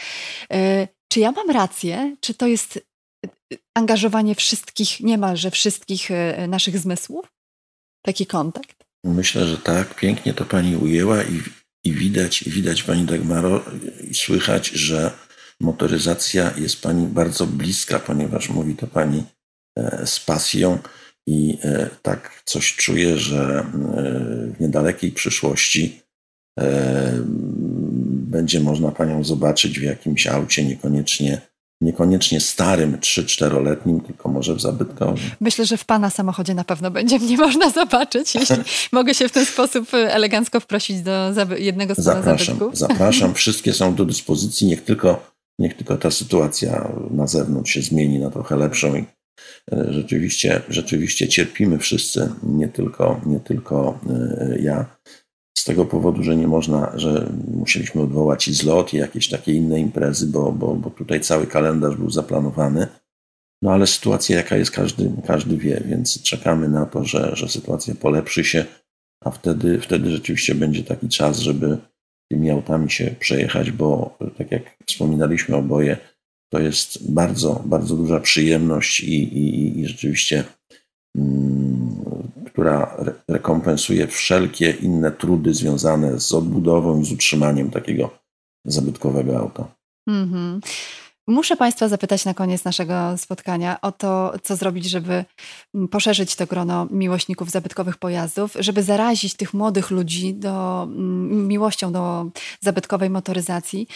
E, 0.51 0.87
czy 1.07 1.19
ja 1.19 1.31
mam 1.31 1.49
rację? 1.49 2.15
Czy 2.19 2.33
to 2.33 2.47
jest 2.47 2.79
e, 3.25 3.29
angażowanie 3.73 4.35
wszystkich, 4.35 4.99
niemalże 4.99 5.51
wszystkich 5.51 6.09
naszych 6.47 6.79
zmysłów? 6.79 7.25
Taki 8.01 8.25
kontakt? 8.25 8.83
Myślę, 9.03 9.47
że 9.47 9.57
tak. 9.57 9.95
Pięknie 9.95 10.33
to 10.33 10.45
pani 10.45 10.75
ujęła 10.75 11.23
i 11.23 11.41
i 11.83 11.93
widać, 11.93 12.43
widać 12.47 12.83
Pani 12.83 13.05
Dagmaro, 13.05 13.65
słychać, 14.13 14.67
że 14.67 15.11
motoryzacja 15.59 16.53
jest 16.57 16.81
Pani 16.81 17.07
bardzo 17.07 17.47
bliska, 17.47 17.99
ponieważ 17.99 18.49
mówi 18.49 18.75
to 18.75 18.87
Pani 18.87 19.23
e, 19.77 20.07
z 20.07 20.19
pasją 20.19 20.79
i 21.27 21.57
e, 21.63 21.89
tak 22.01 22.41
coś 22.45 22.75
czuję, 22.75 23.17
że 23.17 23.59
e, 23.59 23.63
w 24.53 24.59
niedalekiej 24.59 25.11
przyszłości 25.11 26.01
będzie 28.11 28.59
można 28.59 28.91
Panią 28.91 29.23
zobaczyć 29.23 29.79
w 29.79 29.83
jakimś 29.83 30.27
aucie, 30.27 30.65
niekoniecznie 30.65 31.41
niekoniecznie 31.81 32.39
starym, 32.39 32.97
3-4-letnim, 32.97 34.01
tylko 34.01 34.29
może 34.29 34.55
w 34.55 34.61
zabytkowym. 34.61 35.17
Myślę, 35.41 35.65
że 35.65 35.77
w 35.77 35.85
Pana 35.85 36.09
samochodzie 36.09 36.53
na 36.53 36.63
pewno 36.63 36.91
będzie 36.91 37.19
mnie 37.19 37.37
można 37.37 37.69
zobaczyć, 37.69 38.35
jeśli 38.35 38.55
mogę 38.91 39.13
się 39.13 39.29
w 39.29 39.31
ten 39.31 39.45
sposób 39.45 39.93
elegancko 39.93 40.59
wprosić 40.59 41.01
do 41.01 41.31
jednego 41.57 41.95
z 41.95 41.97
zapraszam, 41.97 42.45
zabytków. 42.45 42.77
Zapraszam, 42.77 43.33
wszystkie 43.43 43.73
są 43.73 43.95
do 43.95 44.05
dyspozycji, 44.05 44.67
niech 44.67 44.83
tylko, 44.83 45.31
niech 45.59 45.77
tylko 45.77 45.97
ta 45.97 46.11
sytuacja 46.11 46.91
na 47.11 47.27
zewnątrz 47.27 47.73
się 47.73 47.81
zmieni 47.81 48.19
na 48.19 48.29
trochę 48.29 48.57
lepszą 48.57 48.95
i 48.95 49.05
e, 49.71 49.93
rzeczywiście, 49.93 50.61
rzeczywiście 50.69 51.27
cierpimy 51.27 51.77
wszyscy, 51.77 52.29
nie 52.43 52.67
tylko, 52.67 53.21
nie 53.25 53.39
tylko 53.39 53.99
e, 54.09 54.57
ja 54.61 54.85
z 55.57 55.63
tego 55.63 55.85
powodu, 55.85 56.23
że 56.23 56.35
nie 56.35 56.47
można, 56.47 56.91
że 56.95 57.31
musieliśmy 57.53 58.01
odwołać 58.01 58.47
i 58.47 58.53
zlot, 58.53 58.93
i 58.93 58.97
jakieś 58.97 59.29
takie 59.29 59.53
inne 59.53 59.79
imprezy, 59.79 60.27
bo, 60.27 60.51
bo, 60.51 60.75
bo 60.75 60.89
tutaj 60.89 61.21
cały 61.21 61.47
kalendarz 61.47 61.95
był 61.95 62.09
zaplanowany. 62.09 62.87
No 63.61 63.71
ale 63.71 63.87
sytuacja 63.87 64.37
jaka 64.37 64.57
jest, 64.57 64.71
każdy, 64.71 65.11
każdy 65.27 65.57
wie, 65.57 65.83
więc 65.85 66.21
czekamy 66.21 66.69
na 66.69 66.85
to, 66.85 67.05
że, 67.05 67.35
że 67.35 67.49
sytuacja 67.49 67.95
polepszy 67.95 68.43
się, 68.43 68.65
a 69.25 69.31
wtedy, 69.31 69.81
wtedy 69.81 70.11
rzeczywiście 70.11 70.55
będzie 70.55 70.83
taki 70.83 71.09
czas, 71.09 71.39
żeby 71.39 71.77
tymi 72.31 72.49
autami 72.49 72.91
się 72.91 73.15
przejechać, 73.19 73.71
bo 73.71 74.17
tak 74.37 74.51
jak 74.51 74.63
wspominaliśmy 74.85 75.55
oboje, 75.55 75.97
to 76.51 76.59
jest 76.59 77.11
bardzo, 77.11 77.63
bardzo 77.65 77.95
duża 77.95 78.19
przyjemność 78.19 78.99
i, 78.99 79.23
i, 79.23 79.79
i 79.79 79.87
rzeczywiście 79.87 80.43
mm, 81.17 82.29
która 82.59 82.97
rekompensuje 83.27 84.07
wszelkie 84.07 84.71
inne 84.71 85.11
trudy 85.11 85.53
związane 85.53 86.19
z 86.19 86.33
odbudową 86.33 87.01
i 87.01 87.05
z 87.05 87.11
utrzymaniem 87.11 87.71
takiego 87.71 88.09
zabytkowego 88.65 89.37
auta. 89.37 89.67
Mm. 90.07 90.61
Muszę 91.29 91.57
Państwa 91.57 91.87
zapytać 91.87 92.25
na 92.25 92.33
koniec 92.33 92.63
naszego 92.63 93.17
spotkania 93.17 93.81
o 93.81 93.91
to, 93.91 94.33
co 94.43 94.55
zrobić, 94.55 94.85
żeby 94.85 95.25
mm, 95.75 95.87
poszerzyć 95.87 96.35
to 96.35 96.47
grono 96.47 96.87
miłośników 96.91 97.49
zabytkowych 97.49 97.97
pojazdów, 97.97 98.57
żeby 98.59 98.83
zarazić 98.83 99.35
tych 99.35 99.53
młodych 99.53 99.91
ludzi 99.91 100.33
do, 100.33 100.83
mm, 100.83 101.47
miłością 101.47 101.91
do 101.91 102.25
zabytkowej 102.59 103.09
motoryzacji, 103.09 103.87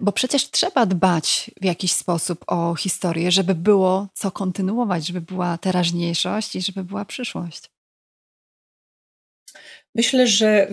bo 0.00 0.12
przecież 0.12 0.50
trzeba 0.50 0.86
dbać 0.86 1.50
w 1.60 1.64
jakiś 1.64 1.92
sposób 1.92 2.44
o 2.46 2.74
historię, 2.74 3.30
żeby 3.30 3.54
było 3.54 4.08
co 4.14 4.30
kontynuować, 4.30 5.06
żeby 5.06 5.20
była 5.20 5.58
teraźniejszość 5.58 6.56
i 6.56 6.62
żeby 6.62 6.84
była 6.84 7.04
przyszłość. 7.04 7.79
Myślę, 9.94 10.26
że 10.26 10.68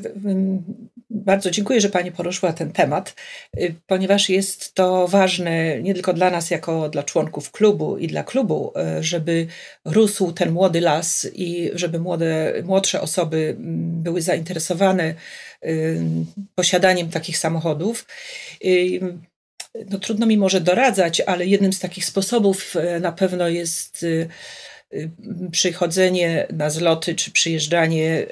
bardzo 1.09 1.51
dziękuję, 1.51 1.81
że 1.81 1.89
Pani 1.89 2.11
poruszyła 2.11 2.53
ten 2.53 2.71
temat, 2.71 3.15
y, 3.57 3.75
ponieważ 3.87 4.29
jest 4.29 4.73
to 4.73 5.07
ważne 5.07 5.81
nie 5.81 5.93
tylko 5.93 6.13
dla 6.13 6.29
nas, 6.29 6.51
jako 6.51 6.89
dla 6.89 7.03
członków 7.03 7.51
klubu 7.51 7.97
i 7.97 8.07
dla 8.07 8.23
klubu, 8.23 8.73
y, 8.99 9.03
żeby 9.03 9.47
rósł 9.85 10.31
ten 10.31 10.51
młody 10.51 10.81
las 10.81 11.27
i 11.33 11.71
żeby 11.73 11.99
młode, 11.99 12.53
młodsze 12.63 13.01
osoby 13.01 13.55
były 14.03 14.21
zainteresowane 14.21 15.13
y, 15.65 15.99
posiadaniem 16.55 17.09
takich 17.09 17.37
samochodów. 17.37 18.05
No, 19.89 19.99
trudno 19.99 20.25
mi 20.25 20.37
może 20.37 20.61
doradzać, 20.61 21.21
ale 21.21 21.45
jednym 21.45 21.73
z 21.73 21.79
takich 21.79 22.05
sposobów 22.05 22.75
na 23.01 23.11
pewno 23.11 23.47
jest 23.47 24.05
przychodzenie 25.51 26.47
na 26.53 26.69
zloty 26.69 27.15
czy 27.15 27.31
przyjeżdżanie 27.31 28.25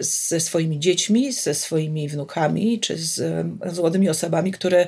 ze 0.00 0.40
swoimi 0.40 0.78
dziećmi, 0.78 1.32
ze 1.32 1.54
swoimi 1.54 2.08
wnukami 2.08 2.80
czy 2.80 2.96
z, 2.96 3.14
z 3.66 3.78
młodymi 3.78 4.08
osobami, 4.08 4.52
które 4.52 4.86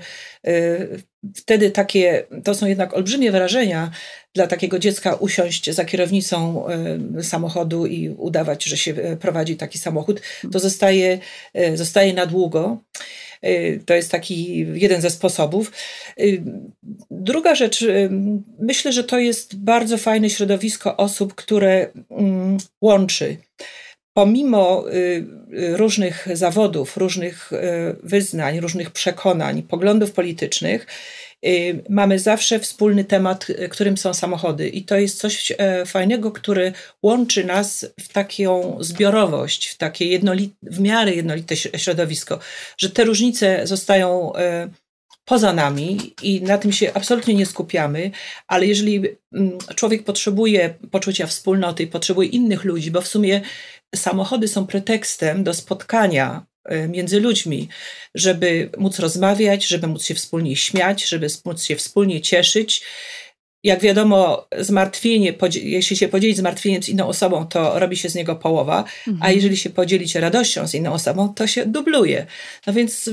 y, 0.49 1.03
wtedy 1.37 1.71
takie, 1.71 2.25
to 2.45 2.55
są 2.55 2.67
jednak 2.67 2.95
olbrzymie 2.95 3.33
wrażenia 3.33 3.91
dla 4.35 4.47
takiego 4.47 4.79
dziecka 4.79 5.15
usiąść 5.15 5.71
za 5.71 5.85
kierownicą 5.85 6.65
samochodu 7.23 7.87
i 7.87 8.09
udawać, 8.09 8.65
że 8.65 8.77
się 8.77 8.95
prowadzi 9.21 9.57
taki 9.57 9.79
samochód, 9.79 10.21
to 10.53 10.61
zostaje, 10.61 11.19
e, 11.55 11.77
zostaje 11.77 12.15
na 12.15 12.27
długo. 12.27 12.79
Y, 13.47 13.81
to 13.87 13.95
jest 13.95 14.11
taki 14.11 14.67
jeden 14.75 15.01
ze 15.01 15.11
sposobów. 15.11 15.73
Y, 16.21 16.43
druga 17.11 17.55
rzecz, 17.55 17.83
y, 17.83 18.11
myślę, 18.59 18.93
że 18.93 19.05
to 19.05 19.19
jest 19.19 19.57
bardzo 19.57 19.99
fajne 19.99 20.31
środowisko 20.31 20.97
osób, 20.97 21.35
które 21.35 21.87
mm, 22.11 22.59
łączy 22.81 23.37
pomimo 24.15 24.85
różnych 25.73 26.29
zawodów, 26.33 26.97
różnych 26.97 27.51
wyznań, 28.03 28.61
różnych 28.61 28.91
przekonań, 28.91 29.63
poglądów 29.63 30.13
politycznych, 30.13 30.87
mamy 31.89 32.19
zawsze 32.19 32.59
wspólny 32.59 33.05
temat, 33.05 33.51
y, 33.51 33.69
którym 33.69 33.97
są 33.97 34.15
samochody. 34.15 34.69
I 34.69 34.85
to 34.85 34.97
jest 34.97 35.19
coś 35.19 35.53
e, 35.59 35.87
fajnego, 35.87 36.33
który 36.33 36.73
łączy 37.03 37.45
nas 37.45 37.87
w 38.01 38.09
taką 38.09 38.77
zbiorowość, 38.81 39.69
w 39.69 39.77
takie 39.77 40.21
w 40.63 40.81
miarę 40.81 41.15
jednolite 41.15 41.57
środowisko, 41.57 42.39
że 42.79 42.91
te 42.91 43.05
różnice 43.05 43.67
zostają 43.67 44.35
e, 44.37 44.69
poza 45.25 45.53
nami 45.53 46.15
i 46.23 46.43
na 46.43 46.59
tym 46.59 46.73
się 46.73 46.93
absolutnie 46.95 47.35
nie 47.35 47.47
skupiamy, 47.47 48.11
ale 48.47 48.67
jeżeli 48.67 49.03
mm, 49.33 49.59
człowiek 49.75 50.05
potrzebuje 50.05 50.75
poczucia 50.91 51.27
wspólnoty, 51.27 51.87
potrzebuje 51.87 52.29
innych 52.29 52.65
ludzi, 52.65 52.91
bo 52.91 53.01
w 53.01 53.09
sumie 53.09 53.41
samochody 53.95 54.49
są 54.49 54.67
pretekstem 54.67 55.45
do 55.45 55.55
spotkania 55.55 56.50
między 56.89 57.21
ludźmi, 57.21 57.69
żeby 58.15 58.71
móc 58.79 58.99
rozmawiać, 58.99 59.67
żeby 59.67 59.87
móc 59.87 60.05
się 60.05 60.15
wspólnie 60.15 60.57
śmiać, 60.57 61.09
żeby 61.09 61.27
móc 61.45 61.63
się 61.63 61.77
wspólnie 61.77 62.21
cieszyć. 62.21 62.83
Jak 63.65 63.81
wiadomo, 63.81 64.49
zmartwienie, 64.59 65.35
jeśli 65.63 65.97
się 65.97 66.09
podzielić 66.09 66.37
zmartwieniem 66.37 66.83
z 66.83 66.89
inną 66.89 67.07
osobą, 67.07 67.47
to 67.47 67.79
robi 67.79 67.97
się 67.97 68.09
z 68.09 68.15
niego 68.15 68.37
połowa, 68.37 68.85
mhm. 69.09 69.19
a 69.23 69.31
jeżeli 69.31 69.57
się 69.57 69.71
podzielić 69.71 70.15
radością 70.15 70.69
z 70.69 70.75
inną 70.75 70.93
osobą, 70.93 71.35
to 71.35 71.47
się 71.47 71.67
dubluje. 71.67 72.27
No 72.67 72.73
więc 72.73 73.11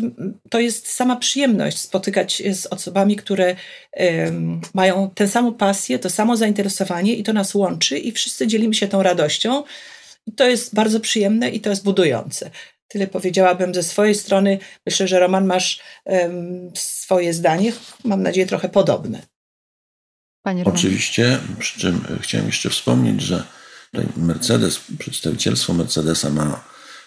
to 0.50 0.60
jest 0.60 0.88
sama 0.88 1.16
przyjemność 1.16 1.80
spotykać 1.80 2.34
się 2.34 2.54
z 2.54 2.66
osobami, 2.66 3.16
które 3.16 3.56
um, 3.94 4.62
mają 4.74 5.10
tę 5.16 5.28
samą 5.28 5.54
pasję, 5.54 6.00
to 6.00 6.10
samo 6.10 6.38
zainteresowanie 6.38 7.14
i 7.14 7.24
to 7.24 7.34
nas 7.34 7.56
łączy 7.56 7.98
i 7.98 8.12
wszyscy 8.12 8.48
dzielimy 8.48 8.74
się 8.74 8.88
tą 8.88 9.04
radością. 9.04 9.64
To 10.36 10.48
jest 10.48 10.76
bardzo 10.76 11.00
przyjemne 11.00 11.50
i 11.50 11.60
to 11.60 11.70
jest 11.70 11.84
budujące. 11.84 12.52
Tyle 12.88 13.08
powiedziałabym 13.08 13.74
ze 13.74 13.84
swojej 13.84 14.16
strony. 14.16 14.60
Myślę, 14.86 15.08
że 15.08 15.20
Roman 15.20 15.46
masz 15.46 15.82
um, 16.06 16.72
swoje 16.76 17.34
zdanie, 17.34 17.74
mam 18.04 18.24
nadzieję 18.24 18.48
trochę 18.48 18.70
podobne. 18.70 19.22
Panie 20.44 20.64
Oczywiście, 20.66 21.40
przy 21.60 21.80
czym 21.80 22.02
chciałem 22.22 22.48
jeszcze 22.48 22.70
wspomnieć, 22.70 23.22
że 23.22 23.44
tutaj 23.92 24.08
Mercedes, 24.18 24.82
przedstawicielstwo 25.00 25.74
Mercedesa 25.74 26.30
ma 26.30 26.64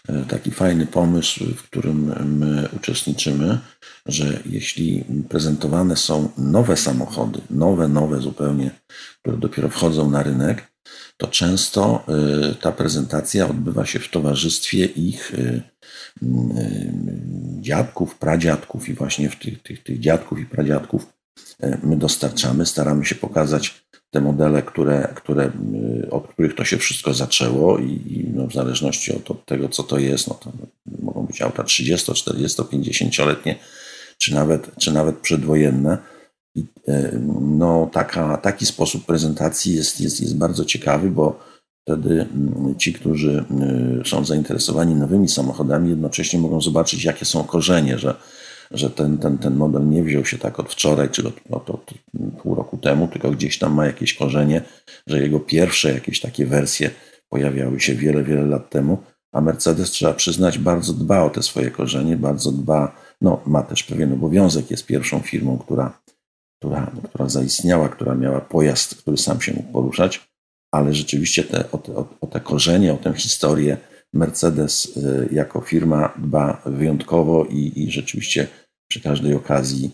e, 0.09 0.24
taki 0.24 0.51
fajny 0.51 0.87
pomysł, 0.87 1.45
w 1.57 1.62
którym 1.62 2.14
my 2.39 2.68
uczestniczymy, 2.76 3.59
że 4.07 4.41
jeśli 4.47 5.05
prezentowane 5.28 5.97
są 5.97 6.31
nowe 6.39 6.76
samochody, 6.76 7.41
nowe, 7.51 7.89
nowe 7.89 8.20
zupełnie, 8.20 8.70
które 9.20 9.37
dopiero 9.37 9.68
wchodzą 9.68 10.11
na 10.11 10.22
rynek, 10.22 10.70
to 11.16 11.26
często 11.26 12.05
y, 12.53 12.55
ta 12.55 12.72
prezentacja 12.72 13.49
odbywa 13.49 13.86
się 13.86 13.99
w 13.99 14.09
towarzystwie 14.09 14.84
ich 14.84 15.34
y, 15.34 15.62
y, 16.22 16.93
dziadków, 17.61 18.14
pradziadków 18.14 18.88
i 18.88 18.95
właśnie 18.95 19.30
w 19.30 19.36
tych, 19.36 19.62
tych, 19.62 19.82
tych 19.82 20.01
dziadków 20.01 20.41
i 20.41 20.47
pradziadków 20.47 21.07
my 21.82 21.97
dostarczamy, 21.97 22.66
staramy 22.66 23.05
się 23.05 23.14
pokazać 23.14 23.84
te 24.11 24.20
modele, 24.20 24.62
które, 24.62 25.12
które, 25.14 25.53
od 26.11 26.28
których 26.28 26.55
to 26.55 26.64
się 26.64 26.78
wszystko 26.78 27.14
zaczęło 27.14 27.78
i, 27.78 27.91
i 27.91 28.30
no 28.34 28.47
w 28.47 28.53
zależności 28.53 29.16
od, 29.16 29.30
od, 29.30 29.47
tego, 29.47 29.68
co 29.68 29.82
to 29.82 29.99
jest, 29.99 30.28
no 30.28 30.34
to 30.34 30.53
mogą 31.03 31.26
być 31.26 31.43
auta 31.43 31.64
30, 31.64 32.14
40, 32.14 32.62
50-letnie, 32.62 33.59
czy 34.18 34.34
nawet, 34.34 34.70
czy 34.78 34.93
nawet 34.93 35.16
przedwojenne 35.16 35.99
i 36.55 36.64
e, 36.88 37.18
no, 37.40 37.90
taka, 37.92 38.36
taki 38.36 38.66
sposób 38.66 39.07
prezentacji 39.07 39.74
jest, 39.74 40.01
jest, 40.01 40.20
jest 40.20 40.36
bardzo 40.36 40.64
ciekawy, 40.64 41.11
bo 41.11 41.51
wtedy 41.82 42.26
mm, 42.34 42.74
ci, 42.78 42.92
którzy 42.92 43.44
y, 44.03 44.09
są 44.09 44.24
zainteresowani 44.24 44.94
nowymi 44.94 45.28
samochodami, 45.28 45.90
jednocześnie 45.90 46.38
mogą 46.38 46.61
zobaczyć, 46.61 47.05
jakie 47.05 47.24
są 47.24 47.44
korzenie, 47.44 47.98
że, 47.98 48.14
że 48.70 48.90
ten, 48.90 49.18
ten, 49.18 49.38
ten 49.38 49.57
model 49.57 49.88
nie 49.88 50.03
wziął 50.03 50.24
się 50.24 50.38
tak 50.38 50.61
od 50.61 50.72
wczoraj 50.72 51.09
czy 51.11 51.28
od, 51.28 51.34
od, 51.51 51.70
od 51.70 51.90
pół 52.42 52.55
roku 52.55 52.76
temu, 52.76 53.09
tylko 53.09 53.30
gdzieś 53.30 53.59
tam 53.59 53.74
ma 53.74 53.86
jakieś 53.86 54.14
korzenie, 54.14 54.62
że 55.07 55.22
jego 55.22 55.40
pierwsze 55.40 55.92
jakieś 55.92 56.20
takie 56.20 56.46
wersje 56.46 56.90
pojawiały 57.28 57.80
się 57.80 57.94
wiele, 57.94 58.24
wiele 58.24 58.46
lat 58.46 58.70
temu. 58.70 58.98
A 59.32 59.40
Mercedes, 59.40 59.90
trzeba 59.90 60.12
przyznać, 60.12 60.59
bardzo 60.59 60.92
dba 60.92 61.22
o 61.22 61.30
te 61.30 61.42
swoje 61.42 61.70
korzenie, 61.70 62.16
bardzo 62.16 62.53
dba, 62.53 62.96
no 63.20 63.40
ma 63.46 63.62
też 63.62 63.82
pewien 63.82 64.12
obowiązek, 64.12 64.70
jest 64.70 64.86
pierwszą 64.86 65.20
firmą, 65.20 65.59
która 65.59 65.99
która, 66.61 66.93
która 67.05 67.29
zaistniała, 67.29 67.89
która 67.89 68.15
miała 68.15 68.41
pojazd, 68.41 68.95
który 68.95 69.17
sam 69.17 69.41
się 69.41 69.53
mógł 69.55 69.73
poruszać, 69.73 70.31
ale 70.73 70.95
rzeczywiście 70.95 71.45
te, 71.45 71.71
o, 71.73 71.79
te, 71.79 71.95
o 72.21 72.27
te 72.27 72.41
korzenie, 72.41 72.93
o 72.93 72.97
tę 72.97 73.15
historię 73.15 73.77
Mercedes 74.13 74.97
y, 74.97 75.29
jako 75.33 75.61
firma 75.61 76.15
dba 76.19 76.63
wyjątkowo 76.67 77.45
i, 77.45 77.73
i 77.77 77.91
rzeczywiście 77.91 78.49
przy 78.91 79.01
każdej 79.01 79.35
okazji 79.35 79.91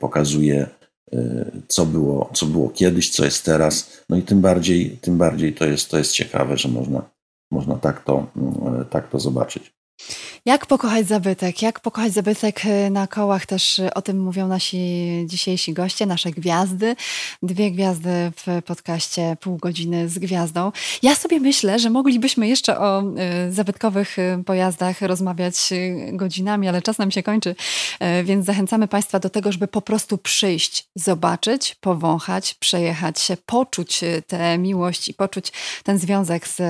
pokazuje, 0.00 0.66
y, 1.14 1.50
co 1.68 1.86
było, 1.86 2.30
co 2.34 2.46
było 2.46 2.70
kiedyś, 2.70 3.10
co 3.10 3.24
jest 3.24 3.44
teraz. 3.44 4.04
No 4.08 4.16
i 4.16 4.22
tym 4.22 4.40
bardziej, 4.40 4.90
tym 4.90 5.18
bardziej 5.18 5.54
to 5.54 5.64
jest, 5.64 5.90
to 5.90 5.98
jest 5.98 6.12
ciekawe, 6.12 6.56
że 6.56 6.68
można, 6.68 7.10
można 7.50 7.76
tak, 7.76 8.04
to, 8.04 8.26
tak 8.90 9.10
to 9.10 9.20
zobaczyć. 9.20 9.81
Jak 10.44 10.66
pokochać 10.66 11.06
zabytek? 11.08 11.62
Jak 11.62 11.80
pokochać 11.80 12.12
zabytek 12.12 12.66
e, 12.66 12.90
na 12.90 13.06
kołach? 13.06 13.46
Też 13.46 13.78
e, 13.78 13.94
o 13.94 14.02
tym 14.02 14.20
mówią 14.20 14.48
nasi 14.48 14.78
dzisiejsi 15.26 15.72
goście, 15.72 16.06
nasze 16.06 16.30
gwiazdy. 16.30 16.96
Dwie 17.42 17.70
gwiazdy 17.70 18.10
w 18.36 18.62
podcaście 18.62 19.36
Pół 19.40 19.56
godziny 19.56 20.08
z 20.08 20.18
gwiazdą. 20.18 20.72
Ja 21.02 21.14
sobie 21.14 21.40
myślę, 21.40 21.78
że 21.78 21.90
moglibyśmy 21.90 22.48
jeszcze 22.48 22.78
o 22.78 23.02
e, 23.02 23.52
zabytkowych 23.52 24.16
pojazdach 24.46 25.00
rozmawiać 25.00 25.54
godzinami, 26.12 26.68
ale 26.68 26.82
czas 26.82 26.98
nam 26.98 27.10
się 27.10 27.22
kończy, 27.22 27.54
więc 28.24 28.46
zachęcamy 28.46 28.88
Państwa 28.88 29.18
do 29.18 29.30
tego, 29.30 29.52
żeby 29.52 29.68
po 29.68 29.82
prostu 29.82 30.18
przyjść, 30.18 30.86
zobaczyć, 30.94 31.76
powąchać, 31.80 32.54
przejechać 32.54 33.20
się, 33.20 33.36
poczuć 33.46 34.00
tę 34.26 34.58
miłość 34.58 35.08
i 35.08 35.14
poczuć 35.14 35.52
ten 35.84 35.98
związek 35.98 36.48
z 36.48 36.62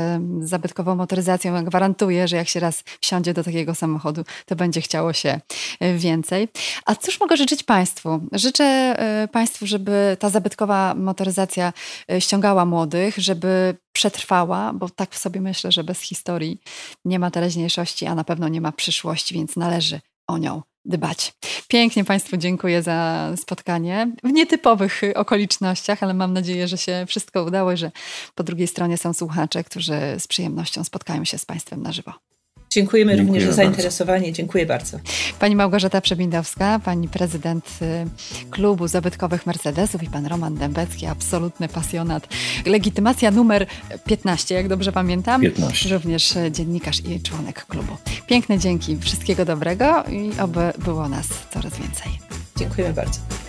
zabytkową 0.48 0.96
motoryzacją. 0.96 1.54
Ja 1.54 1.62
gwarantuję, 1.62 2.28
że 2.28 2.36
jak 2.36 2.48
się 2.48 2.60
raz 2.60 2.84
wsiądzie 3.00 3.21
do 3.22 3.44
takiego 3.44 3.74
samochodu, 3.74 4.24
to 4.46 4.56
będzie 4.56 4.80
chciało 4.80 5.12
się 5.12 5.40
e, 5.80 5.94
więcej. 5.94 6.48
A 6.86 6.94
cóż 6.94 7.20
mogę 7.20 7.36
życzyć 7.36 7.62
Państwu? 7.62 8.20
Życzę 8.32 8.64
e, 8.64 9.28
Państwu, 9.28 9.66
żeby 9.66 10.16
ta 10.20 10.30
zabytkowa 10.30 10.94
motoryzacja 10.94 11.72
e, 12.10 12.20
ściągała 12.20 12.64
młodych, 12.64 13.18
żeby 13.18 13.76
przetrwała, 13.92 14.72
bo 14.72 14.88
tak 14.88 15.16
sobie 15.16 15.40
myślę, 15.40 15.72
że 15.72 15.84
bez 15.84 16.00
historii 16.00 16.60
nie 17.04 17.18
ma 17.18 17.30
teraźniejszości, 17.30 18.06
a 18.06 18.14
na 18.14 18.24
pewno 18.24 18.48
nie 18.48 18.60
ma 18.60 18.72
przyszłości, 18.72 19.34
więc 19.34 19.56
należy 19.56 20.00
o 20.26 20.38
nią 20.38 20.62
dbać. 20.84 21.34
Pięknie 21.68 22.04
Państwu 22.04 22.36
dziękuję 22.36 22.82
za 22.82 23.28
spotkanie 23.36 24.12
w 24.24 24.32
nietypowych 24.32 25.00
okolicznościach, 25.14 26.02
ale 26.02 26.14
mam 26.14 26.32
nadzieję, 26.32 26.68
że 26.68 26.78
się 26.78 27.04
wszystko 27.08 27.44
udało 27.44 27.72
i 27.72 27.76
że 27.76 27.90
po 28.34 28.42
drugiej 28.42 28.66
stronie 28.66 28.98
są 28.98 29.12
słuchacze, 29.12 29.64
którzy 29.64 30.00
z 30.18 30.26
przyjemnością 30.26 30.84
spotkają 30.84 31.24
się 31.24 31.38
z 31.38 31.44
Państwem 31.44 31.82
na 31.82 31.92
żywo. 31.92 32.12
Dziękujemy 32.74 33.16
Dziękuję 33.16 33.40
również 33.40 33.44
za 33.44 33.62
zainteresowanie. 33.62 34.22
Bardzo. 34.22 34.36
Dziękuję 34.36 34.66
bardzo. 34.66 34.98
Pani 35.38 35.56
Małgorzata 35.56 36.00
Przebindowska, 36.00 36.80
pani 36.84 37.08
prezydent 37.08 37.66
y, 37.82 38.50
klubu 38.50 38.88
zabytkowych 38.88 39.46
Mercedesów 39.46 40.02
i 40.02 40.06
pan 40.06 40.26
Roman 40.26 40.54
Dębecki, 40.54 41.06
absolutny 41.06 41.68
pasjonat. 41.68 42.28
Legitymacja 42.66 43.30
numer 43.30 43.66
15, 44.04 44.54
jak 44.54 44.68
dobrze 44.68 44.92
pamiętam. 44.92 45.40
15. 45.40 45.88
Również 45.88 46.34
dziennikarz 46.50 47.00
i 47.00 47.20
członek 47.20 47.66
klubu. 47.66 47.96
Piękne 48.26 48.58
dzięki, 48.58 48.96
wszystkiego 48.96 49.44
dobrego 49.44 50.04
i 50.10 50.40
oby 50.40 50.72
było 50.78 51.08
nas 51.08 51.26
coraz 51.54 51.78
więcej. 51.78 52.12
Dziękujemy 52.56 52.94
bardzo. 52.94 53.41